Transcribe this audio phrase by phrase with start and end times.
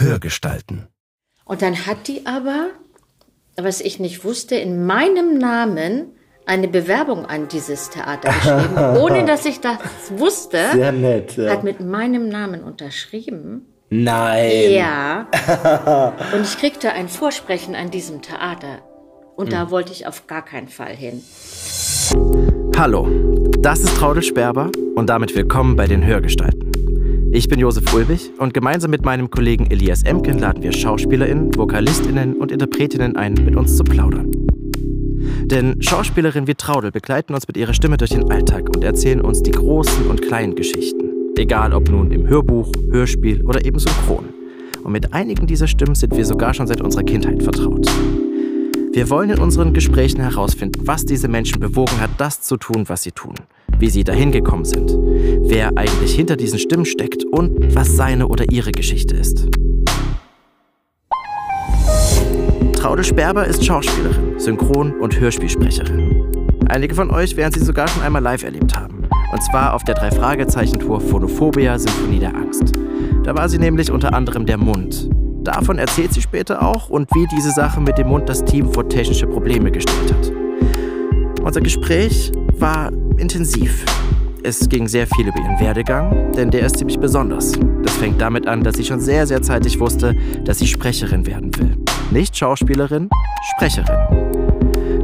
[0.00, 0.88] Hörgestalten.
[1.44, 2.70] Und dann hat die aber,
[3.56, 6.12] was ich nicht wusste, in meinem Namen
[6.46, 9.78] eine Bewerbung an dieses Theater geschrieben, ohne dass ich das
[10.10, 10.58] wusste.
[10.72, 11.36] Sehr nett.
[11.36, 11.52] Ja.
[11.52, 13.66] Hat mit meinem Namen unterschrieben.
[13.90, 14.70] Nein.
[14.70, 15.26] Ja.
[16.32, 18.78] Und ich kriegte ein Vorsprechen an diesem Theater.
[19.36, 21.22] Und da wollte ich auf gar keinen Fall hin.
[22.76, 23.08] Hallo,
[23.58, 26.69] das ist Traudel Sperber und damit willkommen bei den Hörgestalten.
[27.32, 32.34] Ich bin Josef Ulbich und gemeinsam mit meinem Kollegen Elias Emken laden wir SchauspielerInnen, VokalistInnen
[32.34, 34.32] und Interpretinnen ein, mit uns zu plaudern.
[35.44, 39.44] Denn Schauspielerinnen wie Traudel begleiten uns mit ihrer Stimme durch den Alltag und erzählen uns
[39.44, 41.10] die großen und kleinen Geschichten.
[41.36, 44.24] Egal ob nun im Hörbuch, Hörspiel oder eben synchron.
[44.82, 47.86] Und mit einigen dieser Stimmen sind wir sogar schon seit unserer Kindheit vertraut.
[48.92, 53.02] Wir wollen in unseren Gesprächen herausfinden, was diese Menschen bewogen hat, das zu tun, was
[53.02, 53.34] sie tun,
[53.78, 54.90] wie sie dahin gekommen sind,
[55.48, 59.48] wer eigentlich hinter diesen Stimmen steckt und was seine oder ihre Geschichte ist.
[62.72, 66.58] Traude Sperber ist Schauspielerin, Synchron- und Hörspielsprecherin.
[66.68, 69.04] Einige von euch werden sie sogar schon einmal live erlebt haben.
[69.32, 72.72] Und zwar auf der Drei-Fragezeichen-Tour Phonophobia Symphonie der Angst.
[73.22, 75.08] Da war sie nämlich unter anderem der Mund.
[75.42, 78.88] Davon erzählt sie später auch und wie diese Sache mit dem Mund das Team vor
[78.88, 80.32] technische Probleme gestellt hat.
[81.42, 83.84] Unser Gespräch war intensiv.
[84.42, 87.52] Es ging sehr viel über ihren Werdegang, denn der ist ziemlich besonders.
[87.82, 91.56] Das fängt damit an, dass sie schon sehr, sehr zeitig wusste, dass sie Sprecherin werden
[91.58, 91.76] will.
[92.10, 93.08] Nicht Schauspielerin,
[93.56, 93.96] Sprecherin.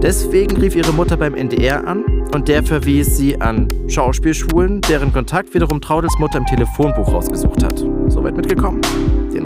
[0.02, 5.54] Deswegen rief ihre Mutter beim NDR an und der verwies sie an Schauspielschulen, deren Kontakt
[5.54, 7.78] wiederum Traudels Mutter im Telefonbuch rausgesucht hat.
[8.08, 8.82] Soweit mitgekommen.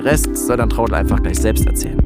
[0.01, 1.99] Den Rest soll dann Traudel einfach gleich selbst erzählen.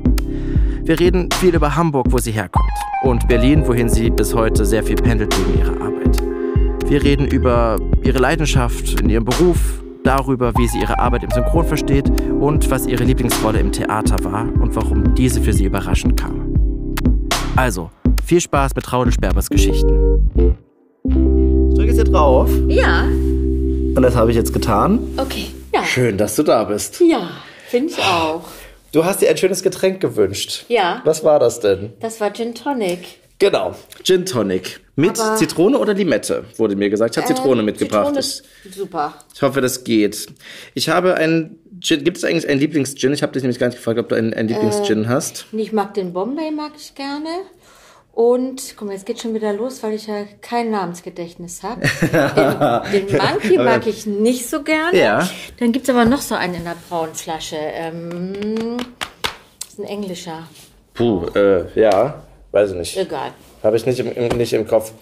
[0.82, 2.66] Wir reden viel über Hamburg, wo sie herkommt,
[3.04, 6.20] und Berlin, wohin sie bis heute sehr viel pendelt wegen ihrer Arbeit.
[6.90, 11.64] Wir reden über ihre Leidenschaft in ihrem Beruf, darüber, wie sie ihre Arbeit im Synchron
[11.64, 16.52] versteht und was ihre Lieblingsrolle im Theater war und warum diese für sie überraschend kam.
[17.54, 17.90] Also,
[18.24, 20.27] viel Spaß mit Traudel Sperbers Geschichten.
[21.04, 22.50] Ich drücke jetzt hier drauf.
[22.66, 24.98] Ja, Und das habe ich jetzt getan.
[25.16, 25.46] okay.
[25.72, 27.00] Ja, Schön, dass du da bist.
[27.00, 27.20] ja
[27.74, 28.45] finde ich auch.
[28.92, 30.64] Du hast dir ein schönes Getränk gewünscht.
[30.68, 31.92] Ja, Was war das denn?
[32.01, 33.01] das war Gin Tonic.
[33.40, 33.74] Genau,
[34.05, 34.80] Gin Tonic.
[34.96, 37.17] Mit Aber- Zitrone oder Limette, wurde mir gesagt.
[37.17, 38.14] Ich habe Zitrone Ähm, mitgebracht.
[38.14, 38.45] Zitrone ist
[38.77, 39.14] super.
[39.34, 40.29] ich hoffe, das geht.
[40.74, 42.05] Ich habe ein Gin.
[42.05, 43.13] Gibt es eigentlich einen Lieblings-Gin?
[43.13, 45.46] Ich habe dich nämlich gar nicht gefragt, ob du einen, einen Lieblings-Gin hast.
[45.51, 47.29] Und Ich mag den Bombay, mag ich gerne.
[48.14, 51.80] Und, guck mal, jetzt geht schon wieder los, weil ich ja kein Namensgedächtnis habe.
[52.92, 54.97] Den, den Monkey mag ich nicht so gerne.
[54.97, 55.29] Ja.
[55.58, 57.57] Dann gibt's aber noch so einen in der braunen Flasche.
[57.57, 58.77] Ähm,
[59.61, 60.47] das ist ein englischer.
[60.95, 62.97] Puh, äh, ja, weiß ich nicht.
[62.97, 63.33] Egal.
[63.64, 64.92] Habe ich nicht im, im, nicht im Kopf.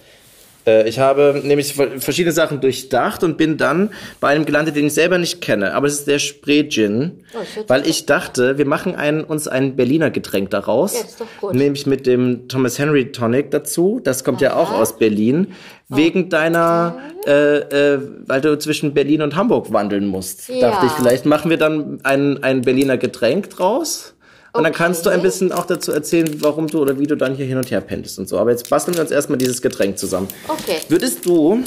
[0.67, 3.91] Äh, ich habe nämlich ver- verschiedene Sachen durchdacht und bin dann
[4.21, 5.75] bei einem gelandet, den ich selber nicht kenne.
[5.75, 7.25] Aber es ist der Spree Gin.
[7.35, 10.95] Oh, weil ich dachte, wir machen ein, uns ein Berliner Getränk daraus.
[10.95, 11.55] Ja, ist doch gut.
[11.55, 14.01] Nämlich mit dem Thomas Henry Tonic dazu.
[14.03, 15.49] Das kommt ja auch aus Berlin.
[15.91, 15.97] Oh.
[15.97, 20.49] Wegen deiner, äh, äh, weil du zwischen Berlin und Hamburg wandeln musst.
[20.49, 20.71] Ja.
[20.71, 24.15] Dachte ich, vielleicht machen wir dann ein, ein Berliner Getränk draus.
[24.55, 27.35] Und dann kannst du ein bisschen auch dazu erzählen, warum du oder wie du dann
[27.35, 28.39] hier hin und her pendelst und so.
[28.39, 30.29] Aber jetzt basteln wir uns erstmal dieses Getränk zusammen.
[30.49, 30.77] Okay.
[30.89, 31.63] Würdest du,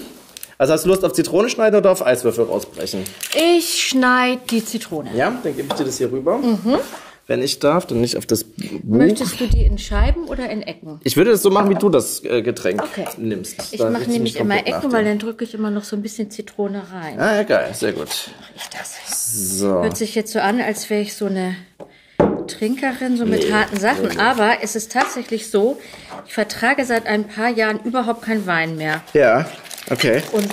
[0.59, 3.03] also hast du Lust auf Zitrone schneiden oder auf Eiswürfel rausbrechen?
[3.55, 5.09] Ich schneide die Zitrone.
[5.15, 6.39] Ja, dann gebe ich dir das hier rüber.
[7.27, 8.81] Wenn ich darf, dann nicht auf das Buch.
[8.83, 10.99] Möchtest du die in Scheiben oder in Ecken?
[11.03, 13.07] Ich würde das so machen, wie du das äh, Getränk Okay.
[13.17, 13.55] nimmst.
[13.73, 16.29] Ich mache nämlich immer Ecken, nach weil dann drücke ich immer noch so ein bisschen
[16.29, 17.19] Zitrone rein.
[17.19, 18.29] Ah, ja, geil, sehr gut.
[18.55, 19.57] Ich das.
[19.57, 19.69] So.
[19.69, 21.55] Hört sich jetzt so an, als wäre ich so eine
[22.47, 24.19] Trinkerin, so mit harten Sachen.
[24.19, 25.79] Aber es ist tatsächlich so,
[26.25, 29.01] ich vertrage seit ein paar Jahren überhaupt keinen Wein mehr.
[29.13, 29.45] Ja,
[29.89, 30.21] okay.
[30.31, 30.51] Und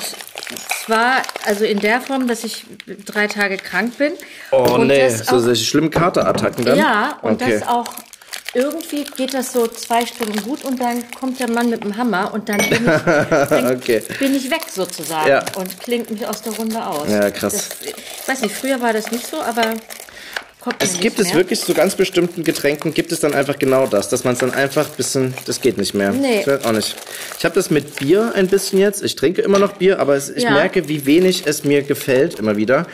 [0.85, 2.65] zwar, also in der Form, dass ich
[3.07, 4.13] drei Tage krank bin.
[4.51, 6.79] Oh und nee, so solche schlimmen Katertattacken dann?
[6.79, 7.59] Ja, und okay.
[7.61, 7.87] das auch.
[8.55, 12.35] Irgendwie geht das so zwei Stunden gut und dann kommt der Mann mit dem Hammer
[12.35, 13.03] und dann bin ich,
[13.49, 14.03] dann Okay.
[14.19, 15.43] bin ich weg sozusagen Ja.
[15.57, 17.09] und klingt mich aus der Runde aus.
[17.09, 17.53] Ja, krass.
[17.55, 19.73] Das, ich weiß nicht, früher war das nicht so, aber
[20.79, 21.37] Es gibt es mehr.
[21.37, 24.53] wirklich zu ganz bestimmten Getränken gibt es dann einfach genau das, dass man es dann
[24.53, 26.12] einfach ein bisschen, das geht nicht mehr.
[26.12, 26.41] Nee.
[26.41, 26.97] Ich auch nicht.
[27.38, 29.03] Ich habe das mit Bier ein bisschen jetzt.
[29.03, 30.50] Ich trinke immer noch Bier, aber es, ich Ja.
[30.53, 32.87] merke, wie wenig es mir gefällt immer wieder.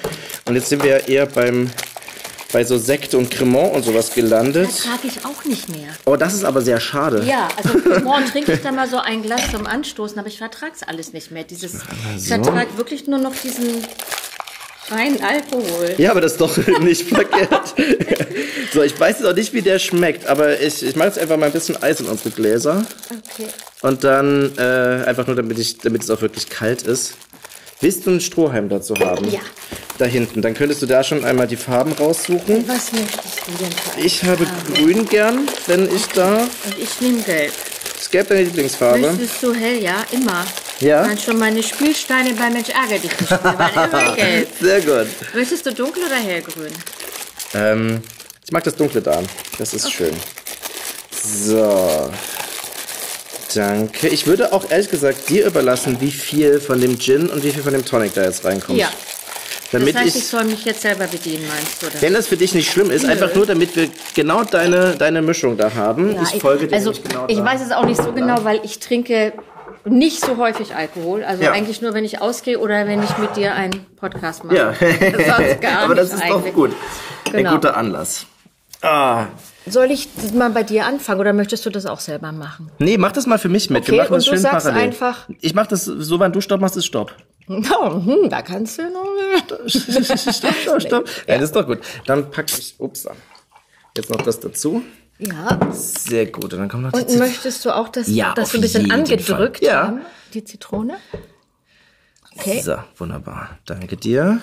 [0.46, 1.70] Und jetzt sind wir ja eher beim
[2.50, 4.66] bei so Sekt und Cremant und sowas gelandet.
[4.68, 5.88] Das trage ich auch nicht mehr.
[6.06, 7.22] Oh, das ist aber sehr schade.
[7.26, 10.72] Ja, also morgen trinke ich dann mal so ein Glas zum Anstoßen, aber ich vertrage
[10.74, 11.44] es alles nicht mehr.
[11.44, 11.80] Dieses,
[12.16, 13.84] Ich vertrage wirklich nur noch diesen
[14.90, 15.94] reinen Alkohol.
[15.98, 17.74] Ja, aber das ist doch nicht verkehrt.
[18.72, 21.36] so, ich weiß jetzt auch nicht, wie der schmeckt, aber ich, ich mache jetzt einfach
[21.36, 22.84] mal ein bisschen Eis in unsere Gläser.
[23.10, 23.48] Okay.
[23.82, 27.14] Und dann äh, einfach nur, damit, ich, damit es auch wirklich kalt ist.
[27.80, 29.30] Willst du einen Strohhalm dazu haben?
[29.30, 29.38] Ja.
[29.98, 30.42] da hinten.
[30.42, 32.66] Dann könntest du da schon einmal die Farben raussuchen.
[32.66, 36.48] Was möchtest du denn für Ich habe grün gern, wenn ich darf.
[36.64, 37.52] Und ich nehme gelb.
[37.96, 39.12] Ist gelb deine Lieblingsfarbe?
[39.12, 39.80] Möchtest du hell?
[39.80, 40.44] Ja, immer.
[40.80, 41.02] Ja?
[41.02, 43.30] Dann schon meine Spielsteine bei Mensch ärger dich nicht.
[43.30, 44.48] Die waren immer gelb.
[44.60, 45.06] Sehr gut.
[45.34, 46.72] Möchtest du dunkel oder hellgrün?
[47.54, 48.02] Ähm,
[48.44, 49.20] ich mag das dunkle da.
[49.58, 50.14] Das ist schön.
[51.10, 52.10] So.
[53.54, 54.08] Danke.
[54.08, 57.62] Ich würde auch ehrlich gesagt dir überlassen, wie viel von dem Gin und wie viel
[57.62, 58.78] von dem Tonic da jetzt reinkommt.
[58.78, 58.90] Ja.
[59.72, 61.86] Damit das heißt, ich ich, soll mich jetzt selber bedienen, meinst du?
[61.88, 62.00] Oder?
[62.00, 65.58] wenn das für dich nicht schlimm ist, einfach nur, damit wir genau deine, deine Mischung
[65.58, 66.14] da haben.
[66.14, 67.44] Ja, ich folge dir also, genau ich da.
[67.44, 69.34] weiß es auch nicht so genau, weil ich trinke
[69.88, 71.24] nicht so häufig Alkohol.
[71.24, 71.52] Also Ja.
[71.52, 74.56] eigentlich nur, wenn ich ausgehe oder wenn ich mit dir einen Podcast mache.
[74.56, 76.54] Ja, Sonst gar aber das ist doch eigentlich.
[76.54, 76.72] gut.
[77.26, 77.52] Ein Genau.
[77.52, 78.26] guter Anlass.
[78.80, 79.26] Ah,
[79.66, 82.70] Soll ich mal bei dir anfangen oder möchtest du das auch selber machen?
[82.78, 83.82] nee, mach das mal für mich mit.
[83.82, 84.84] Okay, wir machen und das du schön sagst parallel.
[84.88, 87.12] einfach- Ich mach das so, wenn du Stopp machst, ist Stopp.
[87.48, 89.66] Oh, hm, da kannst du noch.
[89.66, 91.08] stopp, stopp, stopp.
[91.26, 91.78] Ja, das ist doch gut.
[92.06, 93.06] Dann pack ich, ups,
[93.96, 94.82] jetzt noch das dazu.
[95.18, 95.58] Ja.
[95.72, 96.52] Sehr gut.
[96.54, 98.58] Und dann kommt noch die Und Zit- möchtest du auch das, Ja, das auf so
[98.58, 99.66] ein bisschen angedrückt Fall.
[99.68, 99.82] Ja.
[99.88, 100.00] haben?
[100.34, 100.96] Die Zitrone?
[102.36, 102.60] Okay.
[102.62, 103.58] So, wunderbar.
[103.66, 104.40] Danke dir.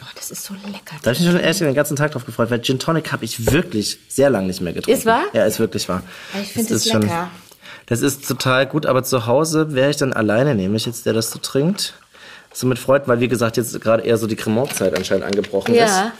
[0.00, 0.96] Oh, das ist so lecker.
[1.02, 3.24] Da habe ich mich schon erst den ganzen Tag drauf gefreut, weil Gin Tonic habe
[3.24, 4.98] ich wirklich sehr lange nicht mehr getrunken.
[4.98, 5.24] Ist wahr?
[5.32, 6.02] Ja, ist wirklich wahr.
[6.34, 7.30] Ja, ich finde Das es ist schon- lecker.
[7.86, 11.30] Das ist total gut, aber zu Hause wäre ich dann alleine, nämlich jetzt, der das
[11.32, 11.94] so trinkt.
[12.52, 15.84] So mit Freunden, weil wie gesagt, jetzt gerade eher so die Cremant-Zeit anscheinend angebrochen Ja.
[15.84, 16.12] ist.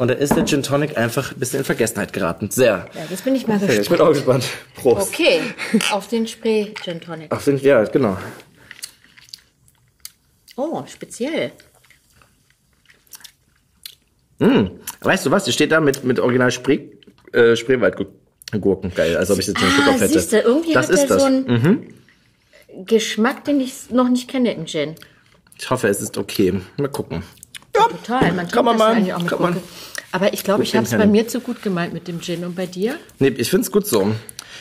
[0.00, 2.50] Und da ist der Gin Tonic einfach ein bisschen in Vergessenheit geraten.
[2.50, 2.86] Sehr.
[2.94, 3.82] Ja, jetzt bin ich mal Okay, gespannt.
[3.82, 4.44] ich bin auch gespannt.
[4.76, 5.12] Prost.
[5.12, 5.40] Okay,
[5.92, 7.26] auf den Spray Gin Tonic.
[7.30, 8.16] Ach, sind, ja, genau.
[10.56, 11.52] Oh, speziell.
[15.02, 15.44] Weißt du was?
[15.44, 16.88] Die steht da mit, mit Original Spree,
[17.32, 18.94] äh, Spreewaldgurken.
[18.94, 20.12] Geil, als ob ich jetzt den Schluck Ah, auf hätte.
[20.14, 21.20] siehst du, irgendwie das hat ist er das.
[21.20, 21.94] so einen
[22.86, 24.94] Geschmack, den ich noch nicht kenne in Gin.
[25.58, 26.58] Ich hoffe, es ist okay.
[26.78, 27.22] Mal gucken.
[27.74, 28.32] Total.
[28.32, 29.56] Man Kann man das mal, kann man.
[30.12, 32.44] Aber ich glaube, ich habe es bei mir zu gut gemeint mit dem Gin.
[32.44, 32.96] Und bei dir?
[33.18, 34.12] Nee, ich find's gut so.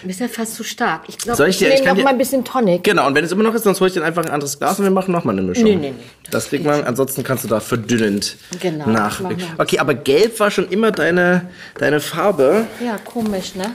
[0.02, 1.04] Du bist ja fast zu stark.
[1.08, 2.84] Ich glaube, Soll ich, ich nehme noch dir- mal ein bisschen Tonic.
[2.84, 4.78] Genau, und wenn es immer noch ist, sonst hole ich dir einfach ein anderes Glas
[4.80, 5.66] und wir machen nochmal eine Mischung.
[5.66, 6.30] Nee, nee, nee.
[6.32, 9.20] Das, kriegt man, ansonsten kannst du da verdünnend Genau, nach.
[9.20, 11.50] mach noch ein Okay, aber gelb war schon immer deine,
[11.80, 12.66] deine Farbe.
[12.86, 13.72] Ja, komisch, ne?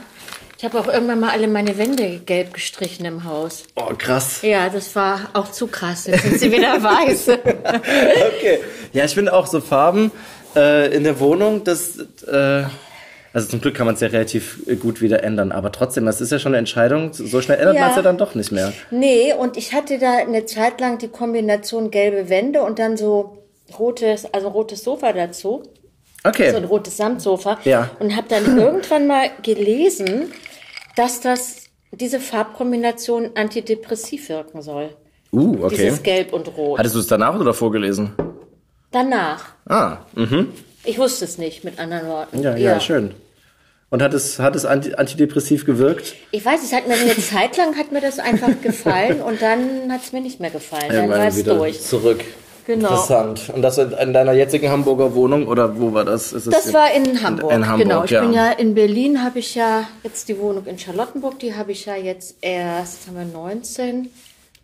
[0.57, 3.65] Ich habe auch irgendwann mal alle meine Wände gelb gestrichen im Haus.
[3.75, 4.39] Oh, krass.
[4.41, 6.07] Ja, das war auch zu krass.
[6.07, 7.27] Jetzt sind sie wieder weiß.
[7.27, 8.59] Okay.
[8.93, 10.11] Ja, ich finde auch so Farben
[10.55, 11.97] äh, in der Wohnung, das,
[12.27, 12.63] äh,
[13.33, 16.21] also zum Glück kann man es ja relativ äh, gut wieder ändern, aber trotzdem, das
[16.21, 17.11] ist ja schon eine Entscheidung.
[17.13, 17.81] So schnell ändert Ja.
[17.81, 18.73] man es ja dann doch nicht mehr.
[18.91, 23.43] Nee, und ich hatte da eine Zeit lang die Kombination gelbe Wände und dann so
[23.77, 25.63] rotes, also rotes Sofa dazu.
[26.23, 26.51] Okay.
[26.51, 27.59] So ein rotes Samtsofa.
[27.65, 27.91] Ja.
[27.99, 30.31] Und habe dann irgendwann mal gelesen,
[30.95, 34.89] dass das diese Farbkombination antidepressiv wirken soll.
[35.31, 35.75] Uh, okay.
[35.75, 36.79] Dieses Gelb und Rot.
[36.79, 38.13] Hattest du es danach oder davor gelesen?
[38.95, 39.43] Danach.
[39.67, 40.53] Ah, mhm.
[40.85, 42.41] Ich wusste es nicht, mit anderen Worten.
[42.41, 43.13] Ja, ja, schön.
[43.89, 46.15] Und hat es, hat es anti antidepressiv gewirkt?
[46.31, 49.91] Ich weiß, es hat mir eine Zeit lang hat mir das einfach gefallen und dann
[49.91, 50.87] hat es mir nicht mehr gefallen.
[50.87, 51.81] Dann war es durch.
[51.81, 52.23] zurück.
[52.67, 52.87] Genau.
[52.87, 53.51] Interessant.
[53.53, 56.31] Und das in, in deiner jetzigen Hamburger Wohnung oder wo war das?
[56.31, 57.51] Ist es Das war in Hamburg.
[57.51, 58.03] In, Hamburg, genau.
[58.05, 58.21] Ich ja.
[58.21, 61.85] bin ja in Berlin, habe ich ja jetzt die Wohnung in Charlottenburg, die habe ich
[61.85, 64.07] ja jetzt erst, haben wir 19.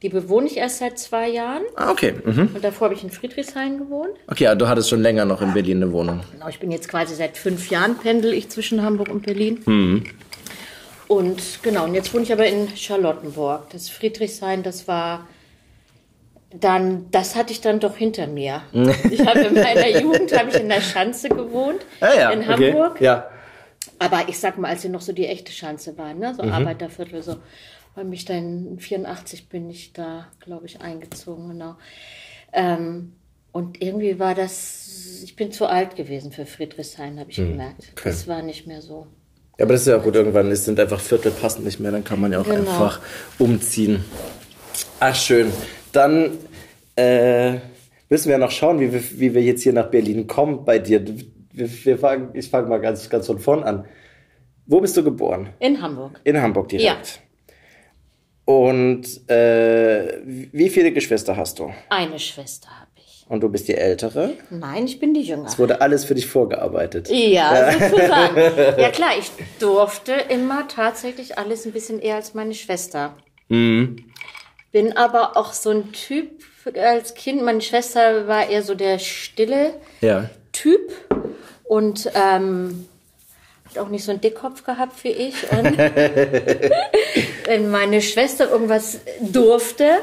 [0.01, 1.61] Die bewohne ich erst seit zwei Jahren.
[1.75, 2.15] Ah, okay.
[2.25, 2.49] Mhm.
[2.55, 4.09] Und davor habe ich in Friedrichshain gewohnt.
[4.27, 6.21] Okay, ja, du hattest schon länger noch in Berlin eine Wohnung.
[6.31, 9.61] Genau, ich bin jetzt quasi seit fünf Jahren pendel ich zwischen Hamburg und Berlin.
[9.65, 10.03] Mhm.
[11.07, 13.69] Und genau, und jetzt wohne ich aber in Charlottenburg.
[13.71, 15.27] Das Friedrichshain, das war
[16.53, 18.63] dann, das hatte ich dann doch hinter mir.
[19.11, 22.71] ich habe in meiner Jugend habe ich in der Schanze gewohnt, Ah, ja, in okay.
[22.73, 22.99] Hamburg.
[23.01, 23.29] Ja.
[23.99, 26.31] Aber ich sag mal, als sie noch so die echte Schanze war, ne?
[26.31, 26.35] Mhm.
[26.37, 27.35] so Arbeiterviertel, so.
[27.95, 31.75] Weil mich dann in 84 bin ich da, glaube ich, eingezogen, genau.
[32.53, 33.13] Ähm,
[33.51, 37.81] und irgendwie war das, ich bin zu alt gewesen für Friedrichshain, habe ich gemerkt.
[37.81, 37.89] Mhm.
[37.91, 38.09] okay.
[38.09, 39.07] Das war nicht mehr so.
[39.57, 40.15] Ja, aber das ist ja auch gut.
[40.15, 41.91] Irgendwann es sind einfach Viertel passend nicht mehr.
[41.91, 42.59] Dann kann man ja auch Genau.
[42.71, 43.01] einfach
[43.37, 44.03] umziehen.
[44.99, 45.51] Ach, schön.
[45.91, 46.37] Dann
[46.95, 47.55] äh,
[48.09, 50.79] müssen wir ja noch schauen, wie wir, wie wir jetzt hier nach Berlin kommen bei
[50.79, 51.05] dir.
[51.51, 53.85] Wir, wir fangen, ich fange mal ganz, ganz von vorn an.
[54.65, 55.49] Wo bist du geboren?
[55.59, 56.19] In Hamburg.
[56.23, 57.21] In Hamburg direkt.
[58.59, 61.71] Und äh, wie viele Geschwister hast du?
[61.89, 63.25] Eine Schwester habe ich.
[63.29, 64.33] Und du bist die Ältere?
[64.49, 65.47] Nein, ich bin die Jüngere.
[65.47, 67.09] Es wurde alles für dich vorgearbeitet.
[67.09, 68.37] Ja, sozusagen.
[68.77, 73.15] ja klar, ich durfte immer tatsächlich alles ein bisschen eher als meine Schwester.
[73.47, 73.95] Mhm.
[74.71, 76.43] Bin aber auch so ein Typ
[76.75, 77.41] als Kind.
[77.43, 80.29] Meine Schwester war eher so der stille Ja.
[80.51, 80.91] Typ
[81.63, 82.85] und ähm,
[83.79, 85.51] auch nicht so einen Dickkopf gehabt wie ich.
[85.51, 85.77] Und
[87.45, 89.99] wenn meine Schwester irgendwas durfte,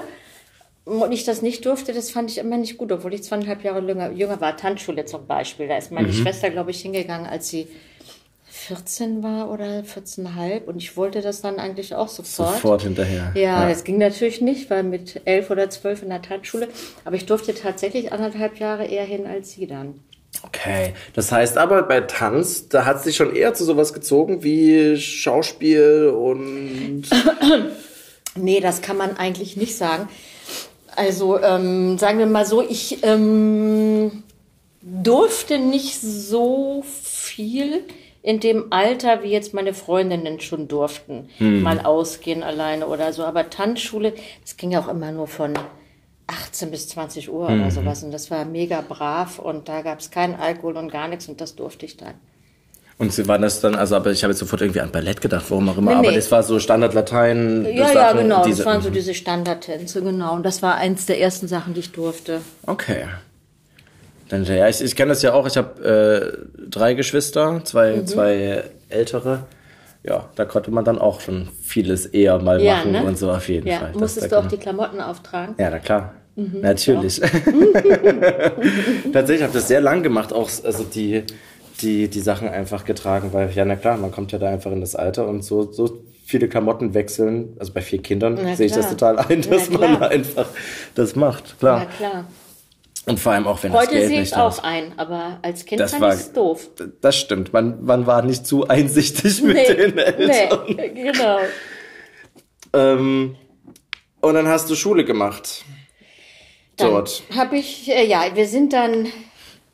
[0.89, 3.87] und ich das nicht durfte, das fand ich immer nicht gut, obwohl ich zweieinhalb Jahre
[3.87, 4.57] jünger, jünger war.
[4.57, 5.69] Tanzschule zum Beispiel.
[5.69, 7.69] Da ist meine Schwester, glaube ich, hingegangen, als sie
[8.47, 12.55] 14 war oder 14,5 und ich wollte das dann eigentlich auch sofort.
[12.55, 13.33] Sofort hinterher.
[13.35, 16.69] Ja, das ging natürlich nicht, weil mit elf oder zwölf in der Tanzschule.
[17.05, 20.01] Aber ich durfte tatsächlich anderthalb Jahre eher hin als sie dann.
[20.43, 24.43] Okay, das heißt aber bei Tanz, da hat es dich schon eher zu sowas gezogen
[24.43, 27.05] wie Schauspiel und
[28.41, 30.09] Nee, das kann man eigentlich nicht sagen.
[30.97, 34.23] Also ähm, sagen wir mal so, ich ähm,
[34.81, 37.85] durfte nicht so viel
[38.23, 43.25] in dem Alter, wie jetzt meine Freundinnen schon durften, mal ausgehen alleine oder so.
[43.25, 45.55] Aber Tanzschule, das ging ja auch immer nur von
[46.29, 48.03] 18 bis 20 Uhr oder sowas.
[48.05, 51.41] Und das war mega brav und da gab es keinen Alkohol und gar nichts und
[51.41, 52.15] das durfte ich dann.
[52.99, 55.45] und sie waren das dann, also aber ich habe jetzt sofort irgendwie an Ballett gedacht,
[55.51, 56.17] warum auch immer, Nee, aber nee.
[56.17, 57.65] das war so Standard Latein.
[57.73, 58.45] Ja, ja, genau.
[58.45, 60.35] diese- das waren so diese Standardtänze, genau.
[60.35, 62.41] Und das war eins der ersten Sachen, die ich durfte.
[62.67, 63.05] Okay.
[64.29, 65.47] Dann, ja, ich, ich kenne das ja auch.
[65.47, 68.07] Ich habe äh, drei Geschwister, zwei, Mhm.
[68.07, 69.47] zwei ältere.
[70.05, 73.05] Ja, da konnte man dann auch schon vieles eher mal Ja, machen ne?
[73.05, 73.93] und so auf jeden Ja, Fall.
[73.95, 75.55] Musstest du auch die Klamotten auftragen?
[75.59, 76.15] Ja, na klar.
[76.39, 76.61] Mhm.
[76.61, 77.21] Natürlich.
[79.13, 81.25] Tatsächlich habe ich das sehr lang gemacht, auch also die,
[81.81, 84.81] die, die Sachen einfach getragen, weil, ja, na klar, man kommt ja da einfach in
[84.81, 88.73] das Alter und so, so viele Klamotten wechseln, also bei vier Kindern Na sehe ich
[88.73, 90.11] das total ein, Na dass man klar.
[90.11, 90.47] einfach
[90.95, 91.81] das macht, klar.
[91.81, 92.25] Ja, klar.
[93.07, 94.37] Und vor allem auch, wenn das Heute Geld sehe ich ist.
[94.37, 96.69] auch ein, aber als Kind Das fand war- ich es doof.
[97.01, 97.53] Das stimmt.
[97.55, 100.61] Man, man war nicht zu einsichtig mit den Eltern.
[100.69, 101.39] nee, genau.
[102.75, 103.35] Ähm,
[104.21, 105.65] und dann hast du Schule gemacht.
[106.81, 107.23] Dort.
[107.35, 109.07] habe ich, äh, ja, wir sind dann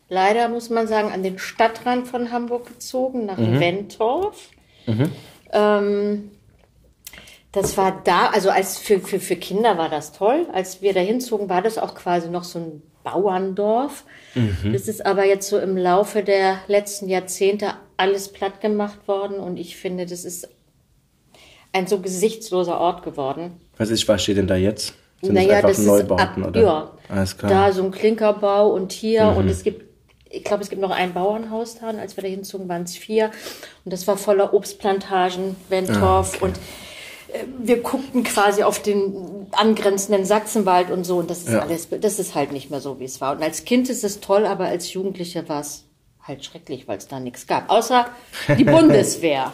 [0.08, 3.61] leider, muss man sagen, an den Stadtrand von Hamburg gezogen, nach Mhm.
[3.61, 4.50] Wentorf.
[5.52, 6.30] Ähm,
[7.52, 10.46] das war da, also als für, für, für Kinder war das toll.
[10.52, 14.04] Als wir da hinzogen, war das auch quasi noch so ein Bauerndorf.
[14.34, 14.73] Mhm.
[14.73, 19.56] Das ist aber jetzt so im Laufe der letzten Jahrzehnte alles platt gemacht worden und
[19.56, 20.49] ich finde, das ist
[21.73, 23.61] ein so gesichtsloser Ort geworden.
[23.76, 24.94] Was ist, was steht denn da jetzt?
[25.25, 26.61] Sind das Naja, das ist Neubauten, ab, oder?
[26.62, 27.50] ja, Alles klar.
[27.50, 29.85] da so ein Klinkerbau und hier und es gibt,
[30.31, 32.97] ich glaube, es gibt noch ein Bauernhaus da und als wir da hinzogen, waren es
[32.97, 33.31] vier
[33.85, 36.57] und das war voller Obstplantagen, Wentorf und
[37.33, 41.61] äh, wir guckten quasi auf den angrenzenden Sachsenwald und so und das ist Ja.
[41.61, 43.37] alles, das ist halt nicht mehr so, wie es war.
[43.37, 45.85] Und als Kind ist es toll, aber als Jugendliche war es
[46.23, 47.71] halt schrecklich, weil es da nichts gab.
[47.71, 48.07] Außer
[48.59, 49.52] die Bundeswehr.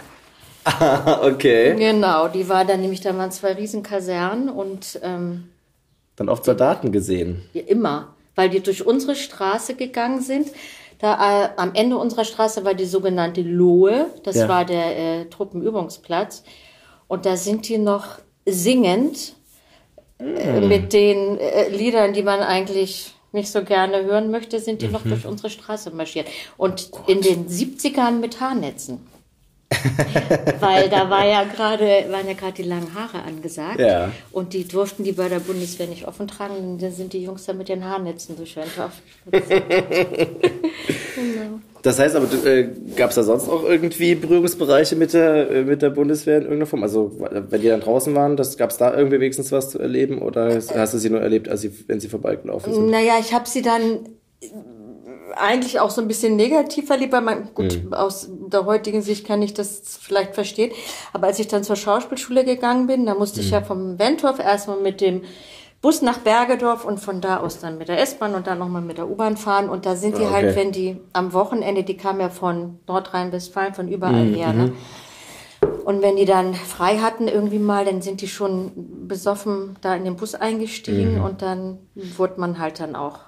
[1.23, 1.75] okay.
[1.77, 5.49] genau, die war dann nämlich, da waren zwei Riesenkasernen und ähm,
[6.17, 7.43] Dann oft Soldaten gesehen.
[7.53, 10.49] Ja, immer, weil die durch unsere Straße gegangen sind.
[10.99, 14.49] Da äh, am Ende unserer Straße war die sogenannte Lohe, das Ja.
[14.49, 16.43] war der äh, Truppenübungsplatz.
[17.09, 19.35] Und da sind die noch singend
[20.19, 24.89] äh, mit den äh, Liedern, die man eigentlich nicht so gerne hören möchte, sind die
[24.89, 26.27] noch durch unsere Straße marschiert.
[26.57, 29.07] Und in den 70ern mit Haarnetzen.
[30.61, 33.81] Weil da war ja gerade, waren ja gerade die langen Haare angesagt.
[33.81, 34.11] Ja.
[34.33, 36.79] Und die durften die bei der Bundeswehr nicht offen tragen.
[36.79, 38.93] Dann sind die Jungs da mit den Haarnetzen durch Wentorf.
[41.83, 45.81] Das heißt aber, äh, gab es da sonst auch irgendwie Berührungsbereiche mit der, äh, mit
[45.81, 46.83] der Bundeswehr in irgendeiner Form?
[46.83, 50.21] Also, wenn die dann draußen waren, gab es da irgendwie wenigstens was zu erleben?
[50.21, 52.91] Oder hast du sie nur erlebt, als sie, wenn sie vorbeigelaufen sind?
[52.91, 54.01] Naja, ich habe sie dann
[55.37, 59.43] eigentlich auch so ein bisschen negativ erlebt, weil man, gut, aus der heutigen Sicht kann
[59.43, 60.73] ich das vielleicht verstehen.
[61.13, 64.81] Aber als ich dann zur Schauspielschule gegangen bin, da musste ich ja vom Wentorf erstmal
[64.81, 65.23] mit dem
[65.83, 68.99] Bus nach Bergedorf und von da aus dann mit der S-Bahn und dann nochmal mit
[68.99, 69.71] der U-Bahn fahren.
[69.71, 70.57] Und da sind die Ah, halt, okay.
[70.57, 74.73] wenn die am Wochenende, die kamen ja von Nordrhein-Westfalen, von überall her, ne?
[75.85, 78.73] Und wenn die dann frei hatten irgendwie mal, dann sind die schon
[79.09, 83.21] besoffen da in den Bus eingestiegen und dann wurde man halt dann auch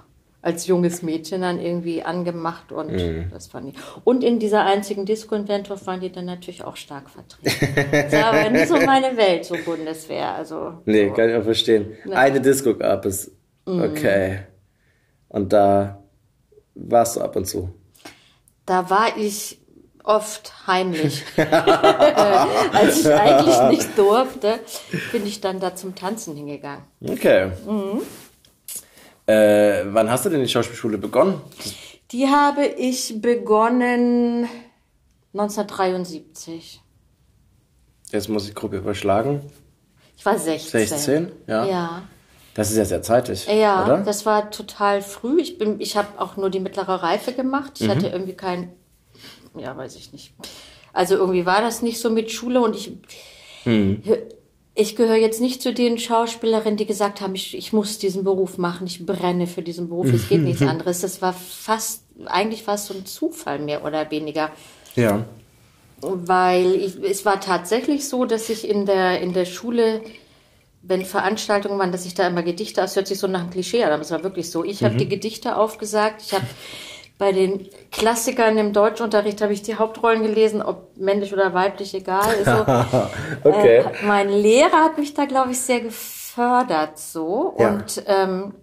[0.43, 2.93] als junges Mädchen dann irgendwie angemacht und
[3.31, 3.75] das fand ich.
[4.03, 7.53] Und in dieser einzigen Disco in Wentorf waren die dann natürlich auch stark vertreten.
[7.93, 10.35] Das war aber nicht so meine Welt, so Bundeswehr.
[10.35, 11.15] Also Nee, so.
[11.15, 11.97] kann ich auch verstehen.
[12.11, 13.31] Eine Disco gab es.
[13.67, 13.83] Mhm.
[13.83, 14.41] Okay.
[15.29, 16.03] Und da
[16.75, 17.71] warst du ab und zu.
[18.67, 19.61] Da war ich
[20.03, 21.23] oft heimlich.
[21.37, 24.59] Als ich eigentlich nicht durfte,
[25.13, 26.83] bin ich dann da zum Tanzen hingegangen.
[27.01, 27.53] Okay.
[27.67, 28.03] Mhm.
[29.27, 31.41] Äh, wann hast du denn die Schauspielschule begonnen?
[32.11, 34.49] Die habe ich begonnen
[35.35, 36.81] 1973.
[38.11, 39.41] Jetzt muss ich grob überschlagen.
[40.17, 40.87] Ich war 16.
[40.87, 41.33] 16?
[41.47, 41.65] Ja.
[41.67, 42.03] Ja.
[42.55, 43.99] Das ist ja sehr zeitig, Ja, oder?
[44.03, 45.41] das war total früh.
[45.41, 47.81] Ich bin, ich habe auch nur die mittlere Reife gemacht.
[47.81, 47.87] Mhm.
[47.87, 48.73] Ich hatte irgendwie kein,
[49.57, 50.35] ja, weiß ich nicht.
[50.93, 52.93] Also irgendwie war das nicht so mit Schule und ich,
[53.65, 54.03] Mhm.
[54.75, 58.57] Ich gehöre jetzt nicht zu den Schauspielerinnen, die gesagt haben, ich, ich muss diesen Beruf
[58.57, 61.01] machen, ich brenne für diesen Beruf, es geht nichts anderes.
[61.03, 64.51] Das war fast, eigentlich fast so ein Zufall mehr oder weniger.
[64.97, 65.25] Ja.
[66.01, 70.01] Weil ich, es war tatsächlich so, dass ich in der, in der Schule,
[70.81, 73.85] wenn Veranstaltungen waren, dass ich da immer Gedichte, das hört sich so nach einem Klischee
[73.85, 74.65] an, aber es war wirklich so.
[74.65, 76.47] Ich habe die Gedichte aufgesagt, ich habe
[77.23, 82.35] bei den Klassikern im Deutschunterricht habe ich die Hauptrollen gelesen, ob männlich oder weiblich, egal.
[82.45, 83.09] Also,
[83.45, 83.77] Okay.
[83.79, 87.55] äh, mein Lehrer hat mich da, glaube ich, sehr gefördert so.
[87.61, 87.69] Ja.
[87.69, 88.55] Und ähm,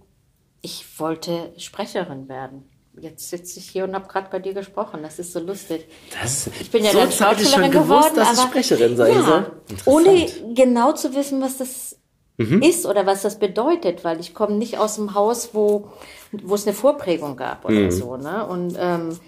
[0.62, 2.70] ich wollte Sprecherin werden.
[3.00, 5.04] Jetzt sitze ich hier und habe gerade bei dir gesprochen.
[5.04, 5.88] Das ist so lustig.
[6.22, 9.52] Das, Ich bin ja so dann Schauspielerin gewusst, geworden, dass ich Sprecherin sein ja, soll.
[9.86, 11.96] ohne genau zu wissen, was das
[12.40, 15.90] ist oder was das bedeutet, weil ich komme nicht aus dem Haus, wo,
[16.32, 17.92] wo es eine Vorprägung gab oder Mhm.
[17.92, 18.16] so.
[18.18, 18.46] Ne?
[18.48, 19.20] Und ähm,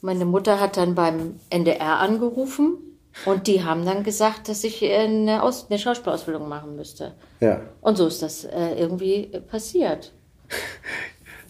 [0.00, 2.76] meine Mutter hat dann beim NDR angerufen
[3.24, 7.14] und die haben dann gesagt, dass ich äh, eine, Aus eine Schauspielausbildung machen müsste.
[7.40, 7.62] Ja.
[7.80, 10.12] Und so ist das äh, irgendwie äh, passiert.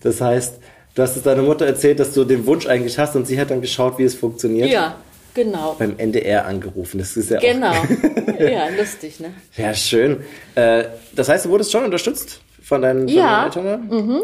[0.02, 0.60] Das heißt,
[0.94, 3.50] du hast es deiner Mutter erzählt, dass du den Wunsch eigentlich hast und sie hat
[3.50, 4.70] dann geschaut, wie es funktioniert.
[4.70, 4.94] Ja,
[5.36, 5.76] genau.
[5.78, 6.98] Beim NDR angerufen.
[6.98, 7.72] Das ist ja Genau.
[8.40, 9.32] ja, lustig, ne?
[9.56, 10.24] Ja, schön.
[10.56, 13.48] Äh, das heißt, du wurdest schon unterstützt von deinen, von Ja.
[13.48, 14.22] deinen Eltern?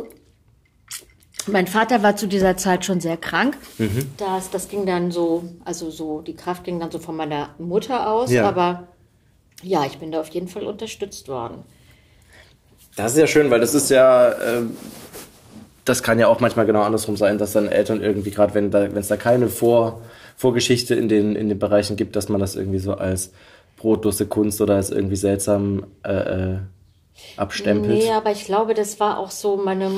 [1.47, 3.57] Mein Vater war zu dieser Zeit schon sehr krank.
[3.78, 4.11] Mhm.
[4.16, 8.09] Das, das ging dann so, also so, die Kraft ging dann so von meiner Mutter
[8.11, 8.31] aus.
[8.31, 8.49] Ja.
[8.49, 8.88] Aber
[9.62, 11.64] ja, ich bin da auf jeden Fall unterstützt worden.
[12.97, 14.76] Das ist ja schön, weil das ist ja, ähm,
[15.85, 18.83] das kann ja auch manchmal genau andersrum sein, dass dann Eltern irgendwie, gerade wenn da,
[18.83, 20.02] wenn es da keine Vor,
[20.42, 23.30] Vorgeschichte in den, in den Bereichen gibt, dass man das irgendwie so als
[23.76, 26.58] brotlose Kunst oder als irgendwie seltsam äh, äh,
[27.37, 28.02] abstempelt.
[28.02, 29.88] Nee, aber ich glaube, das war auch so meine,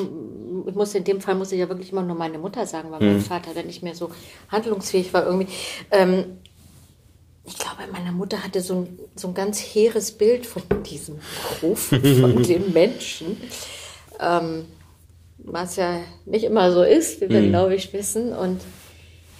[0.68, 3.00] ich muss in dem Fall muss ich ja wirklich immer nur meine Mutter sagen, weil
[3.00, 3.06] Mhm.
[3.06, 4.10] mein Vater dann nicht mehr so
[4.48, 5.48] handlungsfähig war irgendwie.
[5.90, 6.24] Ähm,
[7.46, 11.16] ich glaube, meine Mutter hatte so ein, so ein ganz hehres Bild von diesem
[11.60, 11.88] Beruf,
[12.20, 13.36] von den Menschen.
[14.20, 14.64] Ähm,
[15.38, 17.48] was ja nicht immer so ist, wie wir, Mhm.
[17.50, 18.32] glaube ich, wissen.
[18.32, 18.60] Und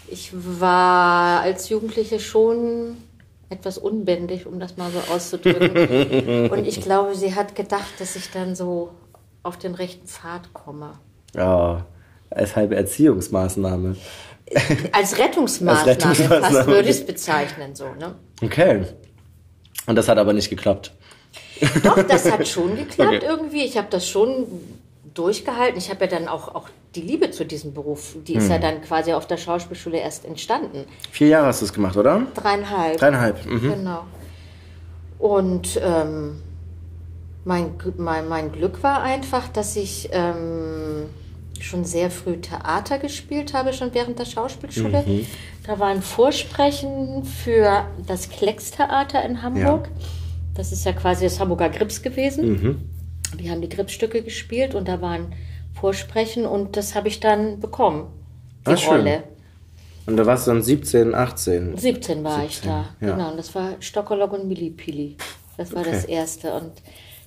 [0.09, 2.97] ich war als Jugendliche schon
[3.51, 6.51] etwas unbändig, um das mal so auszudrücken.
[6.51, 8.90] Und ich glaube, sie hat gedacht, dass ich dann so
[9.43, 10.99] auf den rechten Pfad komme.
[11.35, 11.87] Ja,
[12.31, 13.97] als halbe Erziehungsmaßnahme.
[14.93, 18.14] Als Rettungsmaßnahme, Als Rettungsmaßnahme, fast würde ich es bezeichnen, so, ne?
[18.43, 18.85] Okay.
[19.87, 20.93] Und das hat aber nicht geklappt.
[21.83, 23.27] Doch, das hat schon geklappt Okay.
[23.27, 23.64] irgendwie.
[23.64, 24.47] Ich habe das schon
[25.14, 25.79] durchgehalten.
[25.79, 28.40] Ich habe ja dann auch, auch die Liebe zu diesem Beruf, die Hm.
[28.40, 30.85] ist ja dann quasi auf der Schauspielschule erst entstanden.
[31.11, 32.22] Vier Jahre hast du es gemacht, oder?
[32.35, 32.98] Dreieinhalb.
[32.98, 33.46] Dreieinhalb.
[33.46, 33.72] Mhm.
[33.74, 34.05] Genau.
[35.18, 36.42] Und ähm,
[37.44, 41.07] mein, mein, mein Glück war einfach, dass ich ähm,
[41.61, 45.05] schon sehr früh Theater gespielt habe, schon während der Schauspielschule.
[45.66, 49.88] Da war ein Vorsprechen für das Kleckstheater in Hamburg.
[50.55, 52.94] Das ist ja quasi das Hamburger Grips gewesen.
[53.38, 55.35] Die haben die Gripsstücke gespielt und da waren
[55.79, 58.07] Vorsprechen und das habe ich dann bekommen,
[58.66, 58.90] die Ah, schön.
[58.99, 59.25] Rolle.
[60.07, 61.77] Und da warst du dann 17, 18.
[61.79, 63.12] 17 war ich da, ja.
[63.12, 63.31] genau.
[63.31, 65.16] Und das war Stockerlock und Millipili.
[65.57, 66.12] Das war das Okay.
[66.12, 66.53] erste.
[66.55, 66.73] Und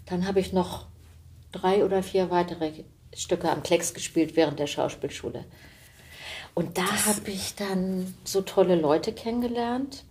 [0.06, 0.86] dann habe ich noch
[1.52, 2.72] drei oder vier weitere
[3.16, 5.46] Stücke am Klecks gespielt während der Schauspielschule.
[6.54, 10.04] Und da habe ich dann so tolle Leute kennengelernt,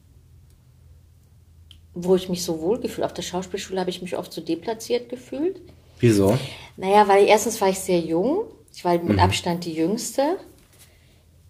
[1.95, 3.05] wo ich mich so wohl gefühlt.
[3.05, 5.61] Auf der Schauspielschule habe ich mich oft so deplatziert gefühlt.
[5.99, 6.39] Wieso?
[6.77, 8.45] Naja, weil erstens war ich sehr jung.
[8.75, 9.09] Ich war Mhm.
[9.09, 10.39] mit Abstand die Jüngste.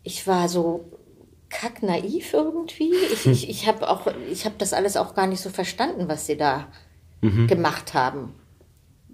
[0.03, 0.85] Ich war so
[1.49, 2.93] kacknaiv irgendwie.
[3.13, 6.27] Ich, ich, ich habe auch, ich habe das alles auch gar nicht so verstanden, was
[6.27, 6.69] sie da
[7.23, 7.47] Mhm.
[7.49, 8.35] gemacht haben.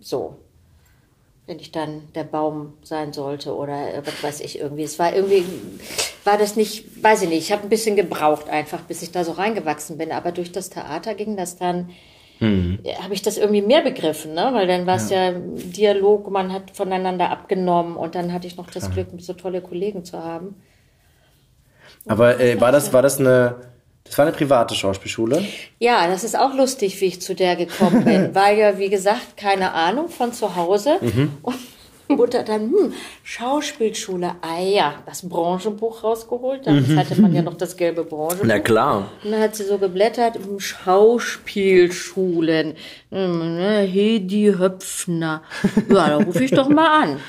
[0.00, 0.36] So.
[1.46, 4.82] Wenn ich dann der Baum sein sollte oder äh, was weiß ich irgendwie.
[4.84, 5.44] Es war irgendwie,
[6.24, 9.24] war das nicht, weiß ich nicht, ich habe ein bisschen gebraucht einfach, bis ich da
[9.24, 10.12] so reingewachsen bin.
[10.12, 11.90] Aber durch das Theater ging das dann
[12.40, 14.50] habe ich das irgendwie mehr begriffen, ne?
[14.52, 15.32] weil dann war es ja.
[15.32, 20.04] Dialog, man hat voneinander abgenommen und dann hatte ich noch das Glück, so tolle Kollegen
[20.04, 20.56] zu haben.
[22.06, 23.56] Aber äh, war das, war das eine,
[24.04, 25.44] das war eine private Schauspielschule?
[25.78, 29.36] Ja, das ist auch lustig, wie ich zu der gekommen bin, weil ja, wie gesagt,
[29.36, 30.98] keine Ahnung von zu Hause
[31.42, 31.54] und
[32.16, 37.76] Mutter dann, hm, Schauspielschule, ah ja, das Branchenbuch rausgeholt, damals hatte man ja noch das
[37.76, 38.46] gelbe Branchenbuch.
[38.58, 39.10] klar.
[39.24, 42.74] Und dann hat sie so geblättert, hm, Schauspielschulen,
[43.10, 45.42] hm, ne, Hedi Höpfner.
[45.88, 47.20] Ja, da rufe ich doch mal an.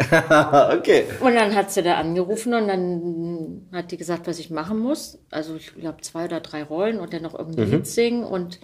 [0.78, 1.04] okay.
[1.20, 5.18] Und dann hat sie da angerufen und dann hat die gesagt, was ich machen muss.
[5.30, 8.60] Also ich glaube zwei oder drei Rollen und dann noch irgendein Lied singen und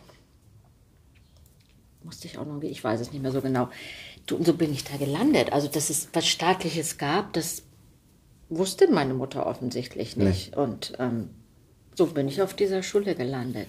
[2.02, 3.68] musste ich auch noch, ich weiß es nicht mehr so genau.
[4.26, 5.52] Du, und so bin ich da gelandet.
[5.52, 7.62] Also dass es was Staatliches gab, das
[8.48, 10.56] wusste meine Mutter offensichtlich nicht.
[10.56, 11.30] Und ähm,
[11.94, 13.68] so bin ich auf dieser Schule gelandet.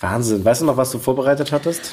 [0.00, 0.44] Wahnsinn.
[0.44, 1.92] Weißt du noch, was du vorbereitet hattest?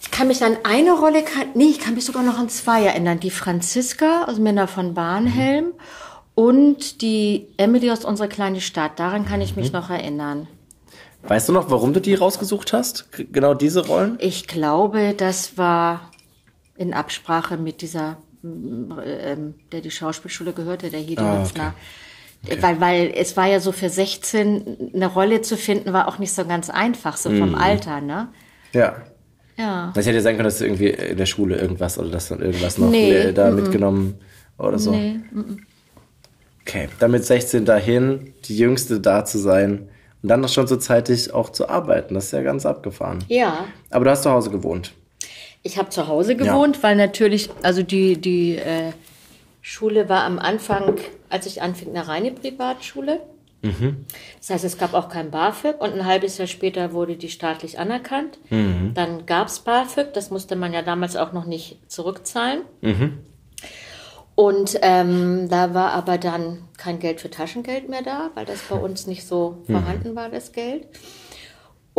[0.00, 2.84] Ich kann mich an eine Rolle, kann, nee, ich kann mich sogar noch an zwei
[2.84, 3.20] erinnern.
[3.20, 5.72] Die Franziska aus Männer von Barnhelm mhm.
[6.34, 8.98] und die Emily aus unserer kleinen Stadt.
[8.98, 9.78] Daran kann ich mich mhm.
[9.78, 10.46] noch erinnern.
[11.22, 13.08] Weißt du noch, warum du die rausgesucht hast?
[13.32, 14.16] Genau diese Rollen?
[14.20, 16.09] Ich glaube, das war
[16.80, 19.36] in Absprache mit dieser, äh,
[19.70, 21.60] der die Schauspielschule gehörte, der Hedi ah, okay.
[22.42, 22.56] Okay.
[22.62, 26.32] Weil, weil es war ja so für 16 eine Rolle zu finden, war auch nicht
[26.32, 27.54] so ganz einfach, so vom mm.
[27.56, 28.28] Alter, ne?
[28.72, 28.96] Ja.
[29.58, 29.92] Ja.
[29.94, 32.78] Das hätte sein können, dass du irgendwie in der Schule irgendwas oder dass dann irgendwas
[32.78, 34.18] noch nee, da mm mitgenommen
[34.56, 34.90] oder so.
[34.92, 35.20] Nee.
[35.32, 35.58] Mm
[36.62, 39.88] okay, dann mit 16 dahin, die Jüngste da zu sein
[40.22, 42.14] und dann noch schon so zeitig auch zu arbeiten.
[42.14, 43.24] Das ist ja ganz abgefahren.
[43.28, 43.66] Ja.
[43.90, 44.94] Aber du hast zu Hause gewohnt.
[45.62, 46.82] Ich habe zu Hause gewohnt, ja.
[46.82, 48.92] weil natürlich, also die, die äh,
[49.60, 50.96] Schule war am Anfang,
[51.28, 53.20] als ich anfing, eine reine Privatschule.
[53.62, 54.06] Mhm.
[54.38, 57.78] Das heißt, es gab auch kein BAföG und ein halbes Jahr später wurde die staatlich
[57.78, 58.38] anerkannt.
[58.48, 58.92] Mhm.
[58.94, 62.62] Dann gab es BAföG, das musste man ja damals auch noch nicht zurückzahlen.
[62.80, 63.18] Mhm.
[64.34, 68.76] Und ähm, da war aber dann kein Geld für Taschengeld mehr da, weil das bei
[68.76, 69.72] uns nicht so mhm.
[69.74, 70.86] vorhanden war, das Geld.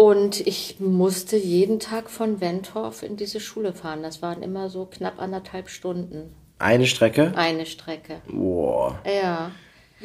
[0.01, 4.01] Und ich musste jeden Tag von Wentorf in diese Schule fahren.
[4.01, 6.33] Das waren immer so knapp anderthalb Stunden.
[6.57, 7.33] Eine Strecke?
[7.35, 8.15] Eine Strecke.
[8.27, 8.99] Boah.
[9.05, 9.51] Ja.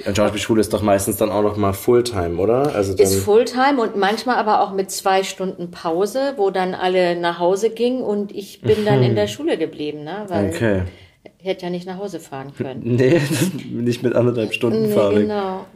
[0.05, 2.75] Und Schauspielschule ist doch meistens dann auch noch mal Fulltime, oder?
[2.75, 7.39] Also ist Fulltime und manchmal aber auch mit zwei Stunden Pause, wo dann alle nach
[7.39, 9.17] Hause gingen und ich bin dann in mhm.
[9.17, 10.27] der Schule geblieben, ne?
[10.29, 10.83] Weil okay
[11.47, 12.83] hätte ja nicht nach Hause fahren können.
[12.97, 13.21] Nee,
[13.71, 15.15] nicht mit anderthalb Stunden nee, fahren.
[15.15, 15.67] Genau.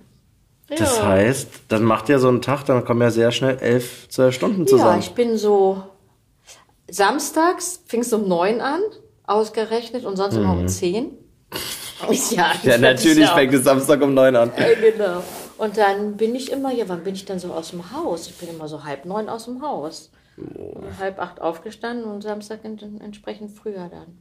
[0.71, 0.77] Ja.
[0.77, 4.35] Das heißt, dann macht ja so ein Tag, dann kommen ja sehr schnell elf, zwölf
[4.35, 4.93] Stunden zusammen.
[4.93, 5.83] Ja, ich bin so,
[6.89, 8.81] samstags fing es um neun an,
[9.25, 10.43] ausgerechnet, und sonst mhm.
[10.43, 10.69] immer um mhm.
[10.69, 11.11] zehn.
[12.31, 14.51] Ja, ja natürlich fängt es Samstag um neun an.
[14.57, 15.23] Ja, genau.
[15.59, 18.27] Und dann bin ich immer, ja, wann bin ich dann so aus dem Haus?
[18.29, 20.11] Ich bin immer so halb neun aus dem Haus.
[20.39, 20.81] Oh.
[20.99, 24.17] Halb acht aufgestanden und Samstag entsprechend früher dann.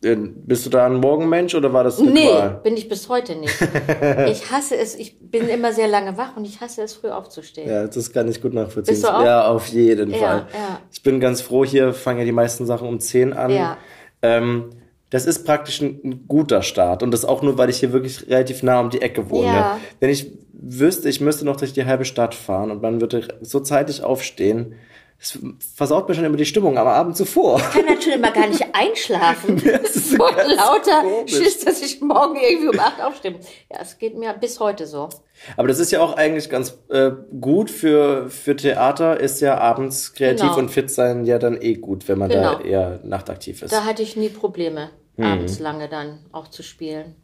[0.00, 2.14] Bist du da ein Morgenmensch oder war das Ritual?
[2.14, 3.54] Nee, bin ich bis heute nicht.
[4.28, 7.68] ich hasse es, ich bin immer sehr lange wach und ich hasse es, früh aufzustehen.
[7.68, 8.94] Ja, das kann ich gut nachvollziehen.
[8.94, 9.24] Bist du auch?
[9.24, 10.46] Ja, auf jeden ja, Fall.
[10.52, 10.80] Ja.
[10.92, 13.50] Ich bin ganz froh, hier fangen ja die meisten Sachen um 10 an.
[13.50, 13.78] Ja.
[14.22, 14.70] Ähm,
[15.10, 18.62] das ist praktisch ein guter Start und das auch nur, weil ich hier wirklich relativ
[18.62, 19.46] nah um die Ecke wohne.
[19.46, 19.80] Ja.
[20.00, 23.60] Wenn ich wüsste, ich müsste noch durch die halbe Stadt fahren und man würde so
[23.60, 24.74] zeitig aufstehen,
[25.18, 25.38] das
[25.74, 27.58] versaut mir schon immer die Stimmung am Abend zuvor.
[27.58, 29.56] Ich kann natürlich immer gar nicht einschlafen.
[29.64, 31.36] das ist so lauter komisch.
[31.36, 33.36] Schiss, dass ich morgen irgendwie um acht aufstehe.
[33.70, 35.08] Ja, es geht mir bis heute so.
[35.56, 40.12] Aber das ist ja auch eigentlich ganz äh, gut für, für Theater, ist ja abends
[40.12, 40.58] kreativ genau.
[40.58, 42.56] und fit sein ja dann eh gut, wenn man genau.
[42.56, 43.72] da eher nachtaktiv ist.
[43.72, 45.24] Da hatte ich nie Probleme, hm.
[45.24, 47.14] abends lange dann auch zu spielen.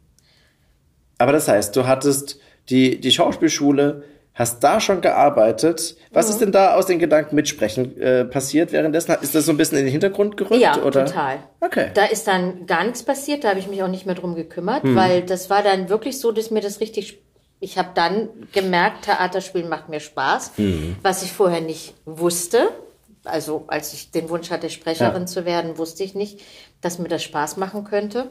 [1.19, 4.03] Aber das heißt, du hattest die, die Schauspielschule,
[4.35, 5.95] Hast da schon gearbeitet.
[6.11, 6.31] Was mhm.
[6.31, 9.15] ist denn da aus den Gedanken mitsprechen äh, passiert währenddessen?
[9.21, 10.59] Ist das so ein bisschen in den Hintergrund gerückt?
[10.59, 11.05] Ja, oder?
[11.05, 11.37] total.
[11.59, 11.91] Okay.
[11.93, 13.43] Da ist dann gar nichts passiert.
[13.43, 14.95] Da habe ich mich auch nicht mehr drum gekümmert, mhm.
[14.95, 17.19] weil das war dann wirklich so, dass mir das richtig.
[17.59, 20.97] Ich habe dann gemerkt, Theaterspielen macht mir Spaß, mhm.
[21.01, 22.69] was ich vorher nicht wusste.
[23.23, 25.27] Also als ich den Wunsch hatte, Sprecherin ja.
[25.27, 26.41] zu werden, wusste ich nicht,
[26.81, 28.27] dass mir das Spaß machen könnte.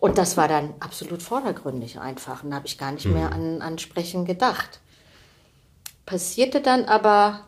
[0.00, 2.44] Und das war dann absolut vordergründig einfach.
[2.44, 3.14] Und da habe ich gar nicht mhm.
[3.14, 4.80] mehr an, an Sprechen gedacht.
[6.06, 7.40] Passierte dann aber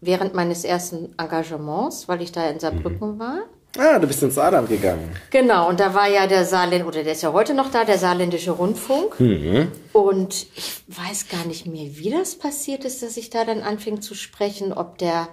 [0.00, 3.18] während meines ersten Engagements, weil ich da in Saarbrücken mhm.
[3.18, 3.38] war.
[3.76, 5.10] Ah, du bist ins Saarland gegangen.
[5.30, 7.98] Genau, und da war ja der Saarländ, oder der ist ja heute noch da, der
[7.98, 9.18] saarländische Rundfunk.
[9.18, 9.72] Mhm.
[9.92, 14.00] Und ich weiß gar nicht mehr, wie das passiert ist, dass ich da dann anfing
[14.00, 15.28] zu sprechen, ob der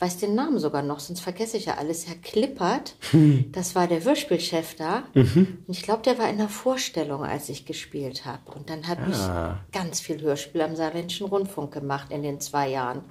[0.00, 2.08] weiß den Namen sogar noch, sonst vergesse ich ja alles.
[2.08, 3.52] Herr Klippert, hm.
[3.52, 5.04] das war der Hörspielchef da.
[5.14, 5.58] Mhm.
[5.66, 8.50] Und ich glaube, der war in der Vorstellung, als ich gespielt habe.
[8.56, 9.58] Und dann habe ah.
[9.68, 13.02] ich ganz viel Hörspiel am Saarländischen Rundfunk gemacht in den zwei Jahren.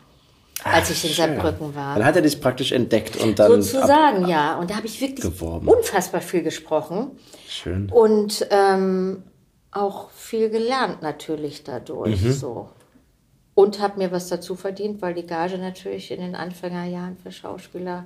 [0.63, 1.95] Ach, als ich in Saarbrücken war.
[1.95, 3.61] Dann hat er dich praktisch entdeckt und dann.
[3.61, 4.57] Sozusagen, ja.
[4.57, 5.67] Und da habe ich wirklich geworben.
[5.67, 7.11] unfassbar viel gesprochen.
[7.47, 7.89] Schön.
[7.89, 9.23] Und ähm,
[9.71, 12.21] auch viel gelernt natürlich dadurch.
[12.21, 12.31] Mhm.
[12.33, 12.69] So.
[13.59, 18.05] Und habe mir was dazu verdient, weil die Gage natürlich in den Anfängerjahren für Schauspieler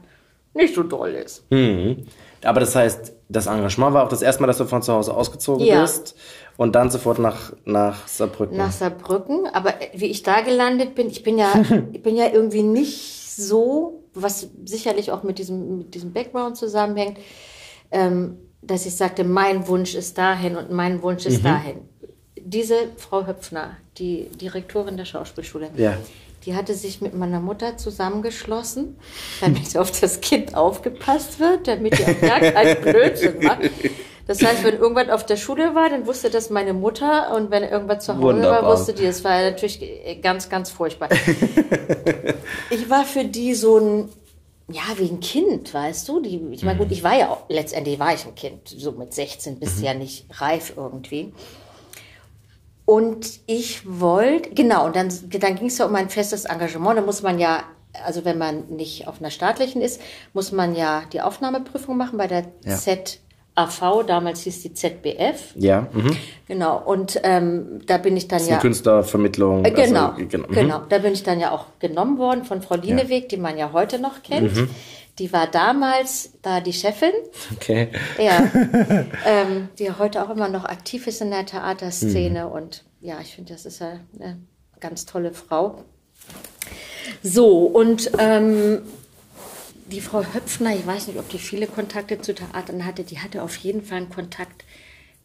[0.55, 1.45] nicht so doll ist.
[1.51, 2.07] Mhm.
[2.43, 5.13] Aber das heißt, das Engagement war auch das erste Mal, dass du von zu Hause
[5.13, 5.79] ausgezogen ja.
[5.79, 6.15] bist
[6.57, 8.57] und dann sofort nach, nach Saarbrücken.
[8.57, 9.45] Nach Saarbrücken.
[9.53, 11.53] Aber wie ich da gelandet bin, ich bin ja,
[11.93, 17.19] ich bin ja irgendwie nicht so, was sicherlich auch mit diesem, mit diesem Background zusammenhängt,
[17.91, 21.47] ähm, dass ich sagte, mein Wunsch ist dahin und mein Wunsch ist mhm.
[21.47, 21.92] dahin
[22.45, 25.97] diese Frau Höpfner, die Direktorin der Schauspielschule, ja.
[26.45, 28.97] die hatte sich mit meiner Mutter zusammengeschlossen,
[29.41, 33.69] damit auf das Kind aufgepasst wird, damit die auch gar keinen Blödsinn macht.
[34.25, 37.63] Das heißt, wenn irgendwas auf der Schule war, dann wusste das meine Mutter und wenn
[37.63, 38.63] irgendwas zu Hause Wunderbar.
[38.63, 39.03] war, wusste die.
[39.03, 39.81] Das war natürlich
[40.21, 41.09] ganz, ganz furchtbar.
[42.69, 44.09] ich war für die so ein,
[44.69, 46.21] ja, wie ein Kind, weißt du?
[46.21, 48.69] Die, ich meine, gut, ich war ja auch, letztendlich war ich ein Kind.
[48.69, 51.33] So mit 16 bist du ja nicht reif irgendwie.
[52.93, 56.99] Und ich wollte, genau, und dann, dann ging es ja um ein festes Engagement.
[56.99, 57.63] Da muss man ja,
[58.05, 59.99] also wenn man nicht auf einer staatlichen ist,
[60.33, 62.77] muss man ja die Aufnahmeprüfung machen bei der Ja.
[62.77, 65.55] ZAV, damals hieß die ZBF.
[65.55, 66.15] Ja, mhm.
[66.47, 68.55] Genau, und ähm, da bin ich dann Das ist ja.
[68.57, 69.65] eine Künstlervermittlung.
[69.65, 70.47] Äh, Genau, also, genau.
[70.49, 70.81] genau.
[70.87, 73.97] Da bin ich dann ja auch genommen worden von Frau Lieneweg, die man ja heute
[73.97, 74.55] noch kennt.
[74.55, 74.69] Mhm.
[75.19, 77.11] Die war damals da die Chefin,
[77.53, 77.89] Okay.
[78.17, 78.49] ja,
[79.25, 82.45] ähm, die heute auch immer noch aktiv ist in der Theaterszene.
[82.45, 82.51] Mhm.
[82.51, 84.39] Und ja, ich finde, das ist ja eine
[84.79, 85.83] ganz tolle Frau.
[87.21, 88.81] So, und ähm,
[89.85, 93.43] die Frau Höpfner, ich weiß nicht, ob die viele Kontakte zu Theatern hatte, die hatte
[93.43, 94.65] auf jeden Fall einen Kontakt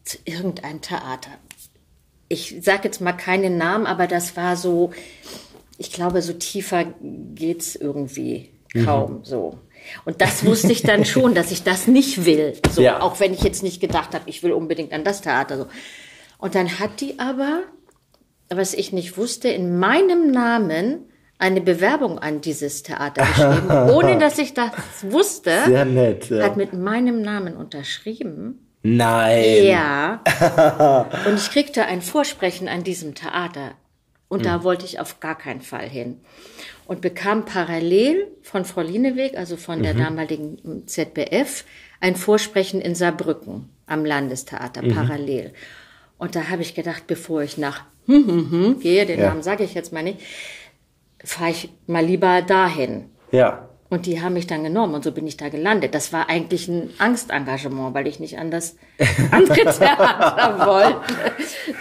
[0.03, 1.31] zu irgendeinem Theater.
[2.27, 4.91] Ich sage jetzt mal keinen Namen, aber das war so,
[5.77, 8.51] ich glaube, so tiefer geht's irgendwie
[8.85, 9.57] kaum so.
[10.05, 12.53] Und das wusste ich dann schon, dass ich das nicht will.
[12.71, 13.01] So, Ja.
[13.01, 15.57] auch wenn ich jetzt nicht gedacht habe, ich will unbedingt an das Theater.
[15.57, 15.67] So.
[16.37, 17.63] Und dann hat die aber,
[18.49, 21.05] was ich nicht wusste, in meinem Namen
[21.37, 24.71] eine Bewerbung an dieses Theater geschrieben, ohne dass ich das
[25.03, 25.51] wusste.
[25.65, 26.29] Sehr nett.
[26.29, 26.43] Ja.
[26.43, 28.65] Hat mit meinem Namen unterschrieben.
[28.81, 29.65] Nein.
[29.65, 30.21] Ja.
[31.27, 33.71] Und ich kriegte ein Vorsprechen an diesem Theater.
[34.29, 36.21] Und da wollte ich auf gar keinen Fall hin.
[36.89, 41.63] Und bekam parallel von Frau Lieneweg, also von der damaligen ZBF,
[41.99, 45.53] ein Vorsprechen in Saarbrücken am Landestheater, parallel.
[46.17, 49.29] Und da habe ich gedacht, bevor ich nach hm, hm, hm, gehe, den Ja.
[49.29, 50.17] Namen sage ich jetzt mal nicht,
[51.23, 53.11] fahre ich mal lieber dahin.
[53.31, 53.68] Ja.
[53.91, 55.95] Und die haben mich dann genommen und so bin ich da gelandet.
[55.95, 58.75] Das war eigentlich ein Angstengagement, weil ich nicht an das
[59.31, 61.13] andere Theater wollte.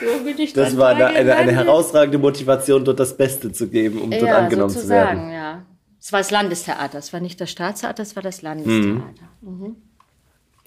[0.00, 4.00] So bin ich Das war da eine, eine, herausragende Motivation, dort das Beste zu geben,
[4.00, 5.30] um dort ja, angenommen zu werden.
[5.30, 5.66] ja.
[6.00, 9.28] Es war das Landestheater, es war nicht das Staatstheater, es war das Landestheater.
[9.42, 9.76] Mhm.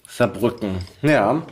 [0.06, 0.76] Saarbrücken.
[1.00, 1.42] Ja.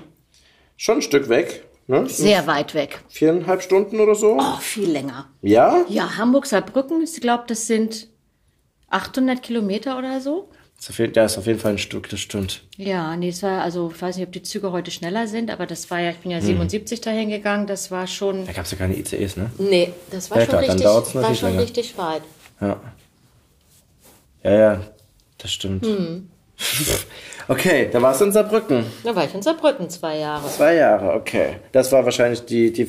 [0.76, 1.64] Schon ein Stück weg.
[1.88, 2.08] Ne?
[2.08, 3.00] Sehr weit weg.
[3.08, 4.38] Viereinhalb Stunden oder so.
[4.38, 5.28] Oh, viel länger.
[5.42, 5.84] Ja?
[5.88, 8.08] Ja, Hamburg-Saarbrücken, ich glaube, das sind
[8.90, 10.48] 800 Kilometer oder so.
[10.76, 12.62] Das ist auf jeden- Ja, ist auf jeden Fall ein Stück, das stimmt.
[12.76, 15.66] Ja, nee, es war, also ich weiß nicht, ob die Züge heute schneller sind, aber
[15.66, 18.70] das war ja, ich bin ja 77 dahin gegangen, das war schon, Da gab es
[18.70, 19.50] ja keine ICEs, ne?
[19.58, 21.62] nee, das war Ja, schon klar, richtig, war schon länger.
[21.62, 22.22] richtig weit.
[22.62, 22.80] Ja.
[24.42, 24.80] Ja, ja,
[25.38, 25.84] das stimmt.
[25.86, 26.28] Hm.
[27.48, 28.84] Okay, da warst du in Saarbrücken.
[29.02, 30.48] Da war ich in Saarbrücken zwei Jahre.
[30.48, 31.56] Zwei Jahre, okay.
[31.72, 32.84] Das war wahrscheinlich die, die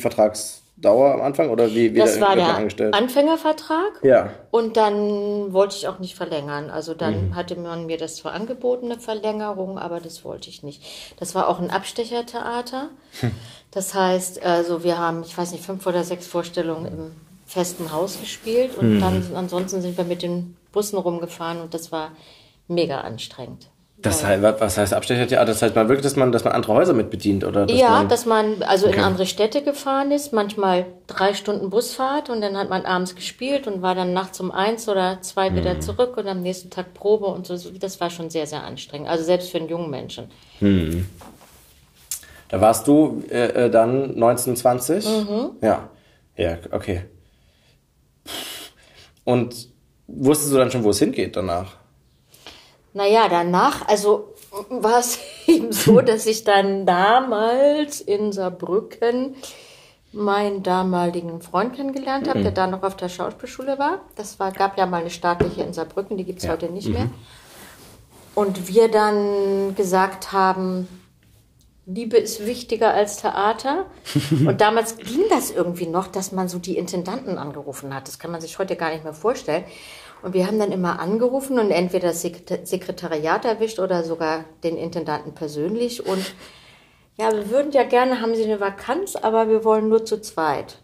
[0.81, 2.93] Vertragsdauer am Anfang oder wie, wie Das da war der angestellt?
[2.93, 3.99] Anfängervertrag.
[4.03, 4.31] Ja.
[4.51, 6.69] Und dann wollte ich auch nicht verlängern.
[6.69, 7.35] Also dann Mhm.
[7.35, 10.81] hatte man mir das zwar angeboten, eine Verlängerung, aber das wollte ich nicht.
[11.19, 12.89] Das war auch ein Abstechertheater.
[13.21, 13.31] Hm.
[13.71, 17.11] Das heißt, also wir haben, ich weiß nicht, fünf oder sechs Vorstellungen im
[17.45, 18.99] festen Haus gespielt und Mhm.
[18.99, 22.11] dann ansonsten sind wir mit den Bussen rumgefahren und das war
[22.67, 23.67] mega anstrengend.
[24.01, 25.45] Das heißt, was heißt Abstechertheater?
[25.45, 27.65] Das heißt man wirklich, dass man, dass man andere Häuser mit bedient, oder?
[27.67, 28.97] Dass ja, man, dass man also Okay.
[28.97, 33.67] in andere Städte gefahren ist, manchmal drei Stunden Busfahrt und dann hat man abends gespielt
[33.67, 35.81] und war dann nachts um eins oder zwei wieder Mhm.
[35.81, 37.55] zurück und am nächsten Tag Probe und so.
[37.79, 39.07] Das war schon sehr, sehr anstrengend.
[39.07, 40.31] Also selbst für einen jungen Menschen.
[42.49, 45.05] Da warst du äh, äh, dann 1920?
[45.05, 45.49] Mhm.
[45.61, 45.89] Ja.
[46.37, 47.03] Ja, okay.
[49.23, 49.67] Und
[50.07, 51.75] wusstest du dann schon, wo es hingeht danach?
[52.93, 54.33] Naja, danach, also
[54.69, 59.35] war es eben so, dass ich dann damals in Saarbrücken
[60.13, 64.01] meinen damaligen Freund kennengelernt habe, der da noch auf der Schauspielschule war.
[64.15, 67.09] Das war, gab ja mal eine staatliche in Saarbrücken, die gibt's heute nicht mehr.
[68.35, 70.87] Und wir dann gesagt haben,
[71.85, 73.85] Liebe ist wichtiger als Theater.
[74.31, 78.07] Und damals ging das irgendwie noch, dass man so die Intendanten angerufen hat.
[78.07, 79.63] Das kann man sich heute gar nicht mehr vorstellen.
[80.23, 84.77] Und wir haben dann immer angerufen und entweder das Sekret- Sekretariat erwischt oder sogar den
[84.77, 86.05] Intendanten persönlich.
[86.05, 86.33] Und
[87.17, 90.77] ja, wir würden ja gerne, haben Sie eine Vakanz, aber wir wollen nur zu zweit.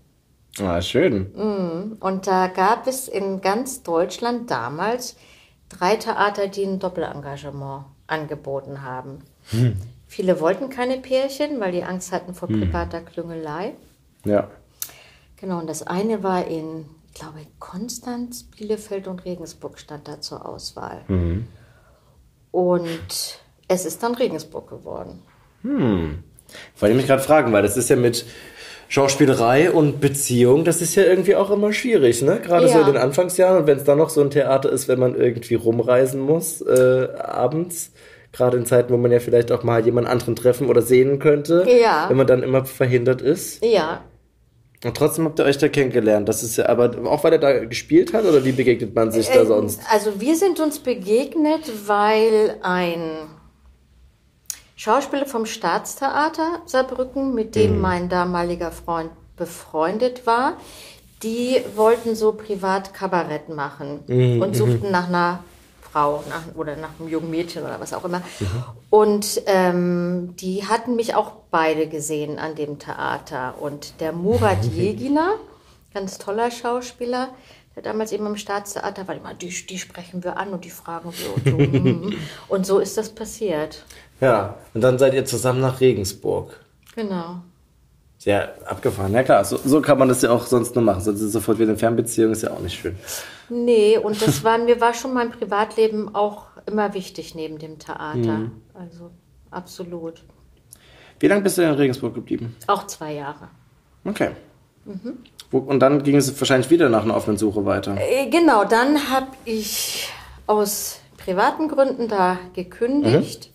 [0.60, 1.98] Ah, schön.
[2.00, 5.16] Und da gab es in ganz Deutschland damals
[5.70, 9.20] drei Theater, die ein Doppelengagement angeboten haben.
[10.08, 13.76] Viele wollten keine Pärchen, weil die Angst hatten vor privater Klüngelei.
[14.26, 14.50] Ja.
[15.40, 16.86] Genau, und das eine war in,
[17.20, 21.02] glaube, Konstanz, Bielefeld und Regensburg stand da zur Auswahl.
[22.52, 25.22] Und es ist dann Regensburg geworden.
[25.64, 28.26] Wollte ich mich gerade fragen, weil das ist ja mit
[28.90, 32.40] Schauspielerei und Beziehung, das ist ja irgendwie auch immer schwierig, ne?
[32.40, 32.80] Gerade so Ja.
[32.88, 35.56] in den Anfangsjahren und wenn es dann noch so ein Theater ist, wenn man irgendwie
[35.56, 37.92] rumreisen muss, äh, abends,
[38.34, 41.66] Gerade in Zeiten, wo man ja vielleicht auch mal jemand anderen treffen oder sehen könnte.
[41.82, 42.06] Ja.
[42.10, 43.64] Wenn man dann immer verhindert ist.
[43.66, 44.02] Ja,
[44.86, 46.30] Und trotzdem habt ihr euch da kennengelernt.
[46.30, 49.28] Das ist ja, aber auch weil er da gespielt hat oder wie begegnet man sich
[49.28, 49.82] da Ähm, sonst?
[49.92, 53.00] Also wir sind uns begegnet, weil ein
[54.76, 57.60] Schauspieler vom Staatstheater Saarbrücken, mit Mhm.
[57.60, 60.58] dem mein damaliger Freund befreundet war,
[61.24, 65.44] die wollten so privat Kabarett machen Mhm, und suchten nach einer
[65.98, 68.20] Frau nach, oder nach einem jungen Mädchen oder was auch immer.
[68.20, 68.64] Mhm.
[68.90, 73.56] Und ähm, die hatten mich auch beide gesehen an dem Theater.
[73.60, 75.36] Und der Murat Jegina,
[75.94, 77.30] ganz toller Schauspieler,
[77.76, 81.12] der damals eben am Staatstheater war, immer, die, die sprechen wir an und die fragen
[81.14, 81.54] wir.
[81.54, 82.18] Und so,
[82.54, 83.84] und so ist das passiert.
[84.22, 84.56] Ja.
[84.74, 86.60] Und dann seid ihr zusammen nach Regensburg.
[86.96, 87.42] Genau.
[88.18, 89.14] Sehr abgefahren.
[89.14, 91.02] Ja klar, so, so kann man das ja auch sonst nur machen.
[91.02, 92.96] Sonst ist sofort wieder eine Fernbeziehung, ist ja auch nicht schön.
[93.50, 98.52] Nee, und das war mir war schon mein Privatleben auch immer wichtig neben dem Theater.
[98.74, 99.12] Also
[99.52, 100.24] absolut.
[101.20, 102.56] Wie lange bist du in Regensburg geblieben?
[102.68, 103.50] Auch zwei Jahre.
[104.04, 104.32] Okay.
[105.52, 107.96] Wo, und dann ging es wahrscheinlich wieder nach einer offenen Suche weiter.
[107.98, 110.10] Äh, Genau, dann habe ich
[110.46, 113.52] aus privaten Gründen da gekündigt.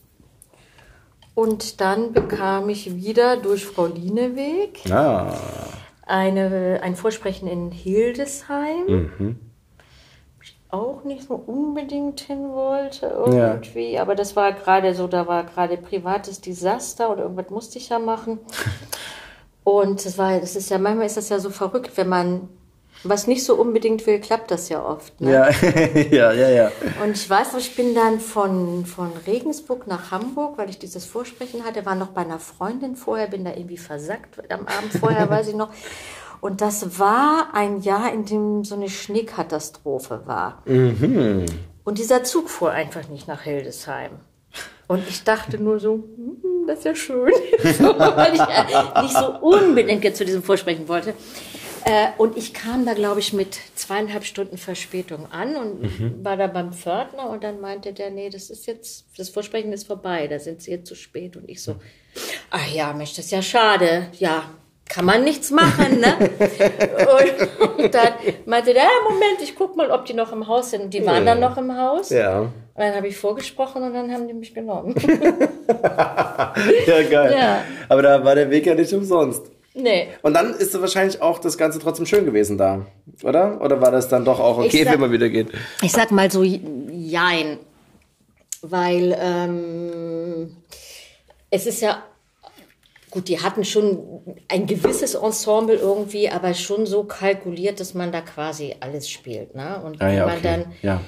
[1.34, 5.32] Und dann bekam ich wieder durch Frau Lieneweg Ah.
[6.06, 8.86] eine, ein Vorsprechen in Hildesheim.
[10.42, 13.98] Ich auch nicht so unbedingt hin wollte irgendwie.
[13.98, 17.98] Aber das war gerade so, da war gerade privates Desaster oder irgendwas musste ich ja
[17.98, 18.38] machen.
[19.64, 22.48] Und das war, das ist ja, manchmal ist das ja so verrückt, wenn man
[23.04, 25.20] was nicht so unbedingt will, klappt das ja oft.
[25.20, 25.32] Ne?
[25.32, 25.50] Ja,
[26.10, 26.72] ja, ja, ja.
[27.02, 31.04] Und ich weiß noch, ich bin dann von, von Regensburg nach Hamburg, weil ich dieses
[31.04, 35.28] Vorsprechen hatte, war noch bei einer Freundin vorher, bin da irgendwie versackt am Abend vorher,
[35.30, 35.70] weiß ich noch.
[36.40, 40.62] Und das war ein Jahr, in dem so eine Schneekatastrophe war.
[41.84, 44.10] Und dieser Zug fuhr einfach nicht nach Hildesheim.
[44.88, 47.32] Und ich dachte nur so, hm, das ist ja schön,
[47.78, 51.14] so, weil ich nicht so unbedingt jetzt zu diesem Vorsprechen wollte.
[51.84, 56.46] Äh, und ich kam da, glaube ich, mit zweieinhalb Stunden Verspätung an und war da
[56.46, 60.38] beim Pförtner und dann meinte der, nee, das ist jetzt, das Vorsprechen ist vorbei, da
[60.38, 61.36] sind sie jetzt zu spät.
[61.36, 61.76] Und ich so,
[62.50, 64.08] ach ja, Mensch, das ist ja schade.
[64.18, 64.44] Ja,
[64.88, 66.16] kann man nichts machen, ne?
[67.78, 68.12] und, dann
[68.46, 70.82] meinte der, ja, Moment, ich guck mal, ob die noch im Haus sind.
[70.82, 72.10] Und die waren dann noch im Haus.
[72.10, 72.40] Ja.
[72.40, 74.94] Und dann habe ich vorgesprochen und dann haben die mich genommen.
[76.86, 77.34] Ja, geil.
[77.38, 77.64] Ja.
[77.88, 79.50] Aber da war der Weg ja nicht umsonst.
[79.74, 80.08] Nee.
[80.22, 82.86] Und dann ist wahrscheinlich auch das Ganze trotzdem schön gewesen da,
[83.22, 83.60] oder?
[83.60, 85.48] Oder war das dann doch auch okay, sag- wenn man wieder geht?
[85.82, 87.58] Ich sag mal so, jein.
[88.64, 90.56] Weil ähm,
[91.50, 92.02] es ist ja,
[93.10, 93.98] gut, die hatten schon
[94.48, 99.54] ein gewisses Ensemble irgendwie, aber schon so kalkuliert, dass man da quasi alles spielt.
[99.56, 99.82] Ne?
[99.84, 100.42] Und Ah, ja, wenn man okay.
[100.42, 101.00] dann Ja.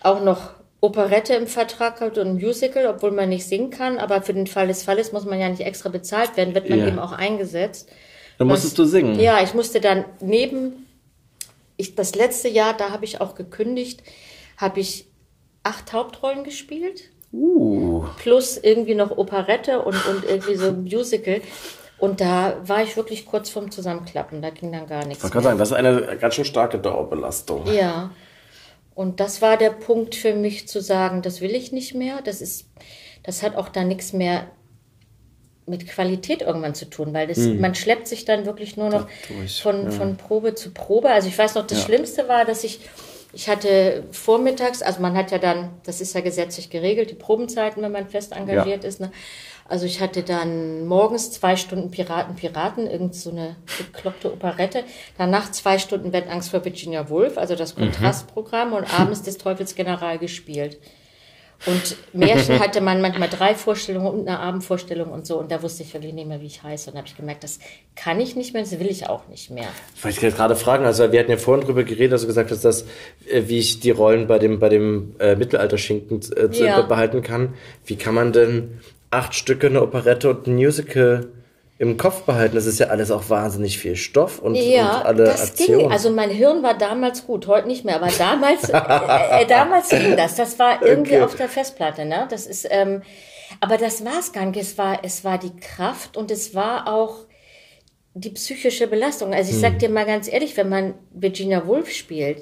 [0.00, 0.50] auch noch
[0.80, 4.46] Operette im Vertrag hat und ein Musical, obwohl man nicht singen kann, aber für den
[4.46, 6.88] Fall des Falles muss man ja nicht extra bezahlt werden, wird man Ja.
[6.88, 7.88] eben auch eingesetzt.
[8.38, 9.18] Dann musstest du singen.
[9.20, 10.86] Ja, ich musste dann neben,
[11.76, 14.02] ich, das letzte Jahr, da habe ich auch gekündigt,
[14.56, 15.06] habe ich
[15.62, 18.04] acht Hauptrollen gespielt, Uh.
[18.18, 21.40] plus irgendwie noch Operette und, und irgendwie so Musical.
[21.98, 25.24] Und da war ich wirklich kurz vorm Zusammenklappen, da ging dann gar nichts.
[25.24, 27.66] Ich kann sagen, das ist eine ganz schön starke Dauerbelastung.
[27.72, 28.10] Ja.
[28.94, 32.20] Und das war der Punkt für mich zu sagen, das will ich nicht mehr.
[32.22, 32.68] Das ist,
[33.24, 34.46] das hat auch da nichts mehr
[35.66, 39.08] mit Qualität irgendwann zu tun, weil das, man schleppt sich dann wirklich nur noch
[39.62, 41.10] von, von Probe zu Probe.
[41.10, 42.80] Also ich weiß noch, das Schlimmste war, dass ich,
[43.32, 47.82] ich hatte vormittags, also man hat ja dann, das ist ja gesetzlich geregelt, die Probenzeiten,
[47.82, 49.00] wenn man fest engagiert ist.
[49.00, 49.10] Ne?
[49.66, 54.84] Also ich hatte dann morgens zwei Stunden Piraten, Piraten, irgend so eine bekloppte Operette.
[55.16, 60.18] Danach zwei Stunden Wettangst vor Virginia Woolf, also das Kontrastprogramm und abends des Teufels General
[60.18, 60.78] gespielt.
[61.66, 65.38] Und Märchen hatte man manchmal drei Vorstellungen und eine Abendvorstellung und so.
[65.38, 66.90] Und da wusste ich wirklich nicht mehr, wie ich heiße.
[66.90, 67.58] Und da habe ich gemerkt, das
[67.96, 69.66] kann ich nicht mehr, das will ich auch nicht mehr.
[70.02, 72.82] Wollte ich gerade fragen, also wir hatten ja vorhin drüber geredet, du gesagt hast, dass,
[73.30, 76.82] äh, wie ich die Rollen bei dem, bei dem äh, Mittelalterschinken äh, Ja.
[76.82, 77.54] behalten kann.
[77.86, 81.28] Wie kann man denn acht Stücke, eine Operette und ein Musical
[81.78, 82.54] im Kopf behalten?
[82.54, 85.78] Das ist ja alles auch wahnsinnig viel Stoff und, Ja, und alle das Aktionen.
[85.80, 85.92] ging.
[85.92, 90.16] Also mein Hirn war damals gut, heute nicht mehr, aber damals, äh, äh, damals ging
[90.16, 90.36] das.
[90.36, 91.22] Das war irgendwie Okay.
[91.22, 92.26] auf der Festplatte, ne?
[92.30, 93.02] Das ist, ähm,
[93.60, 94.60] aber das war es gar nicht.
[94.60, 97.26] Es war, es war die Kraft und es war auch
[98.14, 99.34] die psychische Belastung.
[99.34, 99.60] Also ich Hm.
[99.62, 102.38] sag dir mal ganz ehrlich, wenn man Virginia Woolf spielt,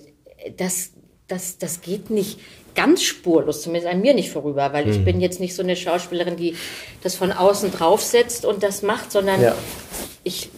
[0.59, 0.91] das,
[1.28, 2.41] das, das geht nicht
[2.75, 4.93] ganz spurlos, zumindest an mir nicht vorüber, weil Hm.
[4.93, 6.57] ich bin jetzt nicht so eine Schauspielerin, die
[7.03, 9.55] das von außen draufsetzt und das macht, sondern Ja.
[10.25, 10.49] ich,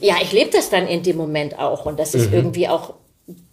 [0.00, 2.94] ja, ich lebe das dann in dem Moment auch und das ist irgendwie auch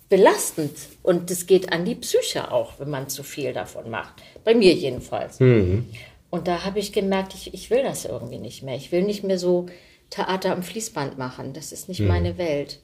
[0.09, 4.15] belastend und das geht an die Psyche auch, wenn man zu viel davon macht.
[4.43, 5.39] Bei mir jedenfalls.
[5.39, 5.87] Mhm.
[6.29, 8.75] Und da habe ich gemerkt, ich, ich will das irgendwie nicht mehr.
[8.75, 9.67] Ich will nicht mehr so
[10.09, 11.53] Theater am Fließband machen.
[11.53, 12.07] Das ist nicht Mhm.
[12.07, 12.79] meine Welt.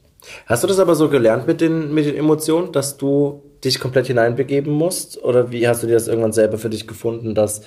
[0.46, 4.06] Hast du das aber so gelernt mit den, mit den Emotionen, dass du dich komplett
[4.06, 5.22] hineinbegeben musst?
[5.22, 7.62] Oder wie hast du dir das irgendwann selber für dich gefunden, dass,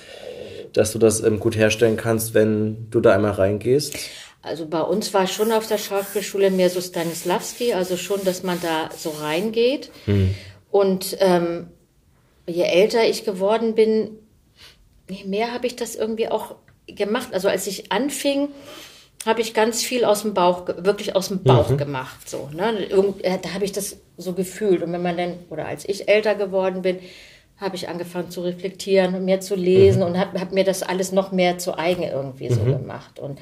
[0.72, 3.96] dass du das ähm, gut herstellen kannst, wenn du da einmal reingehst?
[4.42, 8.60] Also bei uns war schon auf der Schauspielschule mehr so Stanislavski, also schon, dass man
[8.60, 9.90] da so reingeht.
[10.70, 11.68] Und ähm,
[12.46, 14.18] je älter ich geworden bin,
[15.08, 16.56] je mehr habe ich das irgendwie auch
[16.88, 17.28] gemacht.
[17.32, 18.48] Also als ich anfing,
[19.26, 22.28] habe ich ganz viel aus dem Bauch, wirklich aus dem Bauch gemacht.
[22.28, 22.84] So, ne?
[22.84, 24.82] Irgend, äh, da habe ich das so gefühlt.
[24.82, 26.98] Und wenn man dann, oder als ich älter geworden bin,
[27.58, 31.12] habe ich angefangen zu reflektieren und mehr zu lesen und habe hab mir das alles
[31.12, 33.20] noch mehr zu eigen irgendwie so gemacht.
[33.20, 33.38] Und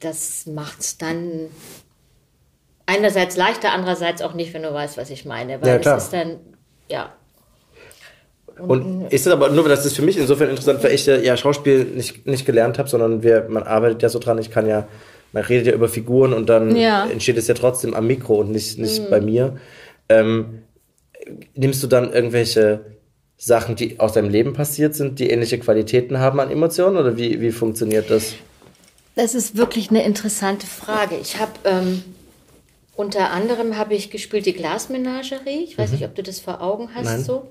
[0.00, 1.50] das macht es dann
[2.86, 5.60] einerseits leichter, andererseits auch nicht, wenn du weißt, was ich meine.
[5.60, 6.38] Weil Ja, es ist dann,
[6.88, 7.12] ja,
[8.58, 11.84] Und ist es aber nur, das ist für mich insofern interessant, weil ich ja, Schauspiel
[11.84, 14.86] nicht, nicht gelernt habe, sondern wir, man arbeitet ja so dran, ich kann ja,
[15.32, 17.06] man redet ja über Figuren und dann Ja.
[17.06, 19.58] entsteht es ja trotzdem am Mikro und nicht, nicht bei mir.
[20.08, 20.60] Ähm,
[21.54, 22.80] nimmst du dann irgendwelche
[23.36, 27.40] Sachen, die aus deinem Leben passiert sind, die ähnliche Qualitäten haben an Emotionen oder wie,
[27.40, 28.34] wie funktioniert das?
[29.16, 31.16] Das ist wirklich eine interessante Frage.
[31.20, 32.02] Ich habe ähm,
[32.96, 35.64] unter anderem habe ich gespielt die Glasmenagerie.
[35.64, 37.24] Ich weiß nicht, ob du das vor Augen hast Nein.
[37.24, 37.48] so.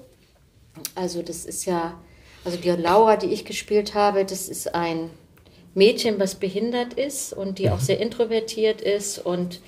[0.95, 1.99] Also das ist ja,
[2.43, 5.09] also die Laura, die ich gespielt habe, das ist ein
[5.73, 9.61] Mädchen, was behindert ist und die auch sehr introvertiert ist und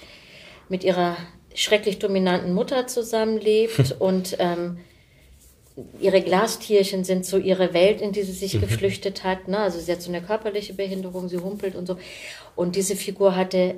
[0.69, 1.17] mit ihrer
[1.53, 4.77] schrecklich dominanten Mutter zusammenlebt und ähm,
[5.99, 9.47] ihre Glastierchen sind so ihre Welt, in die sie sich geflüchtet hat.
[9.47, 9.59] Ne?
[9.59, 11.97] Also sie hat so eine körperliche Behinderung, sie humpelt und so.
[12.55, 13.75] Und diese Figur hatte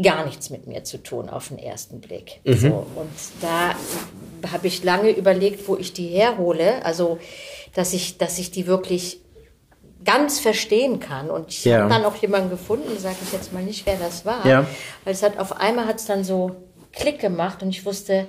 [0.00, 2.40] gar nichts mit mir zu tun auf den ersten Blick.
[2.44, 3.74] So, und da
[4.52, 6.84] habe ich lange überlegt, wo ich die herhole.
[6.84, 7.18] Also,
[7.74, 9.20] dass ich, dass ich die wirklich
[10.04, 11.30] ganz verstehen kann.
[11.30, 11.80] Und ich Ja.
[11.80, 14.46] habe dann auch jemanden gefunden, sage ich jetzt mal nicht, wer das war.
[14.46, 14.66] Ja.
[15.04, 16.52] Weil es hat auf einmal hat es dann so
[16.92, 18.26] Klick gemacht und ich wusste,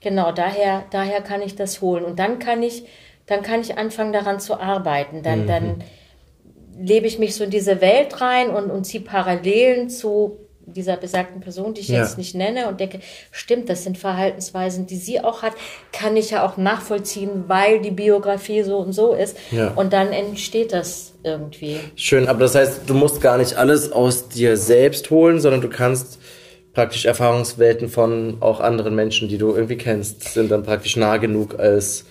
[0.00, 2.04] genau, daher, daher kann ich das holen.
[2.04, 2.84] Und dann kann ich,
[3.26, 5.22] dann kann ich anfangen daran zu arbeiten.
[5.22, 5.82] Dann, dann
[6.78, 11.40] lebe ich mich so in diese Welt rein und, und ziehe Parallelen zu dieser besagten
[11.40, 12.02] Person, die ich Ja.
[12.02, 13.00] jetzt nicht nenne und denke,
[13.30, 15.52] stimmt, das sind Verhaltensweisen, die sie auch hat,
[15.92, 19.36] kann ich ja auch nachvollziehen, weil die Biografie so und so ist.
[19.52, 19.72] Ja.
[19.74, 21.78] Und dann entsteht das irgendwie.
[21.94, 25.68] Schön, aber das heißt, du musst gar nicht alles aus dir selbst holen, sondern du
[25.68, 26.18] kannst
[26.72, 31.58] praktisch Erfahrungswelten von auch anderen Menschen, die du irgendwie kennst, sind dann praktisch nah genug
[31.58, 32.04] als,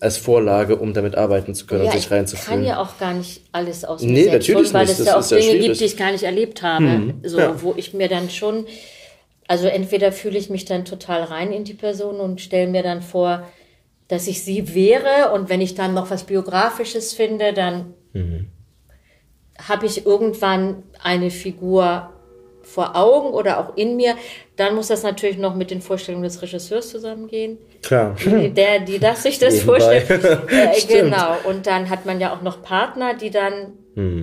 [0.00, 2.64] als Vorlage, um damit arbeiten zu können Ja, und ich sich kann reinzufühlen.
[2.64, 4.92] ja auch gar nicht alles aus Nee, selbst natürlich holen, weil nicht.
[4.92, 5.66] es Das ja auch Dinge schwierig.
[5.66, 7.14] gibt, die ich gar nicht erlebt habe.
[7.22, 7.62] So, Ja.
[7.62, 8.66] wo ich mir dann schon,
[9.46, 13.02] also entweder fühle ich mich dann total rein in die Person und stelle mir dann
[13.02, 13.46] vor,
[14.08, 17.94] dass ich sie wäre und wenn ich dann noch was Biografisches finde, dann
[19.68, 22.10] habe ich irgendwann eine Figur
[22.72, 24.14] vor Augen oder auch in mir.
[24.56, 28.14] Dann muss das natürlich noch mit den Vorstellungen des Regisseurs zusammengehen Klar.
[28.24, 30.08] der, die das sich das vorstellt.
[30.50, 31.36] Äh, genau.
[31.44, 33.72] Und dann hat man ja auch noch Partner, die dann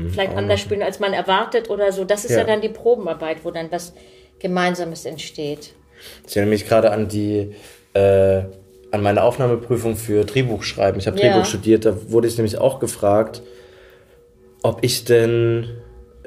[0.10, 2.04] vielleicht anders spielen, als man erwartet oder so.
[2.04, 2.40] Das ist ja.
[2.40, 2.44] Ja.
[2.46, 3.94] dann die Probenarbeit, wo dann was
[4.40, 5.74] Gemeinsames entsteht.
[6.28, 7.54] Ich erinnere mich gerade an die,
[7.94, 8.42] äh,
[8.92, 11.00] an meine Aufnahmeprüfung für Drehbuchschreiben.
[11.00, 11.32] Ich habe Ja.
[11.32, 13.42] Drehbuch studiert, da wurde ich nämlich auch gefragt,
[14.64, 15.68] ob ich denn,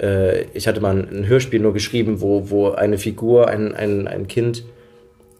[0.01, 4.26] äh, ich hatte mal ein Hörspiel nur geschrieben, wo, wo eine Figur, ein, ein, ein
[4.26, 4.64] Kind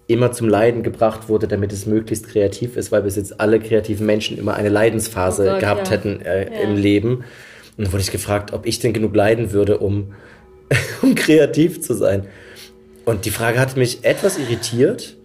[0.07, 4.07] immer zum Leiden gebracht wurde, damit es möglichst kreativ ist, weil bis jetzt alle kreativen
[4.07, 5.93] Menschen immer eine Leidensphase Oh Gott, gehabt ja.
[5.93, 6.61] hätten äh, Ja.
[6.63, 7.25] im Leben.
[7.77, 10.13] Und dann wurde ich gefragt, ob ich denn genug leiden würde, um,
[11.03, 12.27] um kreativ zu sein.
[13.05, 15.17] Und die Frage hat mich etwas irritiert.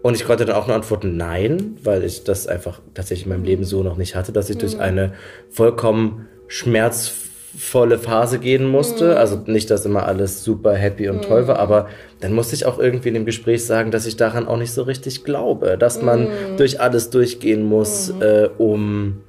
[0.00, 3.44] Und ich konnte dann auch nur antworten, nein, weil ich das einfach tatsächlich in meinem
[3.44, 5.12] Leben so noch nicht hatte, dass ich durch eine
[5.50, 7.21] vollkommen schmerzvolle
[7.98, 9.16] Phase gehen musste.
[9.18, 11.88] Also nicht, dass immer alles super happy und toll war, aber
[12.20, 14.82] dann musste ich auch irgendwie in dem Gespräch sagen, dass ich daran auch nicht so
[14.82, 19.22] richtig glaube, dass man durch alles durchgehen muss, äh, um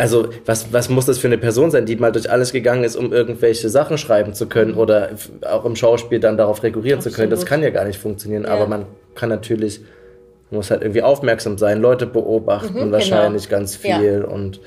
[0.00, 2.94] also, was, was muss das für eine Person sein, die mal durch alles gegangen ist,
[2.94, 5.10] um irgendwelche Sachen schreiben zu können oder
[5.42, 7.30] auch im Schauspiel dann darauf rekurrieren zu können?
[7.30, 7.48] Das Absolut.
[7.48, 8.50] kann ja gar nicht funktionieren, Ja.
[8.50, 8.86] aber man
[9.16, 9.80] kann natürlich,
[10.50, 13.58] man muss halt irgendwie aufmerksam sein, Leute beobachten Mhm, wahrscheinlich genau.
[13.58, 14.60] ganz viel und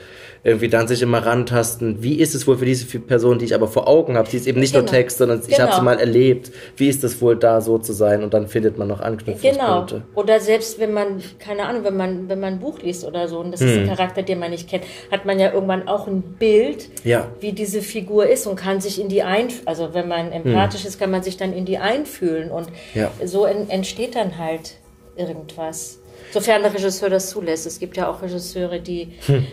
[0.43, 3.67] irgendwie dann sich immer rantasten, wie ist es wohl für diese Person, die ich aber
[3.67, 4.83] vor Augen habe, die ist eben nicht Genau.
[4.85, 5.75] nur Text, sondern ich habe Genau.
[5.79, 8.87] sie mal erlebt, wie ist es wohl da so zu sein und dann findet man
[8.87, 9.07] noch Genau.
[9.09, 10.01] Anknüpfungspunkte.
[10.15, 13.39] Oder selbst wenn man, keine Ahnung, wenn man, wenn man ein Buch liest oder so
[13.39, 16.21] und das ist ein Charakter, den man nicht kennt, hat man ja irgendwann auch ein
[16.23, 17.27] Bild, Ja.
[17.39, 20.97] wie diese Figur ist und kann sich in die ein, also wenn man empathisch ist,
[20.99, 23.11] kann man sich dann in die einfühlen und Ja.
[23.23, 24.73] so en, entsteht dann halt
[25.15, 25.99] irgendwas.
[26.31, 27.65] Sofern der Regisseur das zulässt.
[27.65, 29.09] Es gibt ja auch Regisseure, die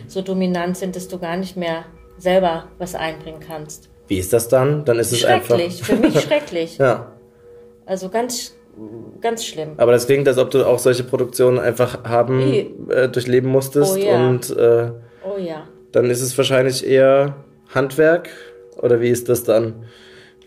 [0.07, 1.85] so dominant sind, dass du gar nicht mehr
[2.19, 3.89] selber was einbringen kannst.
[4.09, 4.85] Wie ist das dann?
[4.85, 5.57] Dann ist es einfach.
[5.57, 6.79] Schrecklich, für mich schrecklich.
[6.79, 7.13] Ja.
[7.87, 8.55] Also ganz,
[9.21, 9.73] ganz schlimm.
[9.77, 13.97] Aber das klingt, als ob du auch solche Produktionen einfach haben äh, durchleben musstest Oh
[13.97, 14.29] ja.
[14.29, 14.91] und äh,
[15.25, 15.67] Oh ja.
[15.93, 17.37] dann ist es wahrscheinlich eher
[17.75, 18.31] Handwerk
[18.77, 19.85] oder wie ist das dann?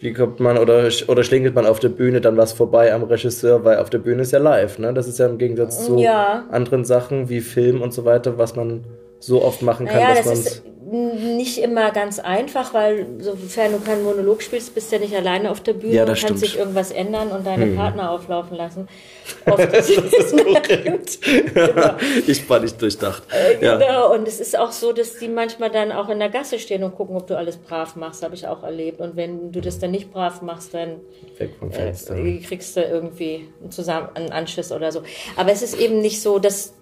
[0.02, 3.64] Wie kommt man oder oder schlingelt man auf der Bühne dann was vorbei am Regisseur,
[3.64, 4.94] weil auf der Bühne ist ja live, ne?
[4.94, 6.46] Das ist ja im Gegensatz zu Ja.
[6.50, 8.84] anderen Sachen wie Film und so weiter, was man
[9.22, 13.72] so oft machen kann, Naja, dass das man ist nicht immer ganz einfach, weil sofern
[13.72, 16.20] du keinen Monolog spielst, bist du ja nicht alleine auf der Bühne Ja, und das
[16.20, 16.42] kannst stimmt.
[16.42, 16.50] Hm.
[16.50, 18.90] dich irgendwas ändern und deine Partner auflaufen lassen.
[19.46, 20.34] Oft ist es
[22.28, 23.24] ich war nicht durchdacht.
[23.62, 24.06] Genau, Ja.
[24.08, 26.96] und es ist auch so, dass die manchmal dann auch in der Gasse stehen und
[26.96, 29.00] gucken, ob du alles brav machst, habe ich auch erlebt.
[29.00, 31.00] Und wenn du das dann nicht brav machst, dann
[31.40, 35.04] äh, kriegst du irgendwie einen, Zusammen einen Anschiss oder so.
[35.38, 36.74] Aber es ist eben nicht so, dass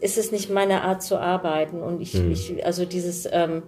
[0.00, 1.82] es ist nicht meine Art zu arbeiten.
[1.82, 3.62] Und ich, ich also dieses, ähm,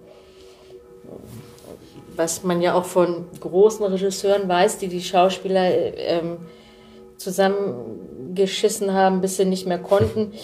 [2.17, 6.39] was man ja auch von großen Regisseuren weiß, die die Schauspieler äh, ähm,
[7.17, 10.33] zusammengeschissen haben, bis sie nicht mehr konnten.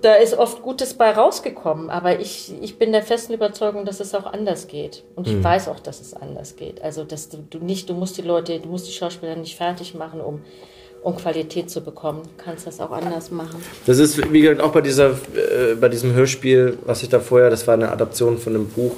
[0.00, 4.12] Da ist oft Gutes bei rausgekommen, aber ich, ich bin der festen Überzeugung, dass es
[4.12, 5.04] auch anders geht.
[5.14, 6.82] Und ich weiß auch, dass es anders geht.
[6.82, 9.94] Also, dass du, du nicht, du musst die Leute, du musst die Schauspieler nicht fertig
[9.94, 10.42] machen, um,
[11.04, 12.22] um Qualität zu bekommen.
[12.38, 13.62] Du kannst das auch anders machen.
[13.86, 17.50] Das ist, wie gesagt, auch bei dieser, äh, bei diesem Hörspiel, was ich da vorher,
[17.50, 18.96] das war eine Adaption von einem Buch,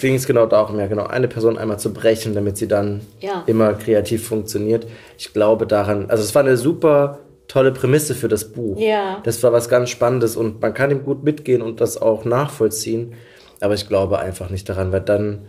[0.00, 3.44] ging es genau darum, ja genau, eine Person einmal zu brechen, damit sie dann Ja.
[3.46, 4.84] immer kreativ funktioniert.
[5.16, 8.80] Ich glaube daran, also es war eine super tolle Prämisse für das Buch.
[8.80, 9.18] Ja.
[9.22, 13.12] Das war was ganz Spannendes und man kann ihm gut mitgehen und das auch nachvollziehen,
[13.60, 15.42] aber ich glaube einfach nicht daran, weil dann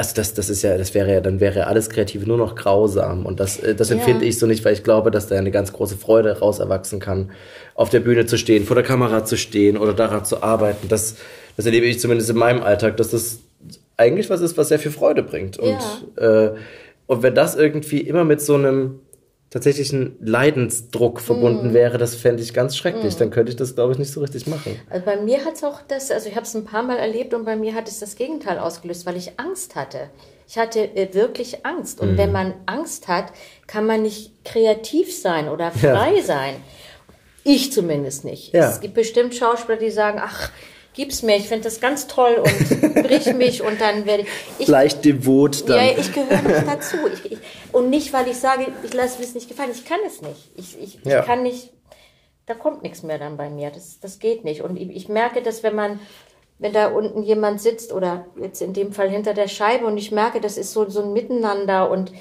[0.00, 2.54] also das, das ist ja, das wäre ja, dann wäre ja alles Kreative nur noch
[2.54, 3.26] grausam.
[3.26, 3.96] Und das, äh, das Ja.
[3.96, 7.00] empfinde ich so nicht, weil ich glaube, dass da eine ganz große Freude raus erwachsen
[7.00, 7.30] kann,
[7.74, 10.88] auf der Bühne zu stehen, vor der Kamera zu stehen oder daran zu arbeiten.
[10.88, 11.16] Das,
[11.56, 13.40] das erlebe ich zumindest in meinem Alltag, dass das
[13.98, 15.58] eigentlich was ist, was sehr viel Freude bringt.
[15.58, 15.78] Und,
[16.16, 16.50] äh,
[17.06, 19.00] und wenn das irgendwie immer mit so einem
[19.50, 21.24] tatsächlichen Leidensdruck Mhm.
[21.24, 23.16] verbunden wäre, das fände ich ganz schrecklich.
[23.16, 24.80] Dann könnte ich das, glaube ich, nicht so richtig machen.
[24.88, 27.34] Also bei mir hat es auch das, also ich habe es ein paar Mal erlebt
[27.34, 30.10] und bei mir hat es das Gegenteil ausgelöst, weil ich Angst hatte.
[30.48, 32.00] Ich hatte äh, wirklich Angst.
[32.00, 33.26] Und wenn man Angst hat,
[33.68, 36.54] kann man nicht kreativ sein oder frei sein.
[37.44, 38.52] Ich zumindest nicht.
[38.52, 38.68] Ja.
[38.70, 40.50] Es gibt bestimmt Schauspieler, die sagen, ach,
[40.94, 44.28] gib's mir, ich finde das ganz toll und brich mich und dann werde ich.
[44.58, 45.76] ich Leicht devot dann.
[45.84, 46.96] ja, ich gehöre nicht dazu.
[47.12, 47.38] Ich, ich,
[47.72, 49.70] und nicht, weil ich sage, ich lasse mir es nicht gefallen.
[49.72, 50.50] Ich kann es nicht.
[50.56, 51.20] Ich, ich, Ja.
[51.20, 51.72] ich kann nicht,
[52.46, 53.70] da kommt nichts mehr dann bei mir.
[53.70, 54.62] Das, das geht nicht.
[54.62, 56.00] Und ich, ich merke, dass wenn man,
[56.58, 60.10] wenn da unten jemand sitzt oder jetzt in dem Fall hinter der Scheibe und ich
[60.10, 62.12] merke, das ist so, so ein Miteinander und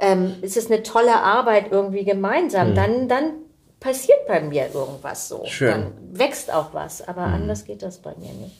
[0.00, 3.32] ähm, es ist eine tolle Arbeit irgendwie gemeinsam, dann, dann
[3.80, 5.44] passiert bei mir irgendwas so.
[5.46, 5.70] Schön.
[5.70, 8.56] Dann wächst auch was, aber anders geht das bei mir nicht.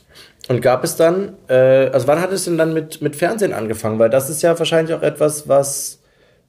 [0.48, 3.98] Und gab es dann, äh, also wann hat es denn dann mit, mit Fernsehen angefangen?
[3.98, 6.00] Weil das ist ja wahrscheinlich auch etwas, was,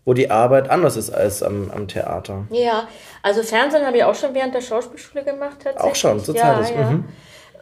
[0.05, 2.45] wo die Arbeit anders ist als am, am Theater.
[2.51, 2.88] Ja,
[3.24, 5.91] also Fernsehen habe ich auch schon während der Schauspielschule gemacht tatsächlich.
[5.91, 6.91] Auch schon, so ja, ja.
[6.91, 7.05] mhm.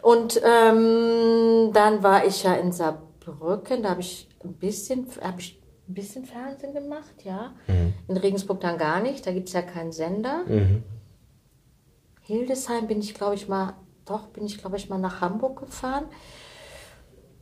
[0.01, 5.59] Und ähm, dann war ich ja in Saarbrücken, da habe ich ein bisschen, habe ich
[5.87, 7.53] ein bisschen Fernsehen gemacht, ja.
[7.67, 7.93] Mhm.
[8.07, 10.41] In Regensburg dann gar nicht, da gibt es ja keinen Sender.
[12.21, 13.73] Hildesheim bin ich, glaube ich, mal,
[14.05, 16.05] doch, bin ich, glaube ich, mal nach Hamburg gefahren.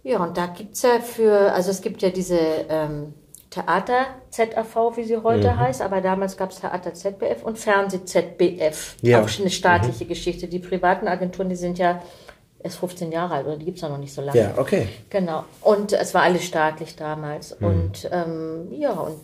[0.04, 3.14] Ja, und da gibt es ja für, also es gibt ja diese ähm,
[3.50, 5.60] Theater ZAV, wie sie heute Mhm.
[5.60, 8.98] heißt, aber damals gab es Theater ZBF und Fernseh ZBF.
[9.02, 9.20] Ja.
[9.20, 9.24] Mhm.
[9.24, 10.48] Auch schon eine staatliche Geschichte.
[10.48, 12.02] Die privaten Agenturen, die sind ja
[12.64, 14.40] erst 15 Jahre alt oder die gibt es ja noch nicht so lange.
[14.40, 14.88] Ja, okay.
[15.10, 15.44] Genau.
[15.62, 17.60] Und es war alles staatlich damals.
[17.60, 17.68] Mhm.
[17.68, 19.20] Und ähm, ja, und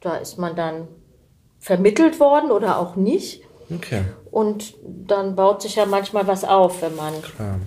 [0.00, 0.88] da ist man dann
[1.58, 3.42] vermittelt worden oder auch nicht.
[3.74, 4.02] Okay.
[4.30, 7.58] Und dann baut sich ja manchmal was auf, wenn man Klar.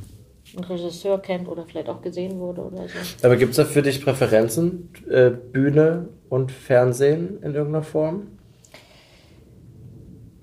[0.56, 3.26] einen Regisseur kennt oder vielleicht auch gesehen wurde oder so.
[3.26, 8.28] Aber gibt es da für dich Präferenzen, äh, Bühne und Fernsehen in irgendeiner Form?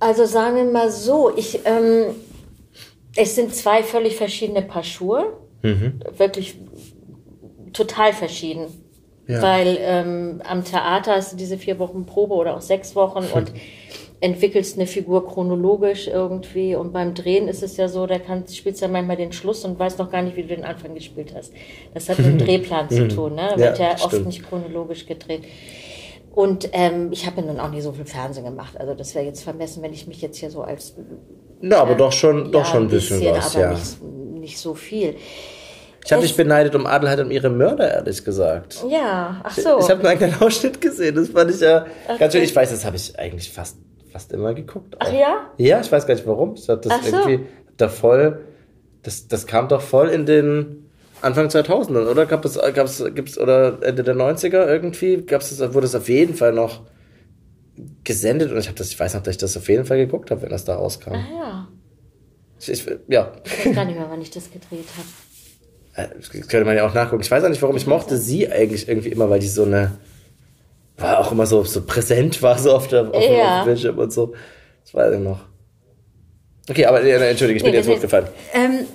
[0.01, 2.15] Also sagen wir mal so, ich, ähm,
[3.17, 5.39] es sind zwei völlig verschiedene Paar Schuhe.
[6.17, 6.59] Wirklich
[7.73, 8.67] total verschieden.
[9.29, 9.41] Ja.
[9.41, 13.53] Weil ähm, am Theater hast du diese vier Wochen Probe oder auch sechs Wochen und
[14.21, 18.81] entwickelst eine Figur chronologisch irgendwie und beim Drehen ist es ja so, da kann, spielst
[18.81, 21.53] ja manchmal den Schluss und weißt noch gar nicht, wie du den Anfang gespielt hast.
[21.95, 23.49] Das hat mit dem Drehplan zu tun, ne?
[23.51, 24.27] Da wird ja, Ja, oft stimmt.
[24.27, 25.43] nicht chronologisch gedreht.
[26.35, 28.79] Und ähm, ich habe ja nun auch nie so viel Fernsehen gemacht.
[28.79, 30.95] Also das wäre jetzt vermessen, wenn ich mich jetzt hier so als
[31.63, 33.71] Na, aber doch schon, doch ja, schon ein bisschen, was, aber ja.
[33.73, 35.15] nicht, nicht so viel.
[36.05, 38.85] Ich habe dich beneidet um Adelheid und ihre Mörder, ehrlich gesagt.
[38.91, 39.79] Ja, ach so.
[39.79, 42.31] Ich habe einen kleinen Ausschnitt gesehen, das fand ich ja ganz Okay.
[42.33, 42.43] schön.
[42.43, 43.77] Ich weiß, das habe ich eigentlich fast,
[44.11, 44.97] fast immer geguckt.
[44.99, 45.13] Ach auch.
[45.13, 45.51] ja?
[45.59, 46.55] Ja, ich weiß gar nicht warum.
[46.57, 47.17] Ich hab das Ach so.
[47.17, 47.47] irgendwie
[47.77, 48.41] da voll,
[49.05, 50.91] das, das kam doch voll in den
[51.21, 52.27] Anfang 2000ern, oder?
[52.27, 56.35] Gab es, gab's, gibt's, oder Ende der 90er irgendwie, gab's das, wurde es auf jeden
[56.35, 56.81] Fall noch
[58.05, 60.31] gesendet und ich habe das, ich weiß noch, dass ich das auf jeden Fall geguckt
[60.31, 61.13] habe, wenn das da rauskam.
[61.15, 61.69] Ah ja.
[62.61, 66.09] Ich, ich, ja, Ich weiß gar nicht mehr, wann ich das gedreht habe.
[66.09, 67.23] Äh, Das könnte man ja auch nachgucken.
[67.23, 69.99] Ich weiß auch nicht, warum ich mochte sie eigentlich irgendwie immer, weil die so eine,
[70.97, 73.63] war auch immer so, so präsent war, so auf, der, auf, Ja.
[73.63, 74.35] dem Bildschirm und so.
[74.85, 75.41] Das weiß ich noch.
[76.71, 78.29] Okay, aber äh, entschuldige, ich bin Nee, jetzt hochgefallen.
[78.55, 78.87] Ähm,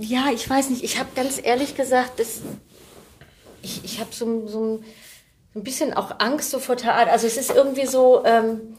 [0.00, 0.84] ja, ich weiß nicht.
[0.84, 2.40] Ich habe ganz ehrlich gesagt, das,
[3.62, 4.80] ich, ich habe so, so, so
[5.54, 7.10] ein bisschen auch Angst so vor Theater.
[7.10, 8.76] Also es ist irgendwie so, ähm,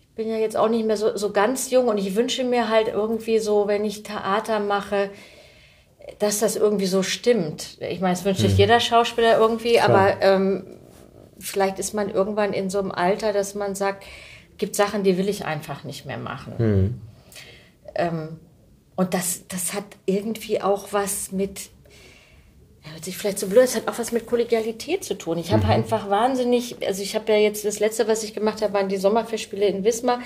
[0.00, 2.68] ich bin ja jetzt auch nicht mehr so, so ganz jung und ich wünsche mir
[2.68, 5.10] halt irgendwie so, wenn ich Theater mache,
[6.18, 7.78] dass das irgendwie so stimmt.
[7.80, 10.64] Ich meine, es wünscht sich jeder Schauspieler irgendwie, aber ähm,
[11.38, 14.04] vielleicht ist man irgendwann in so einem Alter, dass man sagt,
[14.56, 16.54] gibt Sachen, die will ich einfach nicht mehr machen.
[17.94, 18.40] Ähm,
[18.96, 21.70] und das, das hat irgendwie auch was mit,
[22.88, 25.38] ja, hört sich vielleicht so blöd, es hat auch was mit Kollegialität zu tun.
[25.38, 28.72] Ich habe einfach wahnsinnig, also ich habe ja jetzt, das letzte, was ich gemacht habe,
[28.72, 30.20] waren die Sommerfestspiele in Wismar.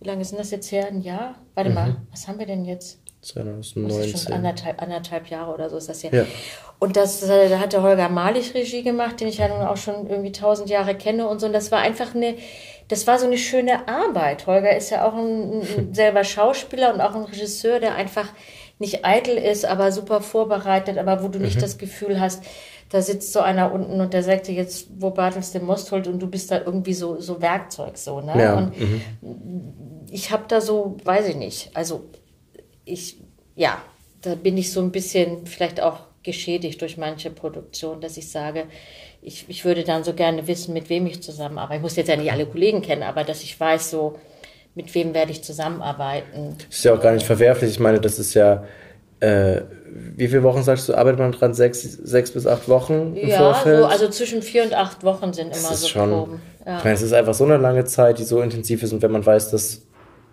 [0.00, 0.86] Wie lange ist denn das jetzt her?
[0.86, 1.36] Ein Jahr?
[1.54, 2.98] Warte mal, was haben wir denn jetzt?
[3.20, 4.32] Das ist schon 2019.
[4.34, 6.10] anderthalb, anderthalb Jahre oder so ist das ja.
[6.12, 6.26] Ja.
[6.78, 10.10] Und das, da hat der Holger Malich Regie gemacht, den ich ja nun auch schon
[10.10, 11.46] irgendwie tausend Jahre kenne und so.
[11.46, 12.34] Und das war einfach eine,
[12.88, 14.46] das war so eine schöne Arbeit.
[14.46, 18.28] Holger ist ja auch ein, ein selber Schauspieler und auch ein Regisseur, der einfach
[18.78, 22.42] nicht eitel ist, aber super vorbereitet, aber wo du nicht das Gefühl hast,
[22.90, 26.06] da sitzt so einer unten und der sagt dir jetzt, wo Bartels den Most holt
[26.06, 28.34] und du bist da irgendwie so, so Werkzeug so, ne?
[28.38, 28.72] Ja, Und
[30.10, 32.04] ich habe da so, weiß ich nicht, also
[32.84, 33.18] ich,
[33.56, 33.80] ja,
[34.22, 38.66] da bin ich so ein bisschen vielleicht auch geschädigt durch manche Produktion, dass ich sage,
[39.22, 41.76] ich, ich würde dann so gerne wissen, mit wem ich zusammenarbeite.
[41.76, 44.18] Ich muss jetzt ja nicht alle Kollegen kennen, aber dass ich weiß, so,
[44.74, 46.56] mit wem werde ich zusammenarbeiten.
[46.68, 47.70] Ist ja auch gar nicht verwerflich.
[47.70, 48.64] Ich meine, das ist ja,
[49.20, 49.60] äh,
[50.16, 51.54] wie viele Wochen sagst du, arbeitet man dran?
[51.54, 53.78] Sechs, sechs bis acht Wochen im ja, Vorfeld?
[53.80, 56.42] so, also zwischen vier und acht Wochen sind immer das ist so schon, Proben.
[56.66, 56.78] Ja.
[56.78, 59.12] ich meine, es ist einfach so eine lange Zeit, die so intensiv ist und wenn
[59.12, 59.82] man weiß, dass,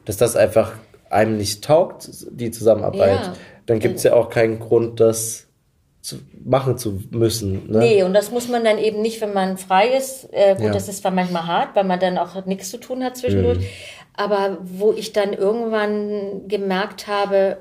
[0.06, 0.74] dass das einfach
[1.10, 3.34] einem nicht taugt, die Zusammenarbeit, Ja.
[3.68, 5.48] dann gibt es ja auch keinen Grund, das
[6.02, 7.70] zu machen zu müssen.
[7.70, 7.78] Ne?
[7.78, 10.28] Nee, und das muss man dann eben nicht, wenn man frei ist.
[10.32, 10.72] Äh, gut, Ja.
[10.72, 13.60] das ist zwar manchmal hart, weil man dann auch nichts zu tun hat zwischendurch.
[13.60, 13.66] Mhm.
[14.14, 17.58] Aber wo ich dann irgendwann gemerkt habe,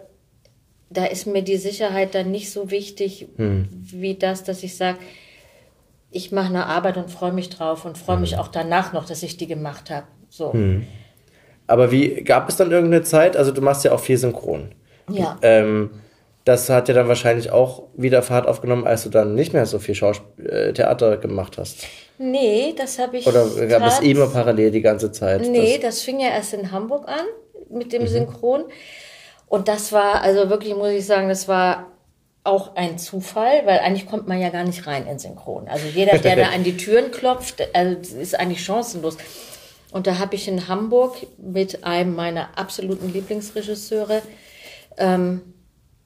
[0.90, 3.68] da ist mir die Sicherheit dann nicht so wichtig, Mhm.
[3.70, 4.98] wie das, dass ich sage,
[6.10, 8.22] ich mache eine Arbeit und freue mich drauf und freue Mhm.
[8.22, 10.06] mich auch danach noch, dass ich die gemacht habe.
[10.28, 10.52] So.
[11.68, 13.36] Aber wie gab es dann irgendeine Zeit?
[13.36, 14.72] Also du machst ja auch viel Synchron.
[15.08, 15.38] Ja.
[15.42, 15.90] Ähm,
[16.50, 19.78] das hat ja dann wahrscheinlich auch wieder Fahrt aufgenommen, als du dann nicht mehr so
[19.78, 21.86] viel Schausp äh, Theater gemacht hast.
[22.18, 23.26] Nee, das habe ich.
[23.26, 25.42] Oder gab es immer parallel die ganze Zeit?
[25.42, 27.24] Nee, Das, das, fing ja erst in Hamburg an
[27.70, 27.90] mit Mhm.
[27.90, 28.64] dem Synchron.
[29.46, 31.86] Und das war, also wirklich muss ich sagen, das war
[32.42, 35.68] auch ein Zufall, weil eigentlich kommt man ja gar nicht rein in Synchron.
[35.68, 39.16] Also jeder, der da an die Türen klopft, also ist eigentlich chancenlos.
[39.92, 44.22] Und da habe ich in Hamburg mit einem meiner absoluten Lieblingsregisseure
[44.98, 45.42] ähm,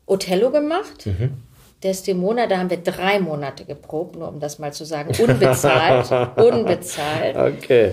[0.07, 1.07] Othello gemacht.
[1.07, 1.34] Mhm.
[1.82, 7.36] Desdemona, da haben wir drei Monate geprobt, nur um das mal zu sagen, unbezahlt, unbezahlt.
[7.36, 7.92] okay.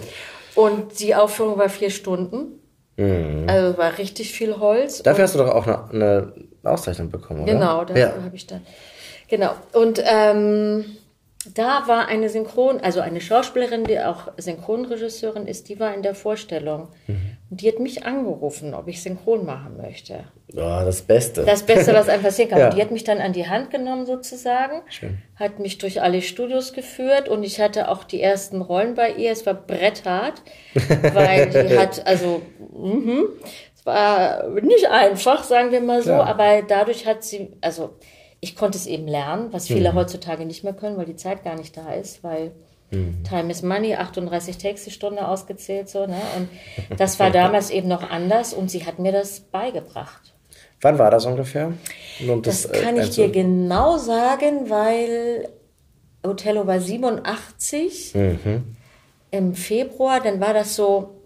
[0.55, 2.61] Und die Aufführung war vier Stunden.
[3.47, 4.99] Also war richtig viel Holz.
[4.99, 5.03] Mhm.
[5.03, 6.33] Dafür hast du doch auch eine, eine
[6.63, 7.53] Auszeichnung bekommen, oder?
[7.53, 8.23] Genau, dafür ja.
[8.23, 8.61] habe ich dann.
[9.27, 9.51] Genau.
[9.73, 10.85] Und ähm,
[11.55, 16.13] da war eine Synchron, also eine Schauspielerin, die auch Synchronregisseurin ist, die war in der
[16.13, 16.89] Vorstellung.
[17.07, 17.30] Mhm.
[17.51, 20.23] Und die hat mich angerufen, ob ich Synchron machen möchte.
[20.53, 21.43] Oh, das Beste.
[21.43, 22.59] Das Beste, was einem passieren kann.
[22.61, 22.69] Ja.
[22.69, 25.17] Und die hat mich dann an die Hand genommen sozusagen, Schön.
[25.35, 29.31] hat mich durch alle Studios geführt und ich hatte auch die ersten Rollen bei ihr.
[29.33, 30.41] Es war bretthart,
[31.13, 32.41] weil die hat, also,
[32.73, 33.25] mhm,
[33.75, 36.27] es war nicht einfach, sagen wir mal so, Klar.
[36.27, 37.95] aber dadurch hat sie, also
[38.39, 39.95] ich konnte es eben lernen, was viele Mhm.
[39.97, 42.51] heutzutage nicht mehr können, weil die Zeit gar nicht da ist, weil
[42.91, 43.23] Mhm.
[43.23, 46.17] Time is Money, 38 Takes die Stunde ausgezählt, so, ne?
[46.37, 46.49] Und
[46.99, 50.33] das war damals eben noch anders und sie hat mir das beigebracht.
[50.81, 51.73] Wann war das ungefähr?
[52.27, 55.47] Um Das äh, kann ich dir einzu- genau sagen, weil
[56.23, 58.75] Othello war 87 Mhm.
[59.31, 61.20] im Februar, dann war das so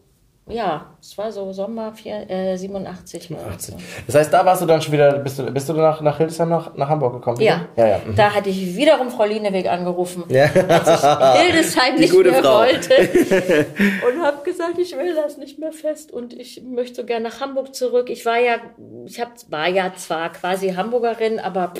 [0.48, 3.32] ja, es war so Sommer vier, äh, 87.
[3.32, 3.78] war es 18.
[3.80, 3.84] so.
[4.06, 6.50] Das heißt, da warst du dann schon wieder, bist du, bist du nach, nach Hildesheim,
[6.50, 7.42] nach, nach Hamburg gekommen?
[7.42, 8.02] Ja, Ja, ja.
[8.06, 8.16] mhm.
[8.16, 10.46] da hatte ich wiederum Frau Lieneweg angerufen, Ja.
[10.46, 12.60] als ich Hildesheim Die nicht gute mehr Frau.
[12.60, 12.94] wollte.
[14.08, 17.42] Und habe gesagt, ich will das nicht mehr fest und ich möchte so gerne nach
[17.42, 18.10] Hamburg zurück.
[18.10, 18.58] Ich war ja,
[19.06, 21.74] ich hab, war ja zwar quasi Hamburgerin, aber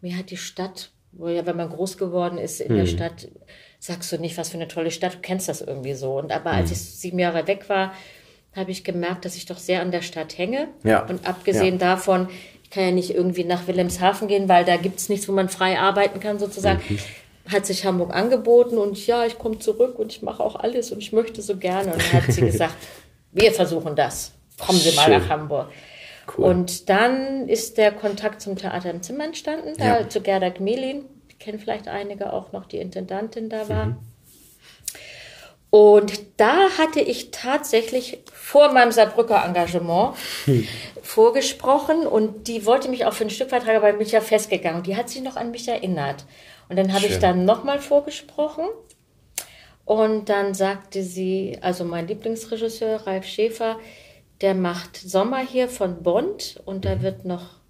[0.00, 2.76] mir hat die Stadt, wo ja, wenn man groß geworden ist in Hm.
[2.76, 3.28] der Stadt,
[3.86, 6.18] sagst du nicht, was für eine tolle Stadt, du kennst das irgendwie so.
[6.18, 7.92] Und aber als ich sieben Jahre weg war,
[8.54, 10.68] habe ich gemerkt, dass ich doch sehr an der Stadt hänge.
[10.82, 11.06] Ja.
[11.06, 12.28] Und abgesehen davon,
[12.64, 15.78] ich kann ja nicht irgendwie nach Wilhelmshaven gehen, weil da gibt's nichts, wo man frei
[15.78, 16.80] arbeiten kann sozusagen.
[16.88, 16.98] Mhm.
[17.52, 20.98] Hat sich Hamburg angeboten und ja, ich komme zurück und ich mache auch alles und
[20.98, 21.92] ich möchte so gerne.
[21.92, 22.74] Und dann hat sie gesagt,
[23.30, 24.32] wir versuchen das.
[24.58, 25.18] Kommen Sie mal Schön.
[25.20, 25.68] nach Hamburg.
[26.36, 26.44] Cool.
[26.44, 30.08] Und dann ist der Kontakt zum Theater im Zimmer entstanden, da Ja.
[30.08, 31.04] zu Gerda Gmelin.
[31.38, 33.86] Kennen vielleicht einige auch noch, die Intendantin da war.
[33.86, 33.96] Mhm.
[35.70, 40.66] Und da hatte ich tatsächlich vor meinem Saarbrücker Engagement Hm.
[41.02, 44.84] vorgesprochen und die wollte mich auch für ein Stückvertrag, aber bin ich ja festgegangen.
[44.84, 46.24] Die hat sich noch an mich erinnert.
[46.68, 48.64] Und dann habe ich dann nochmal vorgesprochen
[49.84, 53.78] und dann sagte sie, also mein Lieblingsregisseur Ralf Schäfer,
[54.40, 57.60] der macht Sommer hier von Bond und da wird noch,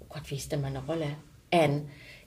[0.00, 1.16] oh Gott, wie ist denn meine Rolle?
[1.52, 1.82] Anne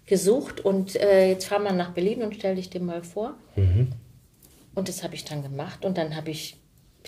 [0.05, 3.35] gesucht und äh, jetzt fahren wir nach Berlin und stell dich dir mal vor.
[4.75, 6.57] Und das habe ich dann gemacht und dann habe ich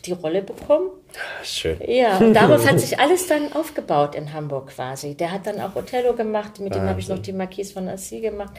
[0.06, 0.90] die Rolle bekommen.
[1.44, 1.78] Schön.
[1.88, 5.16] Ja, und darauf hat sich alles dann aufgebaut in Hamburg quasi.
[5.16, 8.20] Der hat dann auch Othello gemacht, mit dem habe ich noch die Marquise von Assy
[8.22, 8.54] gemacht.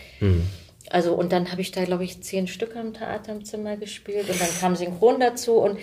[0.90, 4.28] Also und dann habe ich da, glaube ich, zehn Stück am Theater im Zimmer gespielt
[4.30, 5.78] und dann kam Synchron dazu und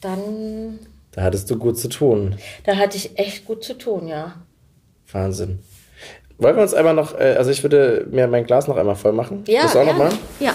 [0.00, 0.78] dann,
[1.12, 2.36] Da hattest du gut zu tun.
[2.64, 4.42] da hatte ich echt gut zu tun, ja.
[5.10, 5.60] Wahnsinn.
[6.38, 9.12] Wollen wir uns einmal noch, äh, also ich würde mir mein Glas noch einmal voll
[9.12, 9.44] machen.
[9.46, 10.10] Ja, das auch noch gerne.
[10.10, 10.18] mal?
[10.40, 10.54] Ja.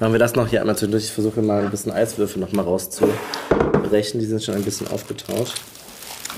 [0.00, 1.04] Machen wir das noch hier einmal zwischendurch.
[1.04, 4.20] Ich versuche mal ein bisschen Eiswürfel noch mal rauszubrechen.
[4.20, 5.52] Die sind schon ein bisschen aufgetaut.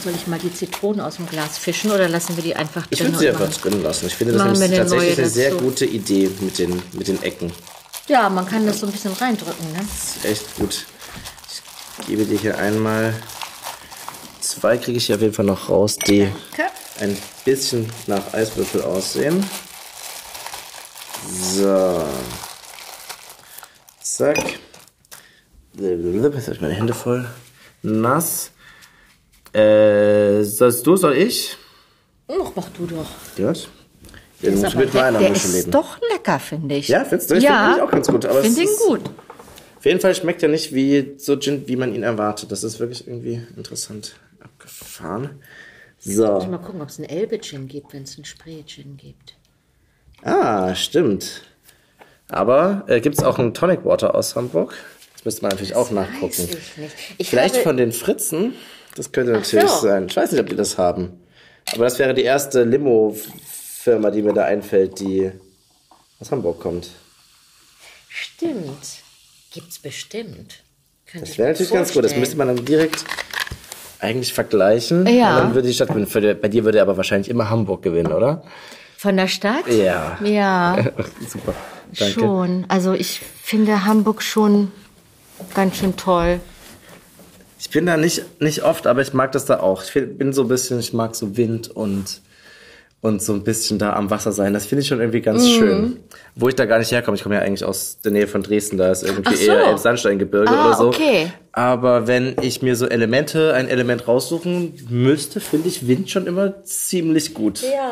[0.02, 2.98] Soll ich mal die Zitronen aus dem Glas fischen oder lassen wir die einfach Ich
[2.98, 4.06] drin würde sie einfach drin lassen.
[4.06, 5.64] Ich finde, das eine tatsächlich eine sehr dazu.
[5.64, 7.52] gute Idee mit den, mit den Ecken.
[8.08, 9.80] Ja, man kann das so ein bisschen reindrücken, ne?
[9.80, 10.86] Das ist echt gut.
[12.00, 13.14] Ich gebe dir hier einmal.
[14.40, 16.22] Zwei kriege ich hier auf jeden Fall noch raus, die
[16.56, 16.72] Danke.
[17.00, 19.44] Ein bisschen nach Eiswürfel aussehen.
[21.40, 22.04] So.
[24.00, 24.38] Zack.
[25.74, 27.26] Jetzt habe ich meine Hände voll.
[27.82, 28.50] Nass.
[29.52, 31.56] Äh, sollst du, soll ich?
[32.28, 33.06] Ach, mach du doch.
[33.36, 33.68] Gut.
[34.42, 35.70] Den muss Ist ich mit meiner der ist leben.
[35.70, 36.88] doch lecker, finde ich.
[36.88, 37.34] Ja, findest du?
[37.36, 39.02] Ich ja, finde auch ganz gut, aber es finde ihn gut.
[39.78, 42.50] Auf jeden Fall schmeckt er nicht wie so Gin, wie man ihn erwartet.
[42.50, 45.42] Das ist wirklich irgendwie interessant abgefahren.
[46.04, 46.40] So.
[46.40, 49.34] Mal gucken, ob es einen Elbe-Gin gibt, wenn es einen Spray-Gin gibt.
[50.22, 51.42] Ah, stimmt.
[52.28, 54.74] Aber äh, gibt es auch einen Tonic Water aus Hamburg?
[55.14, 56.26] Das müsste man natürlich auch nachgucken.
[56.42, 56.94] Weiß ich nicht.
[57.18, 58.54] Ich Vielleicht habe, von den Fritzen?
[58.96, 59.86] Das könnte natürlich so.
[59.86, 60.06] sein.
[60.08, 61.20] Ich weiß nicht, ob die das haben.
[61.72, 65.30] Aber das wäre die erste Limo-Firma, die mir da einfällt, die
[66.18, 66.90] aus Hamburg kommt.
[68.08, 69.02] Stimmt.
[69.52, 70.62] Gibt's bestimmt.
[71.06, 72.04] Könnte Das ich wäre natürlich ganz gut.
[72.04, 72.20] Das vorstellen.
[72.20, 73.04] müsste man dann direkt
[74.02, 75.06] eigentlich vergleichen.
[75.06, 75.36] Ja.
[75.36, 76.06] Und dann würde die Stadt gewinnen.
[76.06, 78.42] Für die- Bei dir würde aber wahrscheinlich immer Hamburg gewinnen, oder?
[78.98, 79.66] Von der Stadt?
[79.68, 80.18] Ja.
[80.22, 80.76] Ja,
[81.28, 81.54] Super.
[81.98, 82.20] Danke.
[82.20, 82.64] schon.
[82.68, 84.70] Also ich finde Hamburg schon
[85.54, 86.40] ganz schön toll.
[87.58, 89.82] Ich bin da nicht, nicht oft, aber ich mag das da auch.
[89.84, 92.20] Ich bin so ein bisschen, ich mag so Wind und,
[93.02, 94.54] und so ein bisschen da am Wasser sein.
[94.54, 95.48] Das finde ich schon irgendwie ganz Mhm.
[95.48, 95.96] schön.
[96.36, 97.16] Wo ich da gar nicht herkomme.
[97.16, 98.78] Ich komme ja eigentlich aus der Nähe von Dresden.
[98.78, 99.50] Da ist irgendwie so.
[99.52, 100.88] eher Elbsandsteingebirge Ah, oder so.
[100.88, 101.30] okay.
[101.52, 106.62] Aber wenn ich mir so Elemente, ein Element raussuchen müsste, finde ich Wind schon immer
[106.64, 107.60] ziemlich gut.
[107.62, 107.90] Ja.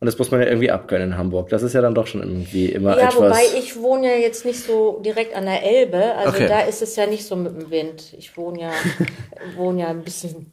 [0.00, 1.48] Und das muss man ja irgendwie abgönnen in Hamburg.
[1.50, 3.16] Das ist ja dann doch schon irgendwie immer Ja, etwas.
[3.16, 6.02] wobei ich wohne ja jetzt nicht so direkt an der Elbe.
[6.16, 6.48] Also Okay.
[6.48, 8.14] da ist es ja nicht so mit dem Wind.
[8.18, 8.70] Ich wohne ja,
[9.56, 10.50] wohne ja ein bisschen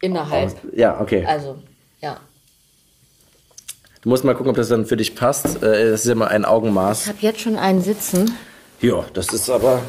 [0.00, 0.54] innerhalb.
[0.74, 1.24] ja, okay.
[1.26, 1.56] Also,
[2.00, 2.18] ja.
[4.04, 5.62] Du musst mal gucken, ob das dann für dich passt.
[5.62, 7.06] Äh, Das ist ja mal ein Ich Augenmaß.
[7.08, 8.36] habe jetzt schon einen sitzen.
[8.82, 9.80] Ja, das ist aber.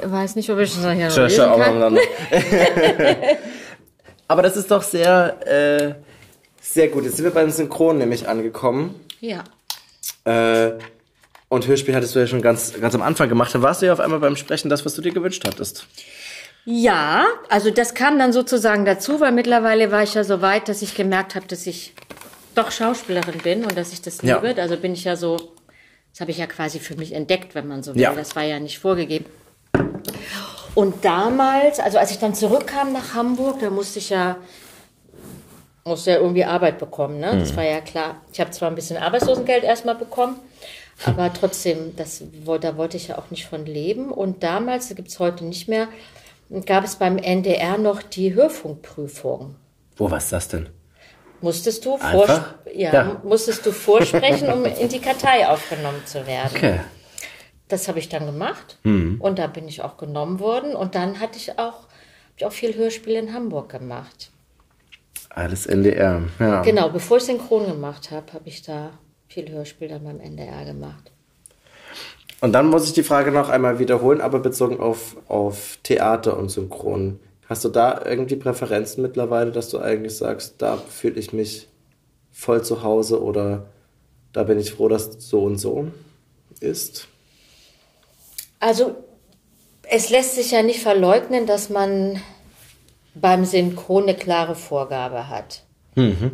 [0.00, 1.98] Ich weiß nicht, ob ich das nachher noch Schau, lesen schau kann.
[4.28, 5.94] Aber das ist doch sehr, äh,
[6.60, 7.04] sehr gut.
[7.04, 8.94] Jetzt sind wir beim Synchron nämlich angekommen.
[9.20, 9.42] Ja.
[10.24, 10.74] Äh,
[11.48, 13.52] und Hörspiel hattest du ja schon ganz, ganz am Anfang gemacht.
[13.54, 15.86] Dann warst du ja auf einmal beim Sprechen das, was du dir gewünscht hattest.
[16.64, 20.82] Ja, also das kam dann sozusagen dazu, weil mittlerweile war ich ja so weit, dass
[20.82, 21.94] ich gemerkt habe, dass ich
[22.56, 24.40] doch Schauspielerin bin und dass ich das Ja.
[24.40, 24.60] liebe.
[24.60, 25.36] Also bin ich ja so,
[26.12, 28.02] das habe ich ja quasi für mich entdeckt, wenn man so will.
[28.02, 28.14] Ja.
[28.14, 29.26] Das war ja nicht vorgegeben.
[30.74, 34.36] Und damals, also als ich dann zurückkam nach Hamburg, da musste ich ja
[35.84, 37.38] musste ja irgendwie Arbeit bekommen, ne?
[37.38, 38.20] Das war ja klar.
[38.32, 40.36] Ich habe zwar ein bisschen Arbeitslosengeld erstmal bekommen,
[41.04, 42.24] aber trotzdem, das,
[42.60, 44.10] da wollte ich ja auch nicht von leben.
[44.10, 45.86] Und damals, das gibt es heute nicht mehr,
[46.66, 49.54] gab es beim NDR noch die Hörfunkprüfung.
[49.96, 50.68] Wo, was ist das denn?
[51.40, 52.54] Musstest du, Einfach?
[52.74, 53.20] ja, Ja.
[53.24, 56.50] musstest du vorsprechen, um in die Kartei aufgenommen zu werden.
[56.54, 56.80] Okay.
[57.68, 59.20] Das habe ich dann gemacht Mhm.
[59.20, 60.74] und da bin ich auch genommen worden.
[60.74, 61.88] Und dann hatte ich auch,
[62.36, 64.30] ich auch viel Hörspiel in Hamburg gemacht.
[65.30, 66.22] Alles NDR.
[66.38, 66.62] Ja.
[66.62, 68.90] Genau, bevor ich Synchron gemacht habe, habe ich da
[69.28, 71.10] viel Hörspiel dann beim NDR gemacht.
[72.40, 76.50] Und dann muss ich die Frage noch einmal wiederholen, aber bezogen auf, auf Theater und
[76.50, 77.18] Synchron.
[77.48, 81.68] Hast du da irgendwie Präferenzen mittlerweile, dass du eigentlich sagst, da fühle ich mich
[82.32, 83.66] voll zu Hause oder
[84.32, 85.88] da bin ich froh, dass so und so
[86.60, 87.08] ist?
[88.58, 88.96] Also
[89.88, 92.20] es lässt sich ja nicht verleugnen, dass man
[93.14, 95.62] beim Synchron eine klare Vorgabe hat.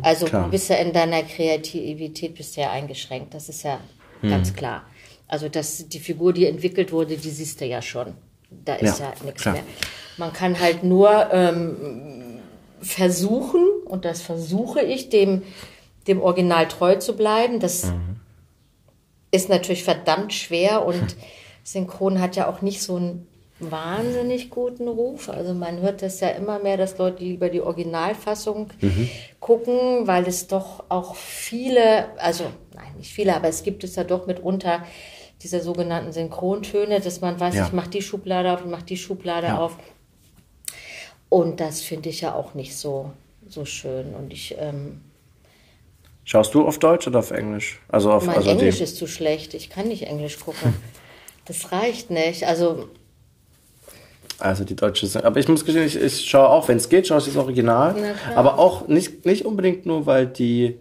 [0.01, 0.43] also Mhm, klar.
[0.45, 3.79] du bist ja in deiner Kreativität bist ja eingeschränkt, das ist ja
[4.21, 4.29] Mhm.
[4.29, 4.83] ganz klar.
[5.27, 8.13] Also dass die Figur, die entwickelt wurde, die siehst du ja schon.
[8.65, 9.55] Da ist Ja, ja, nichts klar.
[9.55, 9.63] mehr.
[10.17, 12.39] Man kann halt nur ähm,
[12.81, 15.43] versuchen, und das versuche ich, dem,
[16.07, 17.59] dem Original treu zu bleiben.
[17.59, 18.19] Das Mhm.
[19.31, 21.15] ist natürlich verdammt schwer und
[21.63, 23.27] Synchron hat ja auch nicht so einen
[23.59, 25.29] wahnsinnig guten Ruf.
[25.29, 28.69] Also man hört das ja immer mehr, dass Leute lieber die Originalfassung
[29.39, 32.43] gucken, weil es doch auch viele, also
[32.75, 34.83] nein, nicht viele, aber es gibt es ja doch mitunter
[35.43, 37.65] diese sogenannten Synchrontöne, dass man weiß, Ja.
[37.67, 39.57] ich mache die Schublade auf und mache die Schublade Ja.
[39.59, 39.77] auf.
[41.29, 43.11] Und das finde ich ja auch nicht so,
[43.49, 44.13] so schön.
[44.15, 45.01] Und ich, ähm,
[46.25, 47.81] Schaust du auf Deutsch oder auf Englisch?
[47.89, 49.53] Also auf mein also Englisch ist zu schlecht.
[49.55, 50.73] Ich kann nicht Englisch gucken.
[51.45, 52.45] Das reicht nicht.
[52.47, 52.87] Also
[54.39, 55.07] also die deutsche.
[55.07, 57.35] Syn- Aber ich muss gestehen, ich, ich schaue auch, wenn es geht, schaue ich das
[57.35, 58.15] Original.
[58.35, 60.79] Aber auch nicht, nicht unbedingt nur, weil die,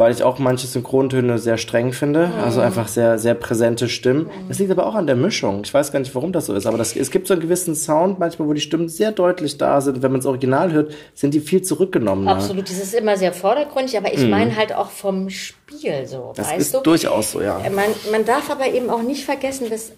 [0.00, 2.26] weil ich auch manche Synchrontöne sehr streng finde.
[2.26, 2.34] Mhm.
[2.42, 4.28] Also einfach sehr, sehr präsente Stimmen.
[4.48, 5.60] Das liegt aber auch an der Mischung.
[5.64, 6.66] Ich weiß gar nicht, warum das so ist.
[6.66, 9.80] Aber das, es gibt so einen gewissen Sound manchmal, wo die Stimmen sehr deutlich da
[9.80, 10.02] sind.
[10.02, 12.32] Wenn man das Original hört, sind die viel zurückgenommener.
[12.32, 16.32] absolut, das ist immer sehr vordergründig, aber ich meine halt auch vom Spiel so, Mhm.
[16.34, 16.80] Das weißt ist du?
[16.80, 17.60] durchaus so, ja.
[17.70, 19.92] Man, man darf aber eben auch nicht vergessen, dass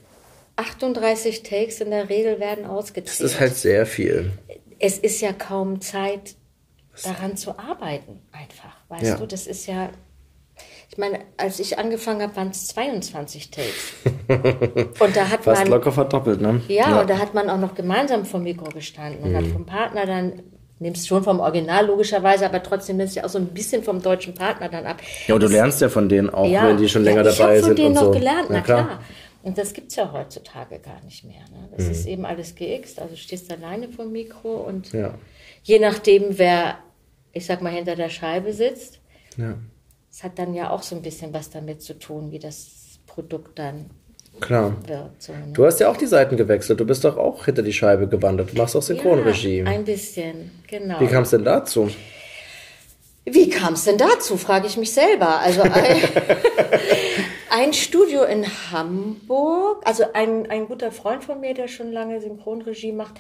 [0.57, 3.21] 38 Takes in der Regel werden ausgezählt.
[3.21, 4.33] Das ist halt sehr viel.
[4.79, 6.35] es ist ja kaum Zeit,
[7.05, 8.77] daran zu arbeiten, einfach.
[8.93, 9.17] Weißt Ja.
[9.17, 9.89] du, das ist ja.
[10.91, 13.95] Ich meine, als ich angefangen habe, waren es 22 Takes.
[15.01, 15.71] Und da hat Fast man.
[15.71, 16.61] locker verdoppelt, ne?
[16.69, 19.53] Ja, und da hat man auch noch gemeinsam vom Mikro gestanden und hat Mhm.
[19.53, 20.43] vom Partner dann,
[20.79, 24.03] nimmst schon vom Original logischerweise, aber trotzdem nimmst du ja auch so ein bisschen vom
[24.03, 24.99] deutschen Partner dann ab.
[25.27, 27.55] Ja, und du lernst ja von denen auch, wenn die schon länger ja, ich dabei
[27.55, 28.11] hab von sind denen und noch so.
[28.11, 29.01] gelernt, na klar.
[29.45, 31.41] Und das gibt's ja heutzutage gar nicht mehr.
[31.51, 31.69] Ne?
[31.77, 35.15] Das ist eben alles geixt, also du stehst alleine vom Mikro und Ja.
[35.63, 36.77] je nachdem, wer,
[37.33, 39.01] ich sag mal, hinter der Scheibe sitzt,
[39.37, 39.55] Ja.
[40.11, 43.59] es hat dann ja auch so ein bisschen was damit zu tun, wie das Produkt
[43.59, 43.91] dann
[44.41, 44.75] Klar.
[44.87, 45.11] wird.
[45.23, 45.53] So, ne?
[45.53, 46.81] Du hast ja auch die Seiten gewechselt.
[46.81, 48.53] Du bist doch auch hinter die Scheibe gewandert.
[48.53, 49.59] Du machst auch Synchronregie.
[49.59, 51.01] Ja, ein bisschen, genau.
[51.01, 51.91] Wie kam es denn dazu?
[53.25, 55.39] Wie kam es denn dazu, frage ich mich selber.
[55.39, 55.71] Also ein,
[57.51, 62.93] ein Studio in Hamburg, also ein, ein guter Freund von mir, der schon lange Synchronregie
[62.93, 63.15] macht,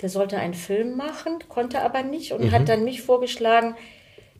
[0.00, 3.76] der sollte einen Film machen, konnte aber nicht und hat dann mich vorgeschlagen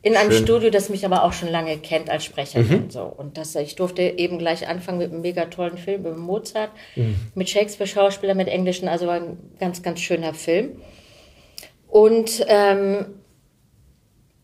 [0.01, 0.31] in einem Mhm.
[0.33, 0.41] Schön.
[0.41, 0.45] Mhm.
[0.45, 2.89] Studio, das mich aber auch schon lange kennt als Sprecherin.
[2.91, 3.01] So.
[3.03, 7.15] Und das, ich durfte eben gleich anfangen mit einem mega tollen Film über Mozart, Mhm.
[7.33, 10.79] mit Shakespeare-Schauspieler, mit Englischen, also war ein ganz, ganz schöner Film.
[11.87, 13.05] Und ähm,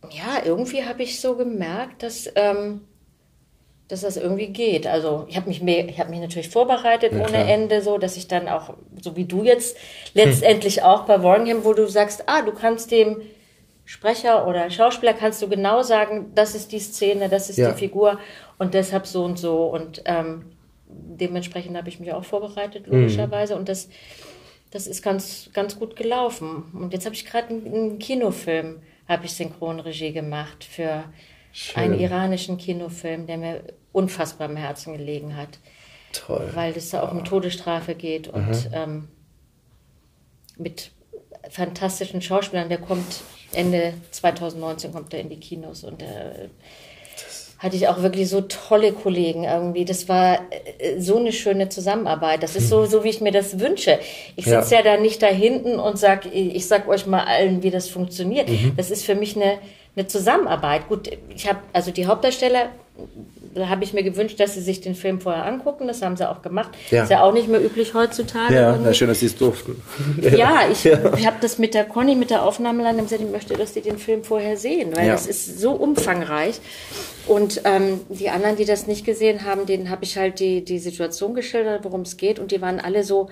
[0.09, 2.81] ja, irgendwie habe ich so gemerkt, dass, ähm,
[3.91, 4.87] dass das irgendwie geht.
[4.87, 7.47] Also ich habe mich, mehr- ich habe mich natürlich vorbereitet ohne klar.
[7.47, 9.77] Ende, so dass ich dann auch, so wie du jetzt
[10.13, 13.21] letztendlich auch bei Warningham, wo du sagst, ah, du kannst dem
[13.85, 17.71] Sprecher oder Schauspieler kannst du genau sagen, das ist die Szene, das ist Ja.
[17.71, 18.19] die Figur
[18.57, 19.65] und deshalb so und so.
[19.65, 20.45] Und ähm,
[20.87, 23.55] dementsprechend habe ich mich auch vorbereitet, logischerweise.
[23.55, 23.89] Und das,
[24.71, 26.63] das ist ganz, ganz gut gelaufen.
[26.73, 31.03] Und jetzt habe ich gerade einen, einen Kinofilm, habe ich Synchronregie gemacht für
[31.75, 33.61] einen iranischen Kinofilm, der mir
[33.93, 35.59] unfassbar am Herzen gelegen hat,
[36.13, 36.49] Toll.
[36.53, 39.07] weil es da auch um Todesstrafe geht und ähm,
[40.57, 40.91] mit
[41.49, 42.69] fantastischen Schauspielern.
[42.69, 43.21] Der kommt
[43.53, 46.49] Ende 2019 kommt er in die Kinos und äh,
[47.59, 49.85] hatte ich auch wirklich so tolle Kollegen irgendwie.
[49.85, 50.39] Das war
[50.79, 52.41] äh, so eine schöne Zusammenarbeit.
[52.41, 53.99] Das ist so, so wie ich mir das wünsche.
[54.35, 54.61] Ich Ja.
[54.61, 54.81] sitze ja.
[54.81, 58.49] da nicht da hinten und sag, ich sag euch mal allen, wie das funktioniert.
[58.77, 59.59] Das ist für mich eine,
[59.95, 60.87] eine Zusammenarbeit.
[60.87, 64.95] Gut, ich habe also die Hauptdarsteller, da habe ich mir gewünscht, dass sie sich den
[64.95, 65.87] Film vorher angucken.
[65.87, 66.71] Das haben sie auch gemacht.
[66.89, 67.03] Ja.
[67.03, 68.55] Ist ja auch nicht mehr üblich heutzutage.
[68.55, 69.81] Ja, na schön, dass sie es durften.
[70.21, 73.73] Ja, ich, ich habe das mit der Conny, mit der Aufnahmeleitung gesagt, ich möchte, dass
[73.73, 75.13] die den Film vorher sehen, weil Ja.
[75.13, 76.59] das ist so umfangreich.
[77.27, 80.79] Und ähm, die anderen, die das nicht gesehen haben, denen habe ich halt die, die
[80.79, 82.39] Situation geschildert, worum es geht.
[82.39, 83.29] Und die waren alle so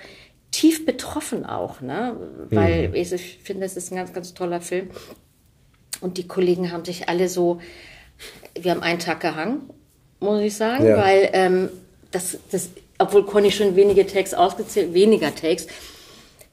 [0.51, 2.15] tief betroffen auch, ne?
[2.49, 3.09] Weil ich
[3.43, 4.89] finde, es ist ein ganz, ganz toller Film.
[6.01, 7.59] Und die Kollegen haben sich alle so,
[8.59, 9.70] wir haben einen Tag gehangen,
[10.20, 10.97] muss ich sagen, Ja.
[10.97, 11.70] weil ähm,
[12.11, 15.67] das, das, obwohl Conny schon wenige Takes ausgezählt, weniger Takes,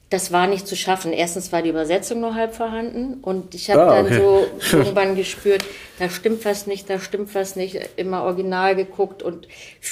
[0.09, 1.11] das war nicht zu schaffen.
[1.11, 4.17] Erstens war die Übersetzung nur halb vorhanden und ich habe Ah, dann okay.
[4.17, 4.47] so
[4.77, 5.65] irgendwann gespürt,
[5.99, 9.47] da stimmt was nicht, da stimmt was nicht, immer original geguckt und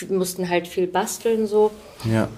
[0.09, 1.71] mussten halt viel basteln so.
[2.09, 2.30] Ja.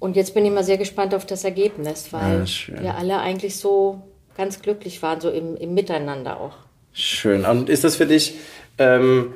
[0.00, 2.82] Und jetzt bin ich mal sehr gespannt auf das Ergebnis, weil Ah, schön.
[2.82, 4.02] wir alle eigentlich so
[4.36, 6.54] ganz glücklich waren, so im, im Miteinander auch.
[6.92, 7.44] Schön.
[7.44, 8.34] Und ist das für dich,
[8.78, 9.32] ähm,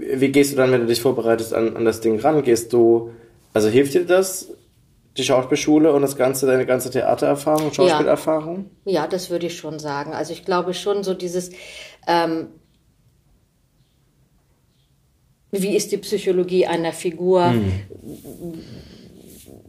[0.00, 2.42] wie gehst du dann, wenn du dich vorbereitest, an, an das Ding ran?
[2.42, 3.10] Gehst du,
[3.52, 4.48] also hilft dir das,
[5.16, 8.70] die Schauspielschule und das ganze, deine ganze Theatererfahrung, Schauspielerfahrung?
[8.84, 10.12] Ja, das würde ich schon sagen.
[10.12, 11.50] Also ich glaube schon so dieses,
[12.06, 12.48] ähm,
[15.50, 17.54] wie ist die Psychologie einer Figur?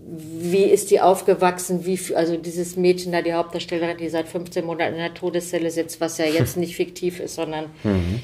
[0.10, 1.86] Wie ist die aufgewachsen?
[1.86, 6.02] Wie, also dieses Mädchen da, die Hauptdarstellerin, die seit 15 Monaten in der Todeszelle sitzt,
[6.02, 7.66] was ja jetzt nicht fiktiv ist, sondern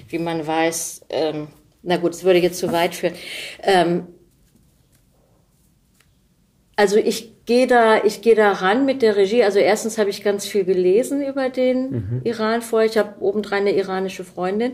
[0.10, 1.48] wie man weiß, ähm,
[1.84, 3.14] na gut, es würde jetzt zu weit führen.
[3.62, 4.08] Ähm,
[6.76, 9.44] also ich gehe da, ich gehe da ran mit der Regie.
[9.44, 12.90] Also erstens habe ich ganz viel gelesen über den Iran vorher.
[12.90, 14.74] Ich habe obendrein eine iranische Freundin.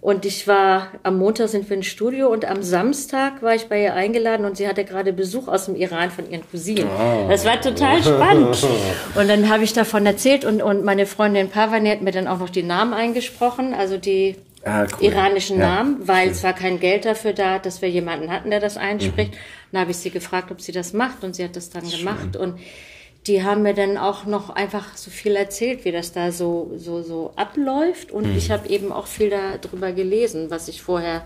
[0.00, 3.84] Und ich war, am Montag sind wir ins Studio und am Samstag war ich bei
[3.84, 6.88] ihr eingeladen und sie hatte gerade Besuch aus dem Iran von ihren Cousinen.
[7.28, 8.66] Das war total spannend.
[9.14, 12.38] Und dann habe ich davon erzählt und, und meine Freundin Pavani hat mir dann auch
[12.38, 14.36] noch die Namen eingesprochen, also die
[14.66, 15.06] Ah, cool.
[15.06, 15.76] iranischen Ja.
[15.76, 19.34] Namen, weil es war kein Geld dafür da, dass wir jemanden hatten, der das einspricht.
[19.70, 22.36] Dann habe ich sie gefragt, ob sie das macht und sie hat das dann gemacht
[22.36, 22.58] und
[23.28, 27.02] die haben mir dann auch noch einfach so viel erzählt, wie das da so so
[27.02, 31.24] so abläuft und ich habe eben auch viel darüber gelesen, was ich vorher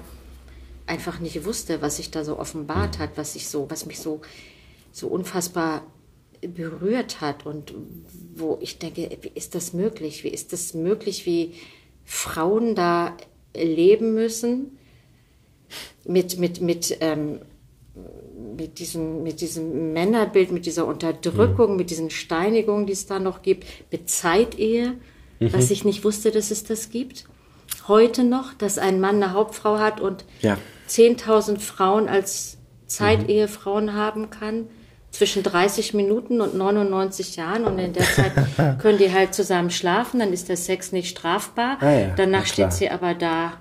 [0.86, 4.20] einfach nicht wusste, was sich da so offenbart hat, was ich so, was mich so
[4.92, 5.86] so unfassbar
[6.42, 7.72] berührt hat und
[8.34, 10.24] wo ich denke, wie ist das möglich?
[10.24, 11.54] Wie ist das möglich, wie
[12.04, 13.16] Frauen da
[13.54, 14.78] leben müssen
[16.04, 17.40] mit mit mit ähm,
[18.56, 23.42] mit diesem, mit diesem Männerbild, mit dieser Unterdrückung, mit diesen Steinigungen, die es da noch
[23.42, 24.94] gibt, mit Zeitehe,
[25.40, 27.24] was ich nicht wusste, dass es das gibt.
[27.88, 30.58] Heute noch, dass ein Mann eine Hauptfrau hat und Ja.
[30.88, 34.66] 10.000 Frauen als Zeitehefrauen haben kann,
[35.10, 37.64] zwischen 30 Minuten und 99 Jahren.
[37.64, 38.32] Und in der Zeit
[38.80, 41.78] können die halt zusammen schlafen, dann ist der Sex nicht strafbar.
[41.80, 43.54] Ah ja, Danach steht sie aber da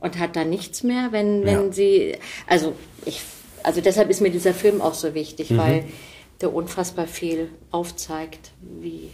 [0.00, 1.72] und hat da nichts mehr, wenn, wenn Ja.
[1.72, 2.16] sie,
[2.48, 2.74] also
[3.04, 3.20] ich,
[3.62, 5.58] also deshalb ist mir dieser Film auch so wichtig, Mhm.
[5.58, 5.84] weil
[6.40, 9.10] der unfassbar viel aufzeigt, wie,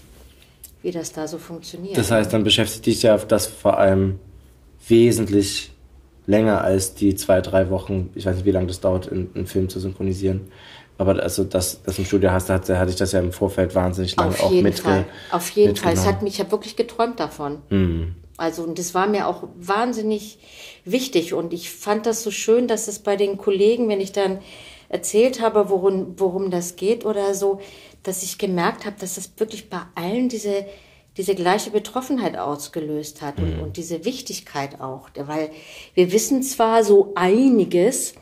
[0.80, 1.98] wie das da so funktioniert.
[1.98, 4.18] Das heißt, dann beschäftigt dich ja das vor allem
[4.88, 5.72] wesentlich
[6.26, 9.46] länger als die zwei, drei Wochen, ich weiß nicht, wie lange das dauert, einen, einen
[9.46, 10.48] Film zu synchronisieren.
[10.98, 13.74] Aber also das, das im Studio hast, da hat, hatte ich das ja im Vorfeld
[13.76, 15.06] wahnsinnig lange auch jeden mitge Fall.
[15.30, 15.92] Auf jeden Fall.
[15.92, 16.16] Es mitgenommen.
[16.16, 17.62] hat mich, ich habe wirklich geträumt davon.
[17.70, 18.16] Mhm.
[18.36, 20.38] Also, und das war mir auch wahnsinnig
[20.84, 21.34] wichtig.
[21.34, 24.38] Und ich fand das so schön, dass es bei den Kollegen, wenn ich dann
[24.88, 27.60] erzählt habe, worum, worum das geht oder so,
[28.02, 30.66] dass ich gemerkt habe, dass das wirklich bei allen diese,
[31.16, 35.10] diese gleiche Betroffenheit ausgelöst hat und, und diese Wichtigkeit auch.
[35.14, 35.50] Weil
[35.94, 38.14] wir wissen zwar so einiges,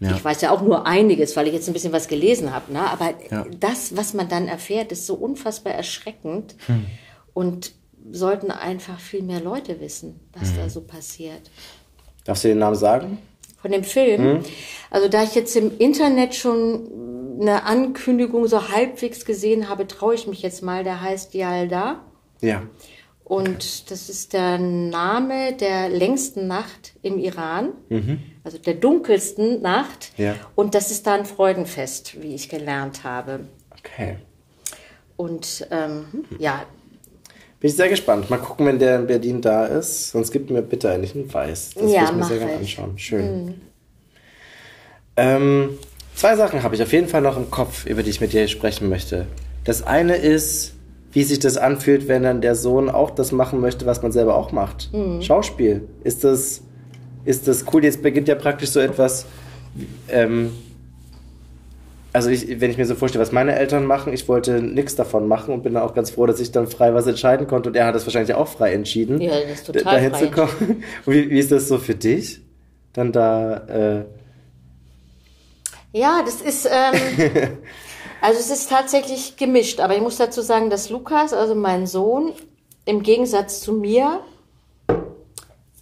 [0.00, 0.12] Ja.
[0.16, 2.80] ich weiß ja auch nur einiges, weil ich jetzt ein bisschen was gelesen habe, ne?
[2.90, 3.44] aber Ja.
[3.58, 6.86] das, was man dann erfährt, ist so unfassbar erschreckend Hm.
[7.34, 7.72] und
[8.10, 10.56] sollten einfach viel mehr Leute wissen, was Hm.
[10.56, 11.50] da so passiert.
[12.24, 13.18] Darfst du den Namen sagen?
[13.60, 14.40] Von dem Film, Hm.
[14.90, 20.26] also da ich jetzt im Internet schon eine Ankündigung so halbwegs gesehen habe, traue ich
[20.26, 22.00] mich jetzt mal, der heißt Yalda.
[22.40, 22.62] Ja.
[23.24, 27.68] Und das ist der Name der längsten Nacht im Iran,
[28.44, 30.12] also der dunkelsten Nacht.
[30.16, 30.34] Ja.
[30.54, 33.40] Und das ist da ein Freudenfest, wie ich gelernt habe.
[33.78, 34.16] Okay.
[35.16, 36.04] Und ähm,
[36.38, 36.64] ja,
[37.60, 38.30] Bin ich sehr gespannt.
[38.30, 40.10] Mal gucken, wenn der in Berlin da ist.
[40.12, 41.72] Sonst gib mir bitte eigentlich einen Weiß.
[41.74, 42.98] Das Ja, will ich mir sehr gerne anschauen.
[42.98, 43.60] Schön.
[45.16, 45.78] Ähm,
[46.14, 48.48] zwei Sachen habe ich auf jeden Fall noch im Kopf, über die ich mit dir
[48.48, 49.26] sprechen möchte.
[49.64, 50.74] Das eine ist,
[51.12, 54.36] wie sich das anfühlt, wenn dann der Sohn auch das machen möchte, was man selber
[54.36, 54.90] auch macht.
[55.20, 55.86] Schauspiel.
[56.02, 56.62] Ist das,
[57.24, 57.84] ist das cool?
[57.84, 59.26] Jetzt beginnt ja praktisch so etwas.
[60.08, 60.52] Ähm,
[62.12, 65.28] also ich, wenn ich mir so vorstelle, was meine Eltern machen, ich wollte nichts davon
[65.28, 67.86] machen und bin auch ganz froh, dass ich dann frei was entscheiden konnte und er
[67.86, 69.20] hat das wahrscheinlich auch frei entschieden.
[69.20, 70.84] Ja, das ist total dahin frei zu kommen.
[71.06, 72.40] Wie, wie ist das so für dich?
[72.92, 74.04] Dann da, äh,
[75.92, 77.00] Ja, das ist, ähm,
[78.20, 79.78] also es ist tatsächlich gemischt.
[79.78, 82.32] Aber ich muss dazu sagen, dass Lukas, also mein Sohn,
[82.86, 84.20] im Gegensatz zu mir,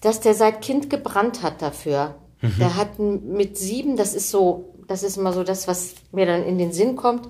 [0.01, 2.15] dass der seit Kind gebrannt hat dafür.
[2.41, 6.45] Der hat mit sieben, das ist so, das ist immer so das, was mir dann
[6.45, 7.29] in den Sinn kommt,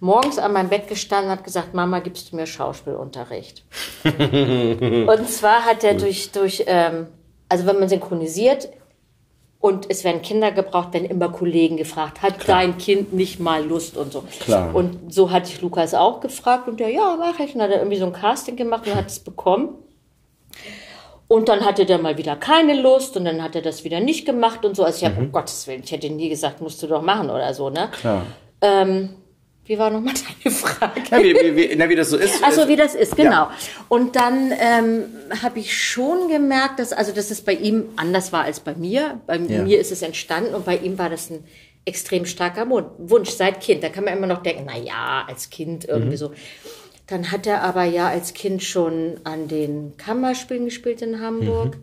[0.00, 3.64] morgens an meinem Bett gestanden und hat gesagt, Mama, gibst du mir Schauspielunterricht?
[4.04, 7.06] und zwar hat er durch, durch ähm,
[7.48, 8.68] also wenn man synchronisiert
[9.60, 12.58] und es werden Kinder gebraucht, werden immer Kollegen gefragt, hat Klar.
[12.62, 14.24] dein Kind nicht mal Lust und so.
[14.40, 14.74] Klar.
[14.74, 17.54] Und so hatte ich Lukas auch gefragt und der, ja, mache ich.
[17.54, 19.68] Und hat er irgendwie so ein Casting gemacht und hat es bekommen.
[21.32, 24.26] Und dann hatte der mal wieder keine Lust und dann hat er das wieder nicht
[24.26, 24.84] gemacht und so.
[24.84, 27.54] Also ich habe, um Gottes Willen, ich hätte nie gesagt, musst du doch machen oder
[27.54, 27.88] so, ne?
[28.00, 28.26] Klar.
[28.60, 29.10] Ähm,
[29.64, 30.12] wie war nochmal
[30.44, 31.00] deine Frage?
[31.10, 32.34] Ja, wie, wie, wie, na, wie das so ist.
[32.42, 33.46] Ach so, ist- wie das ist, genau.
[33.88, 35.04] Und dann ähm,
[35.42, 39.18] habe ich schon gemerkt, dass also dass es bei ihm anders war als bei mir.
[39.26, 39.62] Bei Ja.
[39.62, 41.44] mir ist es entstanden und bei ihm war das ein
[41.86, 42.66] extrem starker
[42.98, 43.82] Wunsch seit Kind.
[43.82, 46.32] Da kann man immer noch denken, na ja, als Kind irgendwie so.
[47.12, 51.76] Dann hat er aber ja als Kind schon an den Kammerspielen gespielt in Hamburg.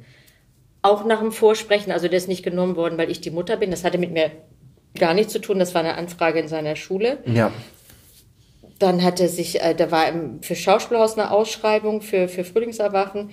[0.82, 3.70] Auch nach dem Vorsprechen, also der ist nicht genommen worden, weil ich die Mutter bin.
[3.70, 4.32] Das hatte mit mir
[4.98, 5.60] gar nichts zu tun.
[5.60, 7.20] Das war eine Anfrage in seiner Schule.
[7.26, 7.52] Ja.
[8.80, 10.06] Dann hat er sich, äh, da war
[10.42, 13.30] für Schauspielhaus eine Ausschreibung für, für Frühlingserwachen.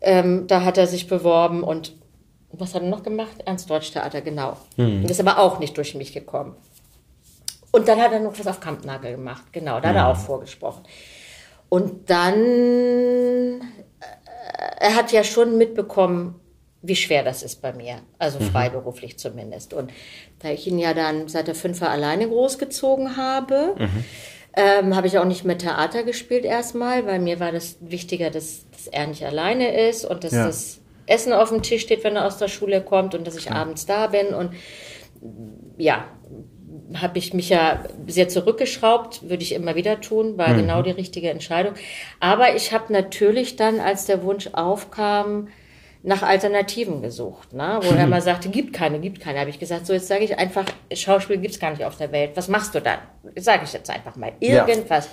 [0.00, 1.94] Ähm, da hat er sich beworben und
[2.50, 3.36] was hat er noch gemacht?
[3.44, 4.56] Ernst Deutsch Theater, genau.
[4.76, 6.56] Das ist aber auch nicht durch mich gekommen.
[7.70, 10.82] Und dann hat er noch was auf Kampnagel gemacht, genau, da hat er auch vorgesprochen.
[11.72, 12.34] Und dann,
[13.62, 16.38] äh, er hat ja schon mitbekommen,
[16.82, 19.72] wie schwer das ist bei mir, also freiberuflich zumindest.
[19.72, 19.90] Und
[20.40, 23.74] da ich ihn ja dann seit der Fünfer alleine großgezogen habe,
[24.54, 28.66] ähm, habe ich auch nicht mehr Theater gespielt erstmal, weil mir war das wichtiger, dass,
[28.70, 30.44] dass er nicht alleine ist und dass Ja.
[30.44, 33.50] das Essen auf dem Tisch steht, wenn er aus der Schule kommt und dass ich
[33.50, 34.34] abends da bin.
[34.34, 34.52] Und
[35.78, 36.04] ja,
[36.94, 41.30] habe ich mich ja sehr zurückgeschraubt, würde ich immer wieder tun, war genau die richtige
[41.30, 41.74] Entscheidung.
[42.20, 45.48] Aber ich habe natürlich dann, als der Wunsch aufkam,
[46.04, 47.78] nach Alternativen gesucht, ne?
[47.80, 49.38] wo er mal sagte, gibt keine, gibt keine.
[49.38, 52.32] Habe ich gesagt, so jetzt sage ich einfach, Schauspiel gibt's gar nicht auf der Welt.
[52.34, 52.98] Was machst du dann?
[53.36, 54.32] Sage ich jetzt einfach mal.
[54.40, 54.66] Ja.
[54.66, 55.08] Irgendwas.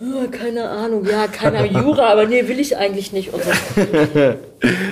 [0.00, 3.32] Oh, keine Ahnung, ja, keine Ahnung, Jura, aber nee, will ich eigentlich nicht.
[3.32, 3.50] Und so.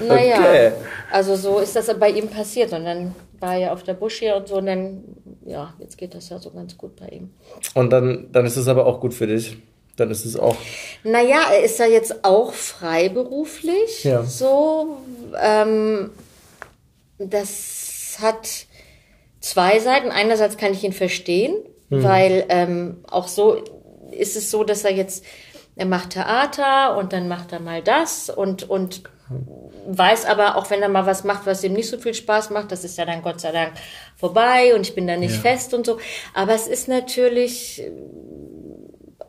[0.06, 0.72] Naja, Okay.
[1.10, 2.72] also so ist das bei ihm passiert.
[2.72, 4.56] Und dann war er auf der Busch hier und so.
[4.56, 5.02] Und dann,
[5.48, 7.30] ja, jetzt geht das ja so ganz gut bei ihm.
[7.74, 9.56] Und dann, dann ist es aber auch gut für dich.
[9.96, 10.56] Dann ist es auch.
[11.02, 14.04] Naja, er ist ja jetzt auch freiberuflich.
[14.04, 14.22] Ja.
[14.22, 14.98] So,
[15.42, 16.10] ähm,
[17.18, 18.66] das hat
[19.40, 20.10] zwei Seiten.
[20.10, 21.56] Einerseits kann ich ihn verstehen,
[21.90, 23.64] weil ähm, auch so
[24.12, 25.24] ist es so, dass er jetzt,
[25.74, 29.02] er macht Theater und dann macht er mal das und, und
[29.86, 32.72] weiß aber, auch wenn er mal was macht, was ihm nicht so viel Spaß macht,
[32.72, 33.72] das ist ja dann Gott sei Dank
[34.16, 35.40] vorbei und ich bin da nicht Ja.
[35.52, 35.98] fest und so.
[36.34, 37.82] Aber es ist natürlich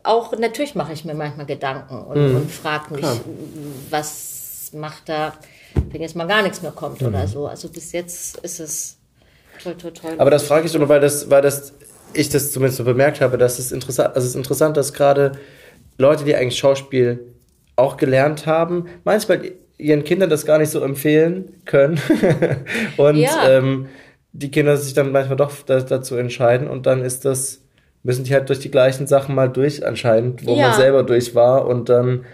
[0.03, 3.05] auch, natürlich mache ich mir manchmal Gedanken und, und frage mich,
[3.89, 5.33] was macht da,
[5.91, 7.47] wenn jetzt mal gar nichts mehr kommt oder so.
[7.47, 8.97] Also bis jetzt ist es
[9.61, 10.15] toll, toll, toll.
[10.17, 11.73] Aber das frage ich nur, weil das, weil das,
[12.13, 15.33] ich das zumindest so bemerkt habe, dass es interessant, also es ist interessant, dass gerade
[15.97, 17.33] Leute, die eigentlich Schauspiel
[17.75, 21.99] auch gelernt haben, manchmal ihren Kindern das gar nicht so empfehlen können.
[22.97, 23.49] und Ja.
[23.49, 23.87] ähm,
[24.33, 27.61] die Kinder sich dann manchmal doch da, dazu entscheiden und dann ist das,
[28.03, 30.67] müssen die halt durch die gleichen Sachen mal durch anscheinend, wo Ja.
[30.67, 32.25] man selber durch war und dann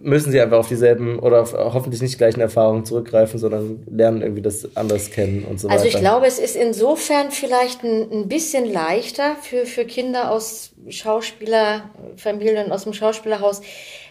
[0.00, 4.42] müssen sie einfach auf dieselben oder auf hoffentlich nicht gleichen Erfahrungen zurückgreifen, sondern lernen irgendwie
[4.42, 5.94] das anders kennen und so Also weiter.
[5.96, 12.72] ich glaube, es ist insofern vielleicht ein, ein bisschen leichter für, für Kinder aus Schauspielerfamilien,
[12.72, 13.60] aus dem Schauspielerhaus,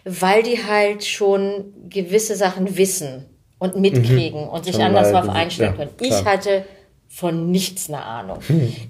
[0.04, 3.26] weil die halt schon gewisse Sachen wissen
[3.58, 5.96] und mitkriegen und sich Schon anders darauf einstellen Ja, können.
[5.96, 6.10] klar.
[6.20, 6.64] Ich hatte
[7.08, 8.38] von nichts eine Ahnung.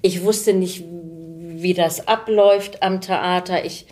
[0.01, 0.83] Ich wusste nicht,
[1.61, 3.65] wie das abläuft am Theater.
[3.65, 3.87] Ich,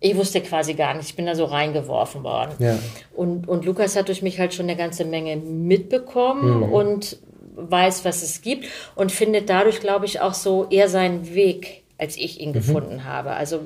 [0.00, 1.08] ich wusste quasi gar nicht.
[1.10, 2.52] Ich bin da so reingeworfen worden.
[2.58, 2.78] Ja.
[3.14, 6.72] Und, und Lukas hat durch mich halt schon eine ganze Menge mitbekommen Mhm.
[6.72, 7.18] und
[7.56, 12.16] weiß, was es gibt und findet dadurch, glaube ich, auch so eher seinen Weg, als
[12.16, 12.42] ich Mhm.
[12.44, 13.32] ihn gefunden habe.
[13.32, 13.60] Also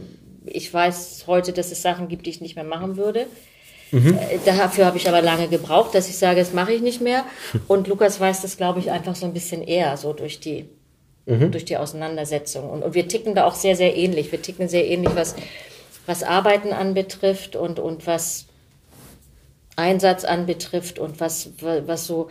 [0.47, 3.26] ich weiß heute, dass es Sachen gibt, die ich nicht mehr machen würde.
[3.93, 4.18] Mhm.
[4.18, 7.24] Äh, Dafür habe ich aber lange gebraucht, dass ich sage, das mache ich nicht mehr.
[7.68, 10.64] Und Lukas weiß das, glaube ich, einfach so ein bisschen eher, so durch die,
[11.26, 11.53] Mhm.
[11.53, 12.69] durch die Auseinandersetzung.
[12.69, 14.31] Und, und wir ticken da auch sehr, sehr ähnlich.
[14.32, 15.35] Wir ticken sehr ähnlich, was,
[16.06, 18.47] was Arbeiten anbetrifft und, und was
[19.76, 22.31] Einsatz anbetrifft und was, was so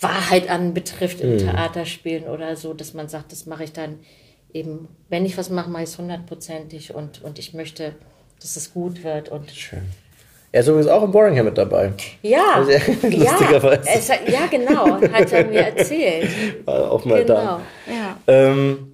[0.00, 4.00] Wahrheit anbetrifft im Theaterspielen oder so, dass man sagt, das mache ich dann
[4.52, 7.94] eben, wenn ich was mache, mache ich es hundertprozentig und, und ich möchte,
[8.40, 9.82] dass es gut wird und Schön.
[10.54, 11.92] Er ist übrigens auch im Boringham mit dabei.
[12.20, 12.78] ja, Also, ja,
[13.32, 13.88] lustigerweise.
[13.88, 16.28] es, hat- ja, genau, hat er mir erzählt.
[16.66, 17.60] War auch mal Genau, da.
[17.86, 18.16] ja.
[18.26, 18.92] Ähm,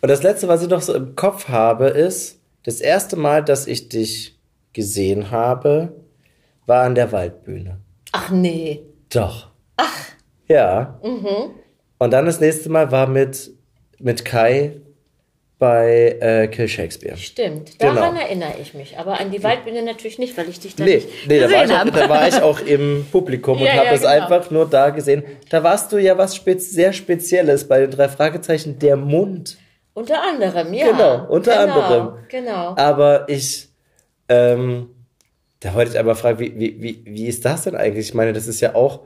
[0.00, 2.37] und das letzte, was ich noch so im Kopf habe, ist,
[2.68, 4.38] das erste Mal, dass ich dich
[4.74, 5.92] gesehen habe,
[6.66, 7.78] war an der Waldbühne.
[8.12, 9.48] Ach nee, Doch.
[9.76, 10.04] Ach.
[10.48, 11.00] Ja.
[11.98, 13.50] Und dann das nächste Mal war mit,
[13.98, 14.72] mit Kai
[15.58, 17.16] bei äh, Kill Shakespeare.
[17.16, 18.20] Stimmt, daran Genau.
[18.22, 18.96] erinnere ich mich.
[18.98, 21.64] Aber an die Waldbühne natürlich nicht, weil ich dich da Nee, nicht nee da, war
[21.64, 24.12] ich auch, da war ich auch im Publikum und Ja, habe ja, es genau.
[24.12, 25.22] einfach nur da gesehen.
[25.50, 29.56] Da warst du ja was spez sehr Spezielles bei den drei Fragezeichen, der Mund.
[29.98, 30.92] Unter anderem, ja.
[30.92, 32.14] Genau, unter genau, anderem.
[32.28, 32.76] Genau.
[32.76, 33.68] Aber ich,
[34.28, 34.90] ähm,
[35.58, 38.06] da wollte ich aber fragen, wie, wie, wie, wie ist das denn eigentlich?
[38.10, 39.00] Ich meine, das ist ja auch,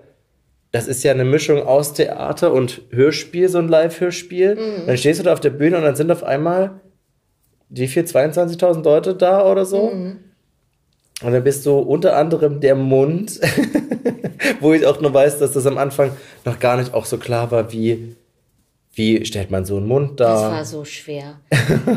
[0.71, 4.57] das ist ja eine Mischung aus Theater und Hörspiel, so ein Live-Hörspiel.
[4.57, 4.87] Mhm.
[4.87, 6.83] Dann stehst du da auf der Bühne und dann sind auf einmal
[7.71, 9.89] wie viel, 22.000 Leute da oder so?
[9.95, 10.19] Mhm.
[11.23, 13.41] Und dann bist du unter anderem der Mund,
[14.61, 16.11] wo ich auch nur weiß, dass das am Anfang
[16.45, 18.15] noch gar nicht auch so klar war, wie,
[18.95, 20.51] wie stellt man so einen Mund Das da?
[20.53, 21.41] war so schwer.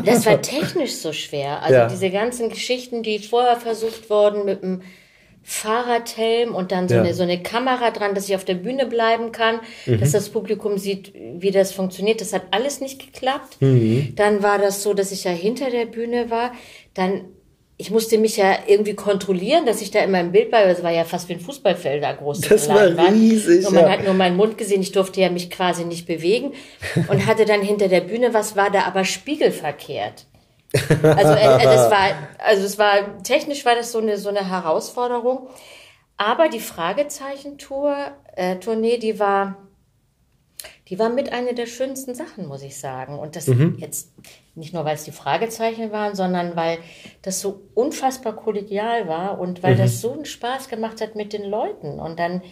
[0.04, 1.62] Das war technisch so schwer.
[1.62, 1.86] Also Ja.
[1.88, 4.82] diese ganzen Geschichten, die vorher versucht wurden mit dem
[5.48, 7.02] Fahrradhelm und dann so, Ja.
[7.02, 10.00] eine, so eine Kamera dran, dass ich auf der Bühne bleiben kann, Mhm.
[10.00, 12.20] dass das Publikum sieht, wie das funktioniert.
[12.20, 13.56] Das hat alles nicht geklappt.
[13.60, 14.14] Mhm.
[14.16, 16.52] Dann war das so, dass ich ja hinter der Bühne war.
[16.94, 17.26] Dann
[17.78, 20.64] ich musste mich ja irgendwie kontrollieren, dass ich da in meinem Bild war.
[20.64, 22.40] Das war ja fast wie ein Fußballfeld da groß.
[22.40, 23.90] Das war riesig, Und man ja.
[23.90, 24.80] hat nur meinen Mund gesehen.
[24.80, 26.52] Ich durfte ja mich quasi nicht bewegen
[27.08, 30.26] und hatte dann hinter der Bühne was war da aber spiegelverkehrt.
[31.02, 32.08] Also äh, äh, das war
[32.38, 35.46] also es war technisch war das so eine so eine Herausforderung,
[36.16, 37.96] aber die Fragezeichen-Tour
[38.34, 39.56] äh, Tournee, die war
[40.88, 43.18] die war mit einer der schönsten Sachen, muss ich sagen.
[43.18, 44.12] Und das jetzt
[44.56, 46.78] nicht nur, weil es die Fragezeichen waren, sondern weil
[47.22, 51.44] das so unfassbar kollegial war und weil das so einen Spaß gemacht hat mit den
[51.44, 52.00] Leuten.
[52.00, 52.42] Und dann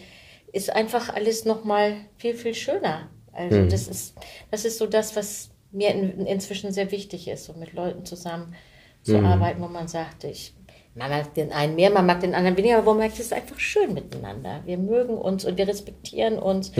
[0.53, 3.09] ist einfach alles nochmal viel, viel schöner.
[3.33, 4.15] Also das ist,
[4.51, 8.55] das ist so das, was mir in, inzwischen sehr wichtig ist, so mit Leuten zusammen
[9.03, 10.55] zu arbeiten, wo man sagt, ich,
[10.95, 13.25] man mag den einen mehr, man mag den anderen weniger, aber wo man merkt, es
[13.25, 14.61] ist einfach schön miteinander.
[14.65, 16.71] Wir mögen uns und wir respektieren uns.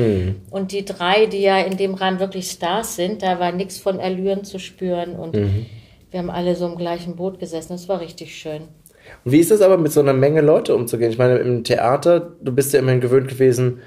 [0.50, 4.00] Und die drei, die ja in dem Rahmen wirklich Stars sind, da war nichts von
[4.00, 5.36] Allüren zu spüren und
[6.12, 7.74] wir haben alle so im gleichen Boot gesessen.
[7.74, 8.70] Das war richtig schön.
[9.26, 11.12] Und wie ist das aber mit so einer Menge Leute umzugehen?
[11.12, 13.82] Ich meine, im Theater, du bist ja immerhin gewöhnt gewesen,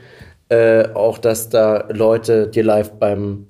[0.51, 3.47] äh, auch dass da Leute dir live beim,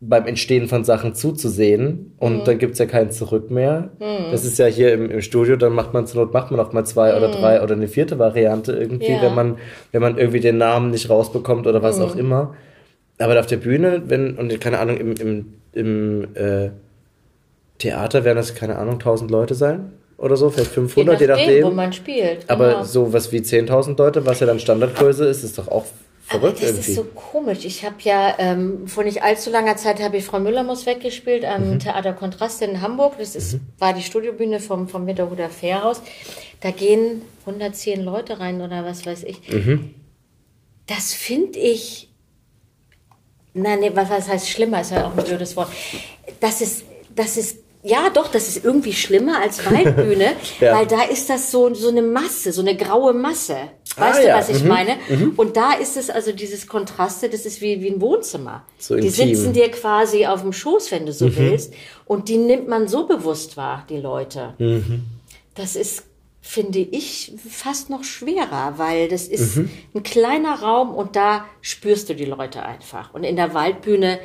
[0.00, 2.44] beim Entstehen von Sachen zuzusehen und Mhm.
[2.44, 3.90] dann gibt's ja kein Zurück mehr.
[4.30, 6.72] Das ist ja hier im, im Studio, dann macht man zur Not, macht man auch
[6.74, 9.14] mal zwei oder drei oder eine vierte Variante irgendwie, Mhm.
[9.16, 9.22] Ja.
[9.22, 9.56] wenn man,
[9.92, 12.20] wenn man irgendwie den Namen nicht rausbekommt oder was auch Mhm.
[12.20, 12.54] immer.
[13.18, 16.68] Aber auf der Bühne, wenn, und keine Ahnung, im, im, im äh,
[17.78, 21.64] Theater werden das, keine Ahnung, 1000 Leute sein oder so, vielleicht 500, je nachdem.
[21.64, 22.48] wo man spielt.
[22.48, 22.82] Aber genau.
[22.84, 25.84] so was wie 10.000 Leute, was ja dann Standardgröße ist, ist doch auch
[26.26, 26.90] verrückt das irgendwie.
[26.90, 27.64] ist so komisch.
[27.64, 31.44] Ich habe ja ähm, vor nicht allzu langer Zeit habe ich Frau Müller muss weggespielt
[31.44, 31.78] am Mhm.
[31.78, 33.14] Theater Kontrast in Hamburg.
[33.18, 36.02] Das ist, war die Studiobühne vom, vom Winterhuder Fährhaus.
[36.60, 39.48] Da gehen 110 Leute rein oder was weiß ich.
[39.52, 39.94] Mhm.
[40.86, 42.10] Das finde ich.
[43.54, 44.80] Nein, nee, was, was heißt schlimmer?
[44.82, 45.68] Ist ja auch ein blödes Wort.
[46.40, 46.84] Das ist,
[47.14, 50.76] das ist, ja doch, das ist irgendwie schlimmer als Waldbühne, Ja.
[50.76, 53.56] weil da ist das so, so eine Masse, so eine graue Masse.
[53.96, 54.96] Ah, Weißt du, ja, was ich mhm, meine?
[55.36, 58.64] Und da ist es also dieses Kontraste, das ist wie, wie ein Wohnzimmer.
[58.78, 59.28] So die intim.
[59.28, 59.34] Mhm.
[59.34, 61.72] sitzen dir quasi auf dem Schoß, wenn du so willst.
[62.04, 64.54] Und die nimmt man so bewusst wahr, die Leute.
[64.58, 65.04] Mhm.
[65.54, 66.04] Das ist,
[66.42, 69.70] finde ich, fast noch schwerer, weil das ist Mhm.
[69.94, 73.14] ein kleiner Raum und da spürst du die Leute einfach.
[73.14, 74.18] Und in der Waldbühne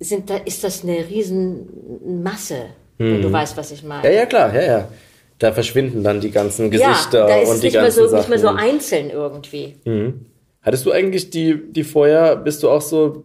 [0.00, 2.66] sind, da ist das eine riesen Masse,
[2.98, 4.00] wenn du weißt, was ich meine.
[4.00, 4.04] Mhm.
[4.14, 4.88] ja, ja, klar, ja, ja.
[5.38, 8.18] Da verschwinden dann die ganzen Ja, Gesichter ist und die nicht mehr, ganzen so, Sachen.
[8.18, 9.74] nicht mehr so einzeln irgendwie.
[10.62, 13.24] Hattest du eigentlich die, die vorher, bist du auch so,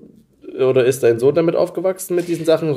[0.59, 2.75] oder ist dein Sohn damit aufgewachsen mit diesen Sachen?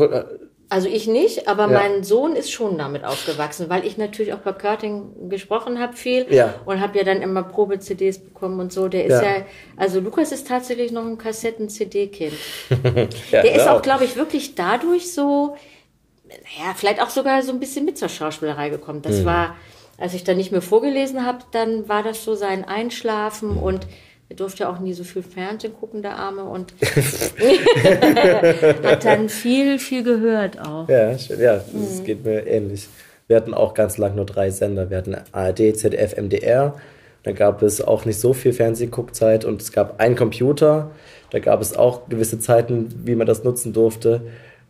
[0.68, 1.80] Also ich nicht, aber Ja.
[1.80, 6.26] mein Sohn ist schon damit aufgewachsen, weil ich natürlich auch bei Körting gesprochen habe viel
[6.30, 6.54] Ja.
[6.64, 8.88] und habe ja dann immer Probe-CDs bekommen und so.
[8.88, 9.22] Der ist Ja.
[9.22, 9.34] ja,
[9.76, 12.32] also Lukas ist tatsächlich noch ein Kassetten-CD-Kind.
[13.32, 15.56] Ja, Der ist ja, auch, glaube ich, wirklich dadurch so,
[16.58, 19.02] ja, vielleicht auch sogar so ein bisschen mit zur Schauspielerei gekommen.
[19.02, 19.56] Das war,
[19.98, 23.86] als ich dann nicht mehr vorgelesen habe, dann war das so sein Einschlafen und
[24.28, 26.72] er durfte auch nie so viel Fernsehen gucken, der Arme, und
[28.84, 30.88] hat dann viel, viel gehört auch.
[30.88, 31.40] Ja, schön.
[31.40, 32.04] ja das Mhm.
[32.04, 32.88] geht mir ähnlich.
[33.28, 34.90] Wir hatten auch ganz lang nur drei Sender.
[34.90, 36.74] Wir hatten ARD, ZDF, MDR.
[37.22, 40.90] Da gab es auch nicht so viel Fernsehguckzeit und es gab einen Computer.
[41.30, 44.22] Da gab es auch gewisse Zeiten, wie man das nutzen durfte.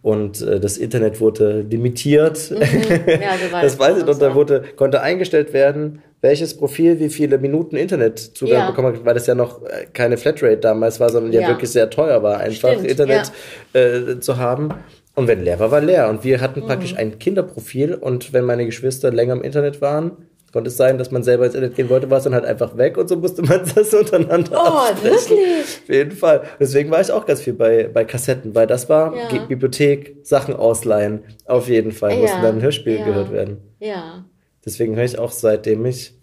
[0.02, 2.50] Und äh, das Internet wurde limitiert.
[2.50, 4.18] Ja, so das weiß ich noch.
[4.18, 8.66] Da wurde, konnte eingestellt werden, welches Profil wie viele Minuten Internetzugang Ja.
[8.70, 11.48] bekommen hat, weil das ja noch äh, keine Flatrate damals war, sondern ja, Ja.
[11.48, 13.32] wirklich sehr teuer war, einfach Stimmt, Internet
[13.74, 14.70] äh, zu haben.
[15.14, 16.08] Und wenn leer war, war leer.
[16.08, 20.12] Und wir hatten praktisch ein Kinderprofil und wenn meine Geschwister länger im Internet waren,
[20.52, 22.76] Konnte es sein, dass man selber ins Internet gehen wollte, war es dann halt einfach
[22.76, 25.30] weg und so musste man das untereinander Oh, absprechen.
[25.38, 25.60] wirklich?
[25.82, 26.42] Auf jeden Fall.
[26.60, 29.44] Deswegen war ich auch ganz viel bei, bei Kassetten, weil das war Ja.
[29.46, 31.20] Bibliothek, Sachen ausleihen.
[31.46, 33.04] Auf jeden Fall mussten Ja, dann Hörspiele ja.
[33.06, 33.58] gehört werden.
[33.80, 34.24] Ja.
[34.64, 36.14] Deswegen höre ich auch seitdem ich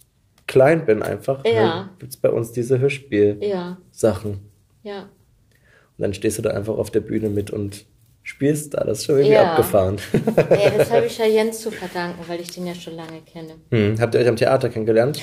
[0.47, 1.43] klein bin einfach.
[1.45, 1.89] Ja.
[1.99, 4.39] Gibt es bei uns diese Hörspiel-Sachen.
[4.83, 4.91] Ja.
[4.91, 4.99] Ja.
[5.01, 7.85] Und dann stehst du da einfach auf der Bühne mit und
[8.29, 8.83] spielst da.
[8.83, 9.51] Das ist schon irgendwie Ja.
[9.51, 9.97] abgefahren.
[10.49, 13.55] Ey, das habe ich ja Jens zu verdanken, weil ich den ja schon lange kenne.
[13.71, 13.99] hm.
[13.99, 15.19] Habt ihr euch am Theater kennengelernt?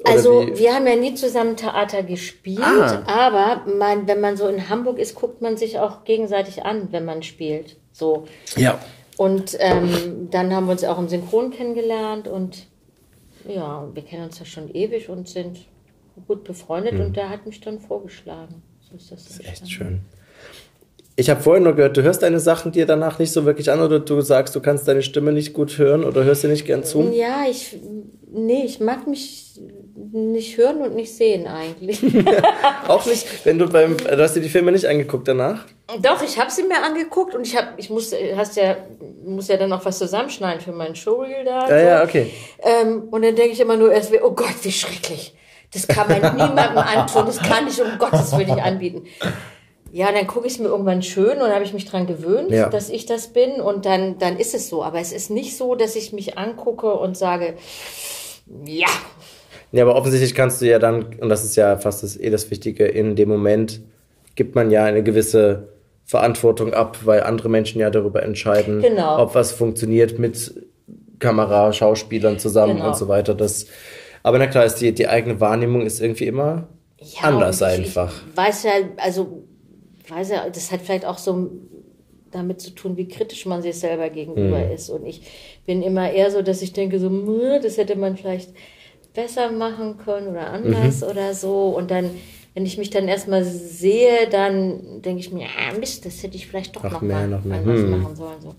[0.00, 0.58] Oder Also wie?
[0.58, 3.02] wir haben ja nie zusammen Theater gespielt, Ah.
[3.06, 7.04] aber man, wenn man so in Hamburg ist, guckt man sich auch gegenseitig an, wenn
[7.04, 7.76] man spielt.
[7.92, 8.26] So.
[8.56, 8.78] Ja.
[9.16, 12.66] Und ähm, dann haben wir uns auch im Synchron kennengelernt und
[13.48, 15.58] ja, wir kennen uns ja schon ewig und sind
[16.28, 18.62] gut befreundet und der hat mich dann vorgeschlagen.
[18.88, 19.46] So ist das, Hm.
[19.46, 20.00] Echt schön.
[21.18, 23.80] Ich habe vorhin nur gehört, du hörst deine Sachen dir danach nicht so wirklich an
[23.80, 26.84] oder du sagst, du kannst deine Stimme nicht gut hören oder hörst dir nicht gern
[26.84, 27.10] zu?
[27.12, 27.76] Ja, ich,
[28.30, 29.60] nee, ich mag mich
[30.12, 32.00] nicht hören und nicht sehen eigentlich.
[32.86, 35.64] Auch nicht, wenn du beim, du hast dir die Filme nicht angeguckt danach?
[36.00, 38.76] Doch, ich habe sie mir angeguckt und ich habe, ich musste, hast ja,
[39.24, 41.68] muss ja dann noch was zusammenschneiden für mein Showreel da.
[41.68, 42.30] Ja, ja, okay.
[42.62, 45.34] Ähm, und dann denke ich immer nur erst, oh Gott, wie schrecklich.
[45.74, 49.02] Das kann man niemandem antun, das kann ich um Gottes Willen nicht anbieten.
[49.90, 52.68] Ja, dann gucke ich es mir irgendwann schön und habe ich mich dran gewöhnt, Ja.
[52.68, 54.82] dass ich das bin und dann, dann ist es so.
[54.84, 57.54] Aber es ist nicht so, dass ich mich angucke und sage,
[58.64, 58.86] ja,
[59.72, 62.50] Ja, aber offensichtlich kannst du ja dann, und das ist ja fast das, eh das
[62.50, 63.80] Wichtige, in dem Moment
[64.34, 65.68] gibt man ja eine gewisse
[66.04, 69.22] Verantwortung ab, weil andere Menschen ja darüber entscheiden, Genau.
[69.22, 70.54] ob was funktioniert mit
[71.18, 72.88] Kamera, Schauspielern zusammen Genau.
[72.88, 73.34] und so weiter.
[73.34, 73.66] Das,
[74.22, 78.12] aber na klar, ist die, die eigene Wahrnehmung ist irgendwie immer Ja, anders ich, einfach.
[78.30, 79.42] Ich weiß ja, also,
[80.10, 81.50] weiß ja, das hat vielleicht auch so
[82.30, 84.72] damit zu tun, wie kritisch man sich selber gegenüber Mhm.
[84.72, 84.90] ist.
[84.90, 85.22] Und ich
[85.66, 88.50] bin immer eher so, dass ich denke, so, "Mh, das hätte man vielleicht
[89.14, 91.08] besser machen können oder anders Mhm.
[91.08, 91.70] oder so.
[91.70, 92.10] Und dann,
[92.54, 96.46] wenn ich mich dann erstmal sehe, dann denke ich mir, ja, Mist, das hätte ich
[96.46, 97.58] vielleicht doch Noch mehr, mal noch mehr.
[97.58, 97.90] anders Hm.
[97.90, 98.40] machen sollen.
[98.42, 98.54] So.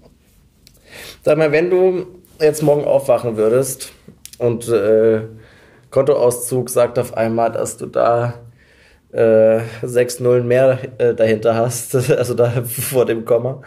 [1.23, 2.07] Sag mal, wenn du
[2.41, 3.91] jetzt morgen aufwachen würdest
[4.39, 5.21] und äh,
[5.91, 8.34] Kontoauszug sagt auf einmal, dass du da
[9.11, 13.61] äh, sechs Nullen mehr äh, dahinter hast, also da vor dem Komma,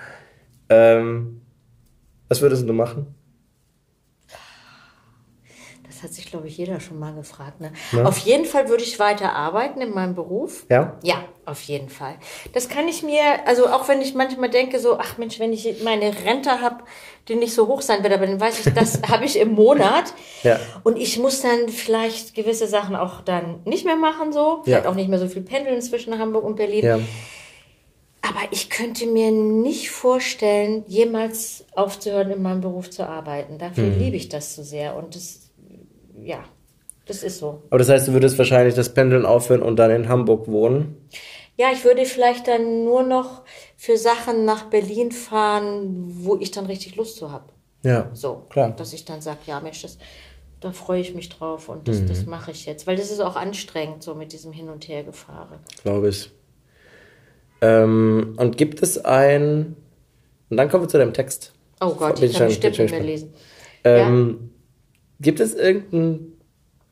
[0.69, 1.43] ähm,
[2.29, 3.15] was würdest du machen?
[6.03, 7.61] Das hat sich, glaube ich, jeder schon mal gefragt.
[7.61, 7.73] Ne?
[7.93, 8.05] Ja.
[8.07, 10.67] Auf jeden Fall würde ich weiter arbeiten in meinem Beruf.
[10.69, 10.99] Ja?
[11.05, 12.17] Ja, auf jeden Fall.
[12.55, 15.81] Das kann ich mir, also auch wenn ich manchmal denke, so, ach Mensch, wenn ich
[15.85, 16.79] meine Rente habe,
[17.29, 20.13] die nicht so hoch sein wird, aber dann weiß ich, das habe ich im Monat.
[20.43, 20.59] Ja.
[20.83, 24.63] Und ich muss dann vielleicht gewisse Sachen auch dann nicht mehr machen, so.
[24.65, 24.91] Vielleicht Ja.
[24.91, 26.85] auch nicht mehr so viel pendeln zwischen Hamburg und Berlin.
[26.85, 26.99] Ja.
[28.23, 33.59] Aber ich könnte mir nicht vorstellen, jemals aufzuhören, in meinem Beruf zu arbeiten.
[33.59, 33.99] Dafür Mhm.
[33.99, 34.95] liebe ich das so sehr.
[34.97, 35.42] Und das,
[36.25, 36.45] ja,
[37.07, 37.63] das ist so.
[37.71, 40.97] Aber das heißt, du würdest wahrscheinlich das Pendeln aufhören und dann in Hamburg wohnen?
[41.59, 43.43] Ja, ich würde vielleicht dann nur noch
[43.77, 47.45] für Sachen nach Berlin fahren, wo ich dann richtig Lust zu habe.
[47.83, 48.11] Ja.
[48.15, 48.71] So, Klar.
[48.71, 49.99] dass ich dann sage, ja Mensch, das,
[50.61, 52.07] da freue ich mich drauf und das, Mhm.
[52.09, 52.87] das mache ich jetzt.
[52.87, 55.59] Weil das ist auch anstrengend, so mit diesem Hin- und Hergefahre.
[55.83, 56.31] Glaube ich.
[57.61, 59.77] Ähm, und gibt es ein.
[60.51, 61.53] Und dann kommen wir zu deinem Text.
[61.81, 63.35] Oh Gott, ich kann bestimmt nicht mehr lesen.
[63.85, 64.52] Ähm,
[65.23, 66.33] Gibt es irgendein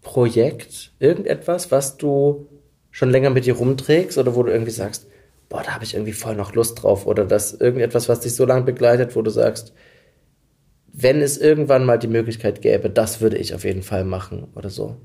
[0.02, 2.46] Projekt, irgendetwas, was du
[2.90, 5.06] schon länger mit dir rumträgst oder wo du irgendwie sagst,
[5.48, 8.46] boah, da habe ich irgendwie voll noch Lust drauf oder das irgendetwas, was dich so
[8.46, 9.74] lange begleitet, wo du sagst,
[10.92, 14.70] wenn es irgendwann mal die Möglichkeit gäbe, das würde ich auf jeden Fall machen oder
[14.70, 14.96] so.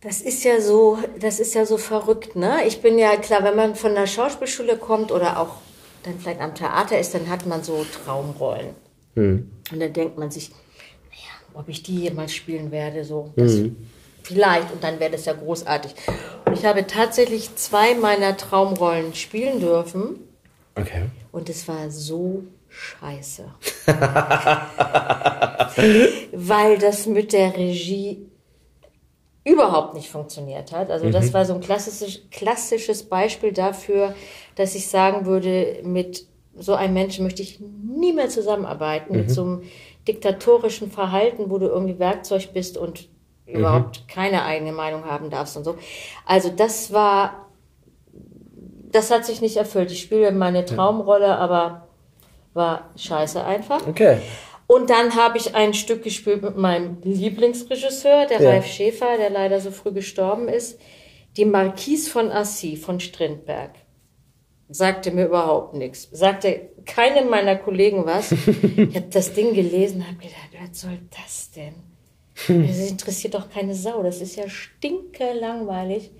[0.00, 2.60] Das ist ja so, das ist ja so verrückt, ne?
[2.66, 5.56] Ich bin ja klar, wenn man von der Schauspielschule kommt oder auch
[6.02, 8.74] dann vielleicht am Theater ist, dann hat man so Traumrollen.
[9.14, 9.50] Hm.
[9.70, 10.50] Und dann denkt man sich,
[11.54, 13.32] ob ich die jemals spielen werde, so.
[13.36, 13.58] Das
[14.22, 15.94] Vielleicht, und dann wäre das ja großartig.
[16.44, 20.20] Und ich habe tatsächlich zwei meiner Traumrollen spielen dürfen.
[20.74, 21.04] Okay.
[21.32, 23.44] Und es war so scheiße.
[26.32, 28.26] Weil das mit der Regie
[29.44, 30.90] überhaupt nicht funktioniert hat.
[30.90, 34.14] Also das war so ein klassisches, klassisches Beispiel dafür,
[34.54, 39.42] dass ich sagen würde, mit so einem Menschen möchte ich nie mehr zusammenarbeiten, mit so
[39.42, 39.62] einem
[40.12, 43.08] diktatorischen Verhalten, wo du irgendwie Werkzeug bist und
[43.46, 45.76] überhaupt keine eigene Meinung haben darfst und so.
[46.26, 47.46] Also das war,
[48.92, 49.90] das hat sich nicht erfüllt.
[49.90, 51.88] Ich spiele meine Traumrolle, aber
[52.54, 53.86] war scheiße einfach.
[53.86, 54.18] Okay.
[54.66, 58.50] Und dann habe ich ein Stück gespielt mit meinem Lieblingsregisseur, der Ja.
[58.50, 60.80] Ralf Schäfer, der leider so früh gestorben ist.
[61.36, 63.70] Die Marquise von Assy von Strindberg.
[64.72, 66.08] Sagte mir überhaupt nichts.
[66.12, 68.32] Sagte keinem meiner Kollegen was.
[68.32, 71.74] Ich habe das Ding gelesen, habe gedacht, was soll das denn?
[72.66, 74.02] Das interessiert doch keine Sau.
[74.02, 76.12] Das ist ja stinke langweilig.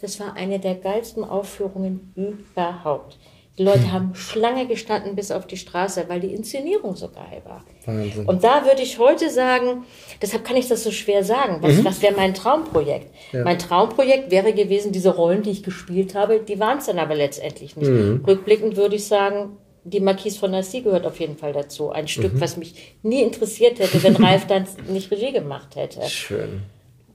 [0.00, 3.18] Das war eine der geilsten Aufführungen überhaupt.
[3.58, 7.62] Die Leute haben Schlange gestanden bis auf die Straße, weil die Inszenierung so geil war.
[7.84, 8.24] Wahnsinn.
[8.26, 9.84] Und da würde ich heute sagen,
[10.22, 13.12] deshalb kann ich das so schwer sagen, was, was wäre mein Traumprojekt?
[13.32, 17.14] Mein Traumprojekt wäre gewesen, diese Rollen, die ich gespielt habe, die waren es dann aber
[17.14, 18.26] letztendlich nicht.
[18.26, 21.90] Rückblickend würde ich sagen, die Marquise von Nassi gehört auf jeden Fall dazu.
[21.90, 26.02] Ein Stück, was mich nie interessiert hätte, wenn Ralf dann nicht Regie gemacht hätte.
[26.08, 26.62] Schön.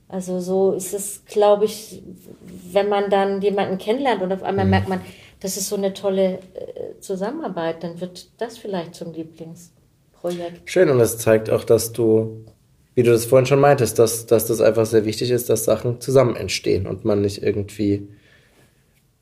[0.08, 2.02] Also so ist es, glaube ich,
[2.70, 5.00] wenn man dann jemanden kennenlernt und auf einmal merkt man,
[5.40, 10.62] das ist so eine tolle äh, Zusammenarbeit, dann wird das vielleicht zum Lieblingsprojekt.
[10.70, 12.44] Schön, und das zeigt auch, dass du,
[12.94, 16.00] wie du das vorhin schon meintest, dass, dass das einfach sehr wichtig ist, dass Sachen
[16.00, 18.08] zusammen entstehen und man nicht irgendwie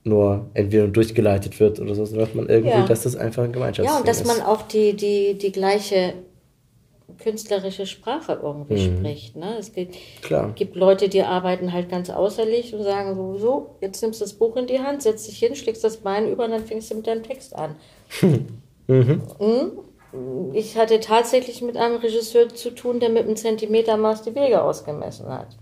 [0.05, 2.86] nur entweder durchgeleitet wird oder so, sondern dass man irgendwie, Ja.
[2.86, 4.27] dass das einfach ein Gemeinschaftsding Ja, und dass ist.
[4.27, 6.12] man auch die, die, die gleiche
[7.19, 9.37] künstlerische Sprache irgendwie spricht.
[9.37, 9.57] Ne?
[9.59, 10.53] Es gibt, Klar.
[10.55, 14.35] gibt Leute, die arbeiten halt ganz außerlich und sagen so, so, jetzt nimmst du das
[14.35, 16.97] Buch in die Hand, setzt dich hin, schlägst das Bein über und dann fängst du
[16.97, 17.77] mit deinem Text an.
[18.87, 19.73] Mhm.
[20.53, 25.27] Ich hatte tatsächlich mit einem Regisseur zu tun, der mit einem Zentimetermaß die Wege ausgemessen
[25.29, 25.57] hat.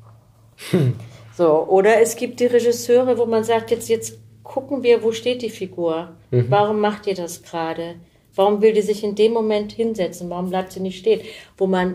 [1.35, 5.40] So, oder es gibt die Regisseure, wo man sagt, jetzt, jetzt gucken wir, wo steht
[5.40, 6.12] die Figur?
[6.31, 7.94] Warum macht ihr das gerade?
[8.34, 10.30] Warum will die sich in dem Moment hinsetzen?
[10.30, 11.20] Warum bleibt sie nicht stehen?
[11.59, 11.94] Wo man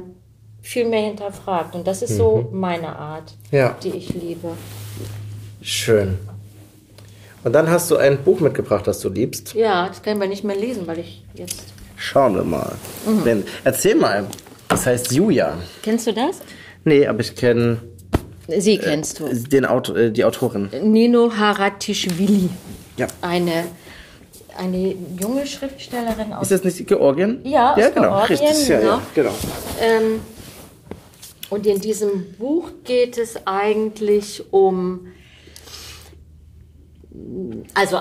[0.62, 1.76] viel mehr hinterfragt.
[1.76, 3.76] Und das ist so meine Art, Ja.
[3.84, 4.50] die ich liebe.
[5.62, 6.18] Schön.
[7.44, 9.54] Und dann hast du ein Buch mitgebracht, das du liebst.
[9.54, 11.64] Ja, das kann ich aber nicht mehr lesen, weil ich jetzt.
[11.96, 12.76] Schauen wir mal.
[13.24, 14.26] Wenn, erzähl mal.
[14.68, 15.58] Das heißt Julia.
[15.82, 16.42] Kennst du das?
[16.84, 17.78] Nee, aber ich kenne
[18.60, 19.34] Sie kennst du.
[19.34, 20.70] den Auto, äh, die Autorin.
[20.84, 22.50] Nino Haratischvili.
[22.98, 23.08] Ja.
[23.22, 23.66] Eine,
[24.58, 27.42] eine junge Schriftstellerin aus Ist das nicht Georgien?
[27.44, 28.26] Ja, ja genau.
[28.26, 29.30] Georgien, Richtig, ja, ja, genau.
[29.30, 29.34] genau.
[29.82, 30.22] Ähm,
[31.50, 35.08] und in diesem Buch geht es eigentlich um,
[37.74, 38.00] also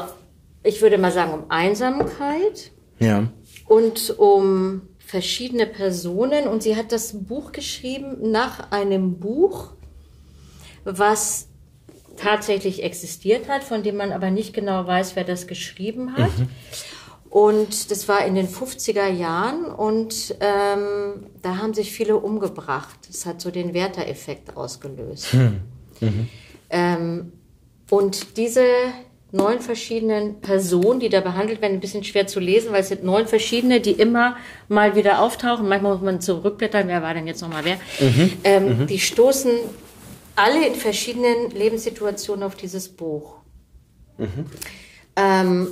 [0.62, 3.28] ich würde mal sagen, um Einsamkeit Ja.
[3.68, 6.48] und um verschiedene Personen.
[6.48, 9.72] Und sie hat das Buch geschrieben nach einem Buch,
[10.84, 11.48] was
[12.16, 16.30] tatsächlich existiert hat, von dem man aber nicht genau weiß, wer das geschrieben hat.
[17.30, 22.96] Und das war in den 50er Jahren und ähm, da haben sich viele umgebracht.
[23.08, 25.34] Das hat so den Werther-Effekt ausgelöst.
[26.70, 27.32] Ähm,
[27.90, 28.64] und diese
[29.32, 33.04] neun verschiedenen Personen, die da behandelt werden, ein bisschen schwer zu lesen, weil es sind
[33.04, 34.36] neun verschiedene, die immer
[34.68, 35.68] mal wieder auftauchen.
[35.68, 37.76] Manchmal muss man zurückblättern, wer war denn jetzt nochmal wer.
[38.44, 39.50] Ähm, Die stoßen
[40.36, 43.36] alle in verschiedenen Lebenssituationen auf dieses Buch.
[45.16, 45.68] Ähm,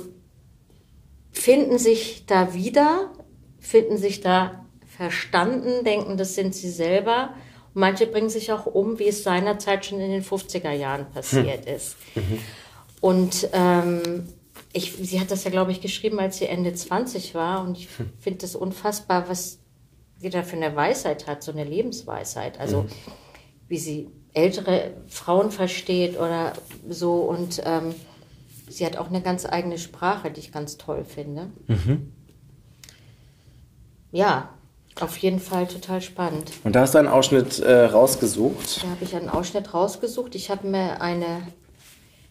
[1.31, 3.11] finden sich da wieder,
[3.59, 4.65] finden sich da
[4.97, 7.33] verstanden, denken, das sind sie selber.
[7.73, 11.65] Und manche bringen sich auch um, wie es seinerzeit schon in den 50er Jahren passiert
[11.65, 11.97] ist.
[13.01, 14.27] Und ähm,
[14.73, 17.61] ich, sie hat das ja, glaube ich, geschrieben, als sie Ende 20 war.
[17.63, 17.87] Und ich
[18.19, 19.59] finde das unfassbar, was
[20.19, 22.59] sie da für eine Weisheit hat, so eine Lebensweisheit.
[22.59, 22.85] Also
[23.67, 26.53] wie sie ältere Frauen versteht oder
[26.89, 27.15] so.
[27.15, 27.95] Und ähm,
[28.69, 31.47] sie hat auch eine ganz eigene Sprache, die ich ganz toll finde.
[34.11, 34.49] Ja,
[34.99, 36.51] auf jeden Fall total spannend.
[36.63, 38.83] Und da hast du einen Ausschnitt äh, rausgesucht.
[38.83, 40.35] Da habe ich einen Ausschnitt rausgesucht.
[40.35, 41.41] Ich habe mir eine,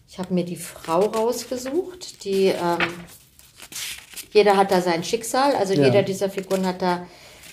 [0.07, 2.79] ich habe mir die Frau rausgesucht, die ähm,
[4.31, 5.85] jeder hat da sein Schicksal, also Ja.
[5.85, 7.05] jeder dieser Figuren hat da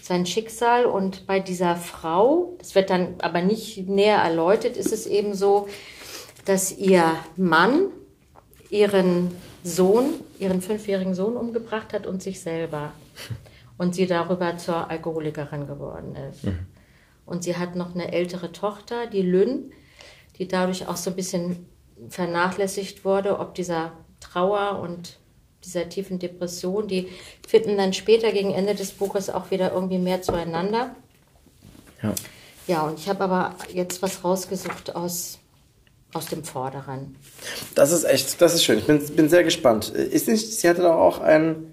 [0.03, 5.07] sein Schicksal und bei dieser Frau, das wird dann aber nicht näher erläutert, ist es
[5.07, 5.69] eben so,
[6.45, 7.05] dass ihr
[7.37, 7.87] Mann
[8.69, 9.31] ihren
[9.63, 10.07] Sohn,
[10.41, 12.93] ihren fünfjährigen Sohn umgebracht hat und sich selber
[13.79, 16.47] und sie darüber zur Alkoholikerin geworden ist.
[17.25, 19.73] Und sie hat noch eine ältere Tochter, die Lynn,
[20.39, 21.69] die dadurch auch so ein bisschen
[22.09, 25.19] vernachlässigt wurde, ob dieser Trauer und
[25.65, 26.89] dieser tiefen Depression.
[26.89, 27.09] Die
[27.47, 30.95] finden dann später gegen Ende des Buches auch wieder irgendwie mehr zueinander.
[32.03, 32.15] Ja.
[32.69, 35.39] Ja, und ich habe aber jetzt was rausgesucht aus,
[36.15, 37.17] aus dem Vorderen.
[37.75, 38.79] Das ist echt, das ist schön.
[38.79, 39.89] Ich bin, bin sehr gespannt.
[39.89, 41.73] Ist nicht, sie hatte doch auch ein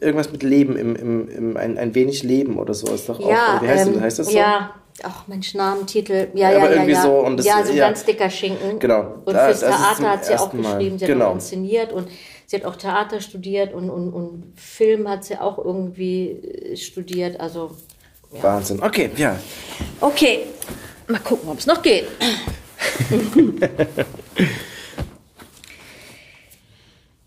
[0.00, 2.92] irgendwas mit Leben, im, im, im, ein, ein wenig Leben oder so.
[2.92, 4.36] Ist doch ja, auch, wie heißt, ähm, das, heißt das so?
[4.36, 6.28] Ja, ach Mensch, Namentitel.
[6.34, 6.72] Ja, Ja, ja, aber ja.
[6.74, 7.02] irgendwie ja.
[7.02, 7.86] so und das- ja, so ein ja.
[7.88, 8.78] ganz dicker Schinken.
[8.78, 11.24] Genau, Und da- fürs Theater hat sie auch geschrieben, sie Genau.
[11.24, 12.08] hat auch inszeniert und
[12.52, 17.40] sie hat auch Theater studiert und, und, und Film hat sie auch irgendwie äh, studiert.
[17.40, 17.74] Also,
[18.30, 18.82] Wahnsinn.
[18.82, 19.40] Okay, ja.
[20.00, 20.40] okay,
[21.08, 22.04] mal gucken, ob es noch geht.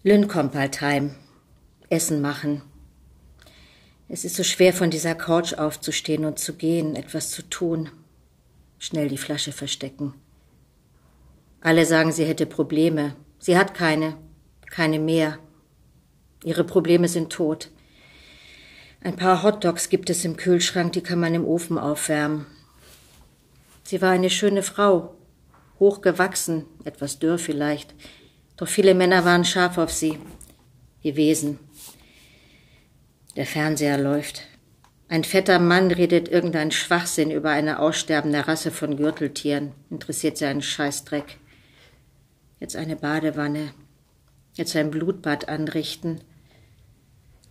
[0.04, 1.16] Lynn kommt bald heim.
[1.90, 2.62] Essen machen.
[4.08, 7.90] Es ist so schwer, von dieser Couch aufzustehen und zu gehen, etwas zu tun.
[8.78, 10.14] Schnell die Flasche verstecken.
[11.62, 13.16] Alle sagen, sie hätte Probleme.
[13.40, 14.18] Sie hat keine,
[14.76, 15.40] keine mehr.
[16.44, 17.72] Ihre Probleme sind tot.
[19.02, 22.46] Ein paar Hotdogs gibt es im Kühlschrank, die kann man im Ofen aufwärmen.
[23.84, 25.16] Sie war eine schöne Frau,
[25.80, 27.96] hochgewachsen, etwas dürr vielleicht,
[28.58, 30.20] doch viele Männer waren scharf auf sie
[31.02, 31.58] gewesen.
[33.38, 34.42] Der Fernseher läuft.
[35.08, 39.72] Ein fetter Mann redet irgendeinen Schwachsinn über eine aussterbende Rasse von Gürteltieren.
[39.90, 41.38] Interessiert sie einen Scheißdreck.
[42.60, 43.74] Jetzt eine Badewanne.
[44.56, 46.22] Jetzt ein Blutbad anrichten.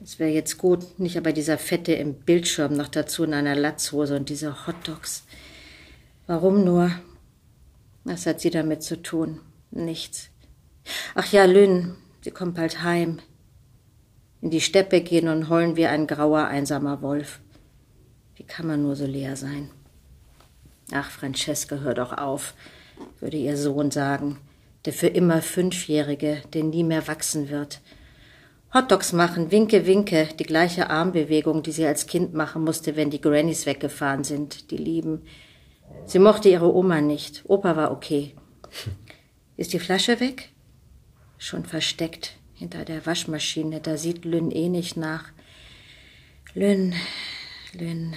[0.03, 4.17] Es wäre jetzt gut, nicht aber dieser Fette im Bildschirm noch dazu in einer Latzhose
[4.17, 5.25] und diese Hotdogs.
[6.27, 6.91] Warum nur?
[8.05, 9.41] Was hat sie damit zu tun?
[9.71, 10.29] Nichts.
[11.15, 13.21] Ach ja, Lynn, sie kommt bald heim
[14.45, 17.41] in die Steppe gehen und heulen wie ein grauer, einsamer Wolf.
[18.37, 19.71] Wie kann man nur so leer sein?
[20.93, 22.53] Ach, Francesca, hör doch auf,
[23.21, 24.37] würde ihr Sohn sagen,
[24.85, 27.81] der für immer Fünfjährige, der nie mehr wachsen wird.
[28.73, 33.21] Hotdogs machen, winke, winke, die gleiche Armbewegung, die sie als Kind machen musste, wenn die
[33.21, 35.23] Grannies weggefahren sind, die lieben.
[36.07, 38.35] Sie mochte ihre Oma nicht, Opa war okay.
[39.57, 40.51] Ist die Flasche weg?
[41.39, 43.81] Schon versteckt hinter der Waschmaschine.
[43.81, 45.31] Da sieht Lynn eh nicht nach.
[46.55, 46.95] Lynn,
[47.73, 48.15] Lynn.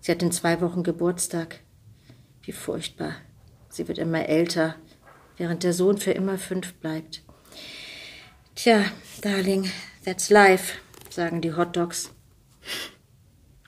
[0.00, 1.60] Sie hat in zwei Wochen Geburtstag.
[2.42, 3.14] Wie furchtbar.
[3.68, 4.74] Sie wird immer älter,
[5.40, 7.22] während der Sohn für immer fünf bleibt.
[8.54, 8.84] Tja,
[9.22, 9.70] Darling,
[10.04, 10.74] that's life,
[11.08, 12.10] sagen die Hotdogs.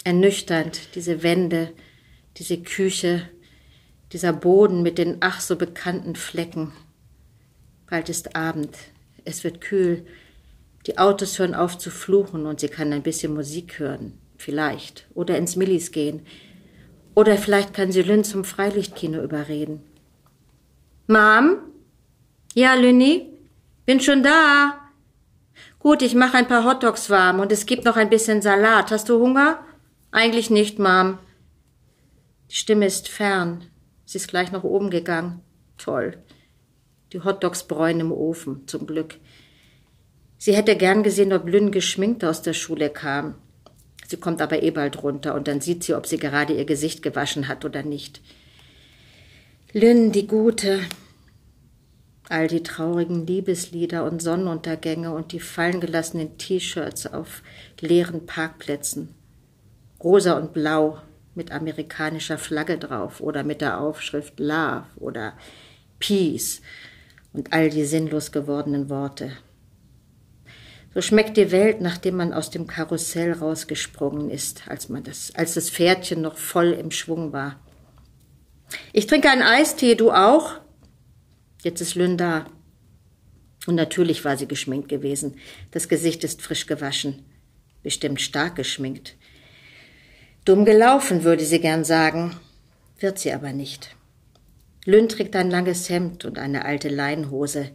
[0.05, 1.73] Ernüchternd, diese Wände,
[2.37, 3.27] diese Küche,
[4.13, 6.73] dieser Boden mit den ach so bekannten Flecken.
[7.89, 8.77] Bald ist Abend,
[9.25, 10.05] es wird kühl.
[10.87, 14.19] Die Autos hören auf zu fluchen und sie kann ein bisschen Musik hören.
[14.37, 15.07] Vielleicht.
[15.15, 16.27] Oder ins Millis gehen.
[17.15, 19.81] Oder vielleicht kann sie Lynn zum Freilichtkino überreden.
[21.13, 21.59] Mom?
[22.55, 23.29] Ja, Lynni?
[23.85, 24.79] Bin schon da.
[25.79, 28.91] Gut, ich mache ein paar Hotdogs warm und es gibt noch ein bisschen Salat.
[28.91, 29.63] Hast du Hunger?
[30.11, 31.19] Eigentlich nicht, Mom.
[32.51, 33.65] Die Stimme ist fern.
[34.07, 35.41] Sie ist gleich nach oben gegangen.
[35.77, 36.19] Toll.
[37.13, 39.19] Die Hotdogs bräunen im Ofen, zum Glück.
[40.39, 43.35] Sie hätte gern gesehen, ob Lynn geschminkt aus der Schule kam.
[44.09, 47.03] Sie kommt aber eh bald runter und dann sieht sie, ob sie gerade ihr Gesicht
[47.03, 48.21] gewaschen hat oder nicht.
[49.73, 50.81] Lynn, die Gute.
[52.33, 57.43] All die traurigen Liebeslieder und Sonnenuntergänge und die fallengelassenen T-Shirts auf
[57.79, 59.15] leeren Parkplätzen.
[60.03, 60.99] Rosa und blau
[61.35, 65.35] mit amerikanischer Flagge drauf oder mit der Aufschrift Love oder
[65.99, 66.63] Peace
[67.35, 69.33] und all die sinnlos gewordenen Worte.
[70.95, 75.53] So schmeckt die Welt, nachdem man aus dem Karussell rausgesprungen ist, als man das, als
[75.53, 77.61] das Pferdchen noch voll im Schwung war.
[78.95, 80.62] Ich trinke einen Eistee, du auch?
[81.63, 82.47] Jetzt ist Lynn da.
[83.67, 85.37] Und natürlich war sie geschminkt gewesen.
[85.71, 87.25] Das Gesicht ist frisch gewaschen.
[87.83, 89.17] Bestimmt stark geschminkt.
[90.45, 92.37] Dumm gelaufen, würde sie gern sagen.
[92.99, 93.95] Wird sie aber nicht.
[94.85, 97.71] Lynn trägt ein langes Hemd und eine alte Leinhose.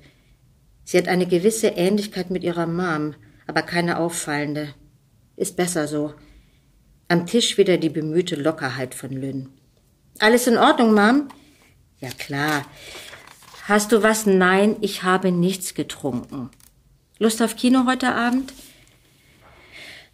[0.84, 3.16] Sie hat eine gewisse Ähnlichkeit mit ihrer Mom,
[3.46, 4.74] aber keine auffallende.
[5.38, 6.14] Ist besser so.
[7.08, 9.50] Am Tisch wieder die bemühte Lockerheit von Lynn.
[10.20, 11.30] Alles in Ordnung, Mom?
[12.00, 12.66] Ja klar.
[13.68, 14.26] Hast du was?
[14.26, 16.50] Nein, ich habe nichts getrunken.
[17.20, 18.54] Lust auf Kino heute Abend?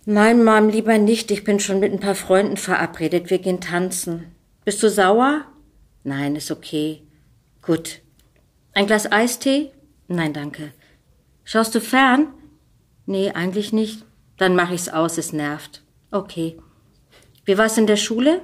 [0.06, 1.30] Nein, Mom, lieber nicht.
[1.30, 3.30] Ich bin schon mit ein paar Freunden verabredet.
[3.30, 4.34] Wir gehen tanzen.
[4.66, 5.46] Bist du sauer?
[6.04, 7.04] Nein, ist okay.
[7.62, 8.02] Gut.
[8.74, 9.72] Ein Glas Eistee?
[10.08, 10.74] Nein, danke.
[11.44, 12.34] Schaust du fern?
[13.06, 14.04] Nee, eigentlich nicht.
[14.38, 15.84] Dann mach ich's aus, es nervt.
[16.10, 16.58] Okay.
[17.46, 18.42] Wie war's in der Schule?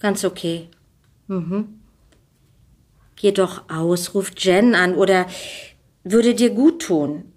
[0.00, 0.68] Ganz okay.
[1.28, 1.81] Mhm.
[3.22, 5.28] Geh doch aus, ruf Jen an oder
[6.02, 7.32] würde dir gut tun.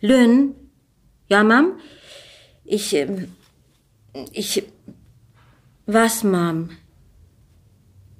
[0.00, 0.56] Lynn?
[1.28, 1.78] Ja, Mom?
[2.64, 3.32] Ich, ähm,
[4.32, 4.64] ich,
[5.86, 6.70] was, Mom?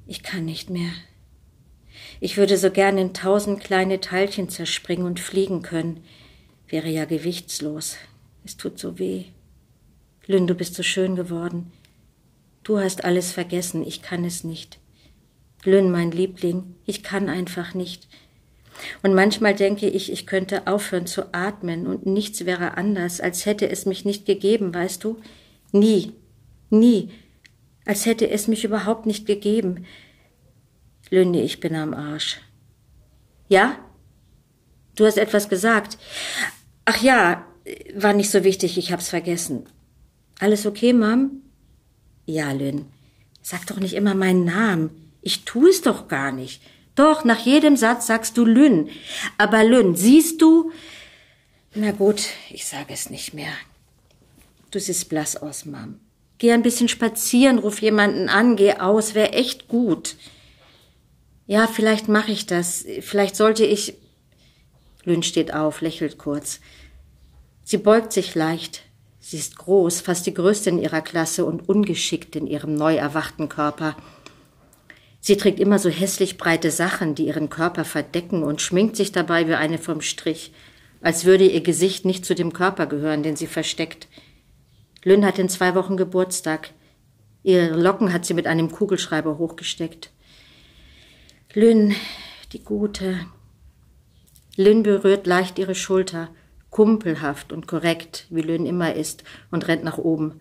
[0.06, 0.92] Ich kann nicht mehr.
[2.20, 6.04] Ich würde so gern in tausend kleine Teilchen zerspringen und fliegen können.
[6.68, 7.96] Wäre ja gewichtslos.
[8.44, 9.24] Es tut so weh.
[10.26, 11.72] Lynn, du bist so schön geworden.
[12.62, 14.78] Du hast alles vergessen, ich kann es nicht.
[15.66, 18.08] Lynn, mein Liebling, ich kann einfach nicht.
[19.02, 23.68] Und manchmal denke ich, ich könnte aufhören zu atmen und nichts wäre anders, als hätte
[23.68, 25.18] es mich nicht gegeben, weißt du?
[25.72, 26.12] Nie,
[26.70, 27.10] nie
[27.86, 29.86] als hätte es mich überhaupt nicht gegeben.
[31.08, 32.40] Lünni, ich bin am Arsch.
[33.48, 33.78] Ja?
[34.96, 35.96] Du hast etwas gesagt.
[36.84, 37.46] Ach ja,
[37.94, 39.66] war nicht so wichtig, ich hab's vergessen.
[40.40, 41.42] Alles okay, Mom?
[42.26, 42.86] Ja, Lynn.
[43.40, 45.05] Sag doch nicht immer meinen Namen.
[45.26, 46.62] Ich tu es doch gar nicht.
[46.94, 48.90] Doch, nach jedem Satz sagst du Lynn.
[49.38, 50.70] Aber Lynn, siehst du?
[51.74, 53.50] Na gut, ich sage es nicht mehr.
[54.70, 55.98] Du siehst blass aus, Mom.
[56.38, 60.14] Geh ein bisschen spazieren, ruf jemanden an, geh aus, wär echt gut.
[61.48, 62.84] Ja, vielleicht mache ich das.
[63.00, 63.94] Vielleicht sollte ich.
[65.02, 66.60] Lynn steht auf, lächelt kurz.
[67.64, 68.82] Sie beugt sich leicht.
[69.18, 73.48] Sie ist groß, fast die größte in ihrer Klasse und ungeschickt in ihrem neu erwachten
[73.48, 73.96] Körper.
[75.26, 79.48] Sie trägt immer so hässlich breite Sachen, die ihren Körper verdecken und schminkt sich dabei
[79.48, 80.52] wie eine vom Strich,
[81.00, 84.06] als würde ihr Gesicht nicht zu dem Körper gehören, den sie versteckt.
[85.02, 86.70] Lynn hat in zwei Wochen Geburtstag.
[87.42, 90.12] Ihre Locken hat sie mit einem Kugelschreiber hochgesteckt.
[91.54, 91.96] Lynn,
[92.52, 93.18] die Gute.
[94.54, 96.28] Lynn berührt leicht ihre Schulter,
[96.70, 100.40] kumpelhaft und korrekt, wie Lynn immer ist, und rennt nach oben.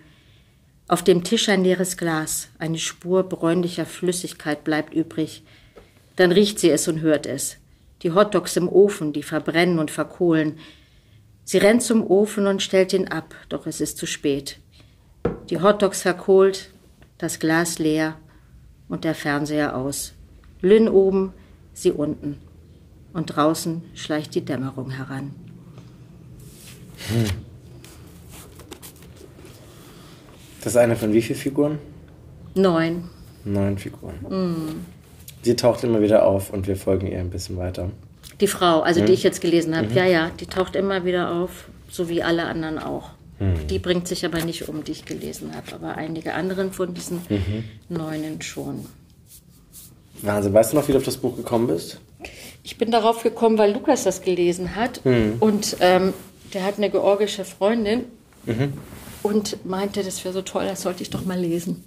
[0.88, 5.44] Auf dem Tisch ein leeres Glas, eine Spur bräunlicher Flüssigkeit bleibt übrig.
[6.16, 7.57] Dann riecht sie es und hört es.
[8.03, 10.60] Die Hotdogs im Ofen, die verbrennen und verkohlen.
[11.44, 14.60] Sie rennt zum Ofen und stellt ihn ab, doch es ist zu spät.
[15.49, 16.72] Die Hotdogs verkohlt,
[17.18, 18.20] das Glas leer
[18.88, 20.14] und der Fernseher aus.
[20.62, 21.34] Lynn oben,
[21.74, 22.38] sie unten.
[23.12, 25.34] Und draußen schleicht die Dämmerung heran.
[27.07, 27.45] Hm.
[30.66, 31.78] Das ist eine von wie vielen Figuren?
[32.56, 33.04] Neun.
[33.44, 34.16] Neun Figuren.
[34.28, 34.86] Mm.
[35.44, 37.92] Sie taucht immer wieder auf und wir folgen ihr ein bisschen weiter.
[38.42, 39.06] Die Frau, also Mhm.
[39.06, 39.96] die ich jetzt gelesen habe, Mhm.
[39.96, 43.12] ja, ja, die taucht immer wieder auf, so wie alle anderen auch.
[43.38, 43.68] Mhm.
[43.70, 47.18] Die bringt sich aber nicht um, die ich gelesen habe, aber einige anderen von diesen
[47.30, 47.64] Mhm.
[47.90, 48.88] Neunen schon.
[50.24, 50.52] Wahnsinn.
[50.52, 52.00] Weißt du noch, wie du auf das Buch gekommen bist?
[52.64, 55.34] Ich bin darauf gekommen, weil Lukas das gelesen hat Mhm.
[55.42, 56.12] und ähm,
[56.56, 58.06] der hat eine georgische Freundin
[58.48, 58.74] Mhm.
[59.26, 61.84] Und meinte, das wäre so toll, das sollte ich doch mal lesen.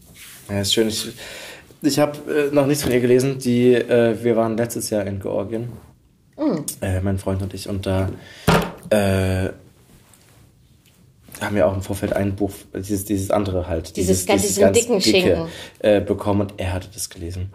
[0.49, 0.89] Ja, ist schön.
[0.89, 1.09] Ich,
[1.83, 3.39] ich habe äh, noch nichts von ihr gelesen.
[3.39, 5.69] Die, äh, wir waren letztes Jahr in Georgien,
[6.37, 6.59] Mm.
[6.83, 8.11] äh, mein Freund und ich, und da
[8.91, 9.49] äh,
[11.41, 15.01] haben wir auch im Vorfeld ein Buch, dieses, dieses andere halt, Dieses ganz- diesen dicken
[15.01, 15.47] Schinken.
[15.81, 17.53] äh, bekommen und er hatte das gelesen.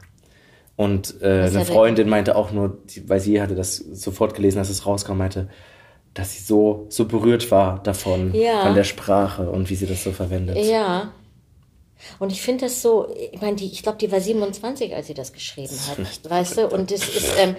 [0.76, 4.70] Und äh, eine Freundin meinte auch nur, die, weil sie hatte das sofort gelesen, als
[4.70, 5.48] es rauskam, meinte,
[6.14, 8.64] dass sie so, so berührt war davon, Ja.
[8.64, 10.58] von der Sprache und wie sie das so verwendet.
[10.58, 11.12] Ja.
[12.20, 15.14] Und ich finde das so, ich meine, die, ich glaube, die war 27, als sie
[15.14, 16.68] das geschrieben hat, weißt du?
[16.68, 17.56] Und das ist, ähm,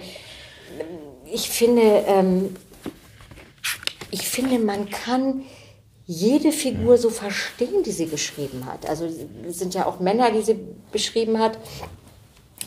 [1.31, 2.55] ich finde, ähm,
[4.11, 5.41] ich finde, man kann
[6.05, 8.87] jede Figur so verstehen, die sie geschrieben hat.
[8.87, 9.05] Also
[9.47, 10.55] es sind ja auch Männer, die sie
[10.91, 11.57] beschrieben hat.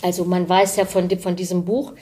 [0.03, 1.93] Also man weiß ja von, von diesem Buch,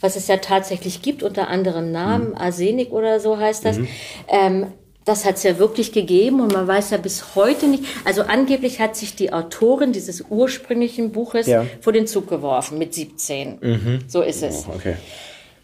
[0.00, 3.78] was es ja tatsächlich gibt, unter anderem Namen, Arsenik oder so heißt das.
[3.78, 3.88] Mhm.
[4.28, 4.66] Ähm,
[5.04, 7.84] das hat es ja wirklich gegeben und man weiß ja bis heute nicht.
[8.04, 11.64] Also angeblich hat sich die Autorin dieses ursprünglichen Buches Ja.
[11.80, 13.58] vor den Zug geworfen mit 17.
[13.60, 13.98] Mhm.
[14.08, 14.66] So ist es.
[14.68, 14.96] Oh, okay.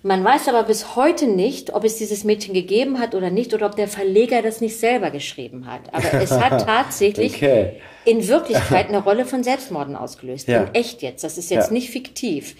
[0.04, 3.66] Man weiß aber bis heute nicht, ob es dieses Mädchen gegeben hat oder nicht oder
[3.66, 5.82] ob der Verleger das nicht selber geschrieben hat.
[5.92, 7.74] Aber es hat tatsächlich Okay.
[8.04, 10.48] in Wirklichkeit eine Rolle von Selbstmorden ausgelöst.
[10.48, 10.62] Ja.
[10.64, 11.22] In echt jetzt.
[11.22, 11.72] Das ist jetzt Ja.
[11.72, 12.56] nicht fiktiv.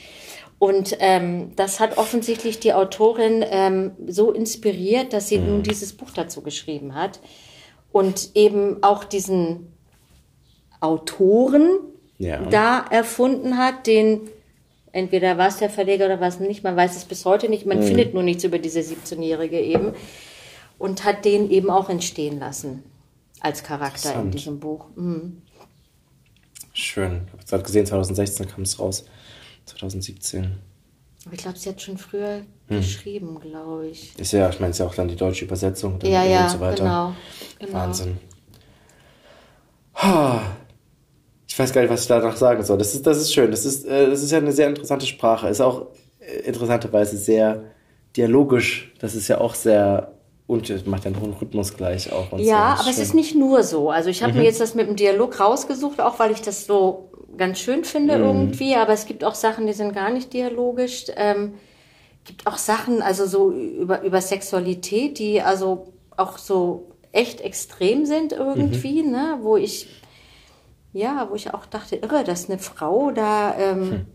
[0.63, 5.47] Und ähm, das hat offensichtlich die Autorin ähm, so inspiriert, dass sie Mhm.
[5.49, 7.19] nun dieses Buch dazu geschrieben hat.
[7.91, 9.73] Und eben auch diesen
[10.81, 11.81] Autoren
[12.19, 12.43] Ja.
[12.47, 14.21] da erfunden hat, den
[14.93, 17.67] entweder war es der Verleger oder war es nicht, man weiß es bis heute nicht,
[17.67, 17.83] man Mhm.
[17.83, 19.95] findet nur nichts über diese 17-Jährige eben
[20.79, 22.85] und hat den eben auch entstehen lassen
[23.41, 24.87] als Charakter in diesem Buch.
[24.95, 25.43] Mhm.
[26.73, 27.23] Schön.
[27.27, 29.05] Ich habe gerade gesehen, 2016 kam es raus.
[29.67, 30.59] 2017.
[31.25, 32.79] Aber ich glaube, sie hat schon früher Hm.
[32.79, 34.19] geschrieben, glaube ich.
[34.19, 36.51] Ist ja, ich meine, ist ja auch dann die deutsche Übersetzung dann Ja, ja, und
[36.51, 36.85] so weiter.
[36.85, 37.13] genau,
[37.59, 37.73] genau.
[37.73, 38.19] Wahnsinn.
[41.49, 42.79] Ich weiß gar nicht, was ich danach sagen soll.
[42.79, 43.51] Das ist, das ist schön.
[43.51, 45.49] Das ist, äh, das ist ja eine sehr interessante Sprache.
[45.49, 45.87] Ist auch
[46.21, 47.65] äh, interessanterweise sehr
[48.17, 48.93] dialogisch.
[49.01, 50.13] Das ist ja auch sehr
[50.47, 52.33] und es macht ja einen hohen Rhythmus gleich auch.
[52.39, 52.81] Ja, so.
[52.83, 53.05] aber es schön.
[53.05, 53.91] ist nicht nur so.
[53.91, 54.41] Also ich habe Mhm.
[54.41, 58.19] mir jetzt das mit dem Dialog rausgesucht, auch weil ich das so ganz schön finde
[58.19, 58.25] Mhm.
[58.25, 58.77] irgendwie.
[58.77, 61.07] Aber es gibt auch Sachen, die sind gar nicht dialogisch.
[61.17, 61.55] Ähm,
[62.25, 68.33] gibt auch Sachen, also so über, über Sexualität, die also auch so echt extrem sind
[68.33, 69.39] irgendwie, ne?
[69.43, 69.89] Wo ich,
[70.93, 74.07] ja, wo ich auch dachte, irre, dass eine Frau da, ähm,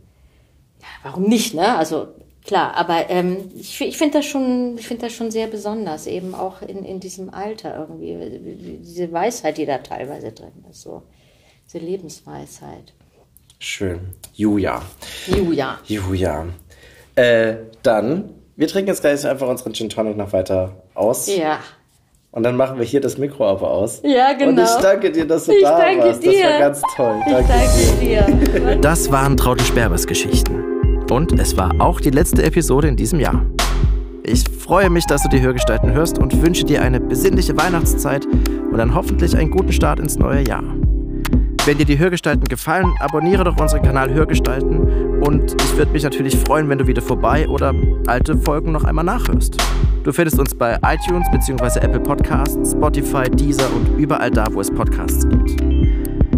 [0.79, 1.75] ja, warum nicht, ne?
[1.75, 2.07] Also
[2.45, 6.33] klar, aber ähm, ich, ich finde das schon, ich finde das schon sehr besonders, eben
[6.33, 11.03] auch in, in diesem Alter irgendwie, diese Weisheit, die da teilweise drin ist, so
[11.65, 12.93] diese Lebensweisheit.
[13.59, 13.99] Schön.
[14.33, 14.81] Julia.
[15.27, 15.77] Julia.
[15.85, 16.45] Julia.
[17.15, 21.27] Äh, dann, wir trinken jetzt gleich einfach unseren Gin Tonic noch weiter aus.
[21.35, 21.59] Ja.
[22.31, 24.01] Und dann machen wir hier das Mikro aber aus.
[24.03, 24.51] Ja, genau.
[24.51, 26.25] Und ich danke dir, dass du Ich da danke warst.
[26.25, 26.43] Das dir.
[26.43, 27.15] war ganz toll.
[27.25, 28.21] Ich Danke, dir.
[28.21, 28.75] danke dir.
[28.75, 30.63] Das waren Traute Sperbers Geschichten.
[31.09, 33.43] Und es war auch die letzte Episode in diesem Jahr.
[34.23, 38.77] Ich freue mich, dass du die Hörgestalten hörst und wünsche dir eine besinnliche Weihnachtszeit und
[38.77, 40.63] dann hoffentlich einen guten Start ins neue Jahr.
[41.67, 46.37] Wenn dir die Hörgestalten gefallen, abonniere doch unseren Kanal Hörgestalten und ich würde mich natürlich
[46.37, 47.73] freuen, wenn du wieder vorbei oder
[48.07, 49.57] alte Folgen noch einmal nachhörst.
[50.05, 51.81] Du findest uns bei iTunes bzw.
[51.81, 55.61] Apple Podcasts, Spotify, Deezer und überall da, wo es Podcasts gibt.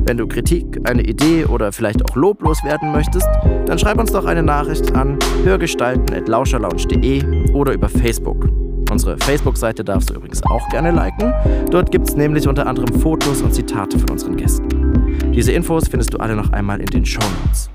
[0.07, 3.29] Wenn du Kritik, eine Idee oder vielleicht auch loblos werden möchtest,
[3.67, 8.49] dann schreib uns doch eine Nachricht an hörgestalten.lauscherlounge.de oder über Facebook.
[8.91, 11.33] Unsere Facebook-Seite darfst du übrigens auch gerne liken.
[11.69, 15.31] Dort gibt es nämlich unter anderem Fotos und Zitate von unseren Gästen.
[15.33, 17.69] Diese Infos findest du alle noch einmal in den Show Notes.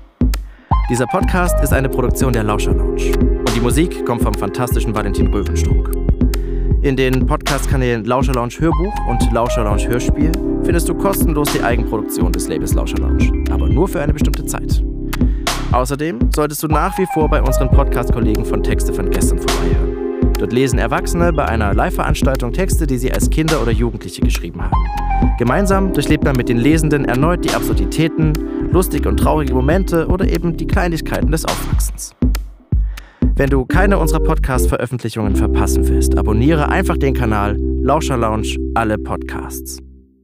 [0.89, 3.13] Dieser Podcast ist eine Produktion der Lauscher Lounge.
[3.17, 5.89] Und die Musik kommt vom fantastischen Valentin Röwenstrunk.
[6.81, 10.31] In den Podcast-Kanälen Lauscher Lounge Hörbuch und Lauscher Lounge Hörspiel
[10.63, 14.83] findest du kostenlos die Eigenproduktion des Labels Lauscher Lounge, aber nur für eine bestimmte Zeit.
[15.71, 19.94] Außerdem solltest du nach wie vor bei unseren Podcast-Kollegen von Texte von gestern vorbeihören.
[20.45, 24.75] Dort lesen Erwachsene bei einer Live-Veranstaltung Texte, die sie als Kinder oder Jugendliche geschrieben haben.
[25.39, 28.33] Gemeinsam durchlebt man mit den Lesenden erneut die Absurditäten,
[28.71, 32.13] lustige und traurige Momente oder eben die Kleinigkeiten des Aufwachsens.
[33.35, 39.79] Wenn du keine unserer Podcast-Veröffentlichungen verpassen willst, abonniere einfach den Kanal Lauscher Lounge alle Podcasts.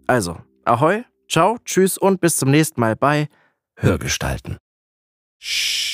[0.05, 3.27] Also, ahoi, ciao, tschüss und bis zum nächsten Mal bei
[3.75, 4.57] Hörgestalten.
[5.39, 5.90] Shh.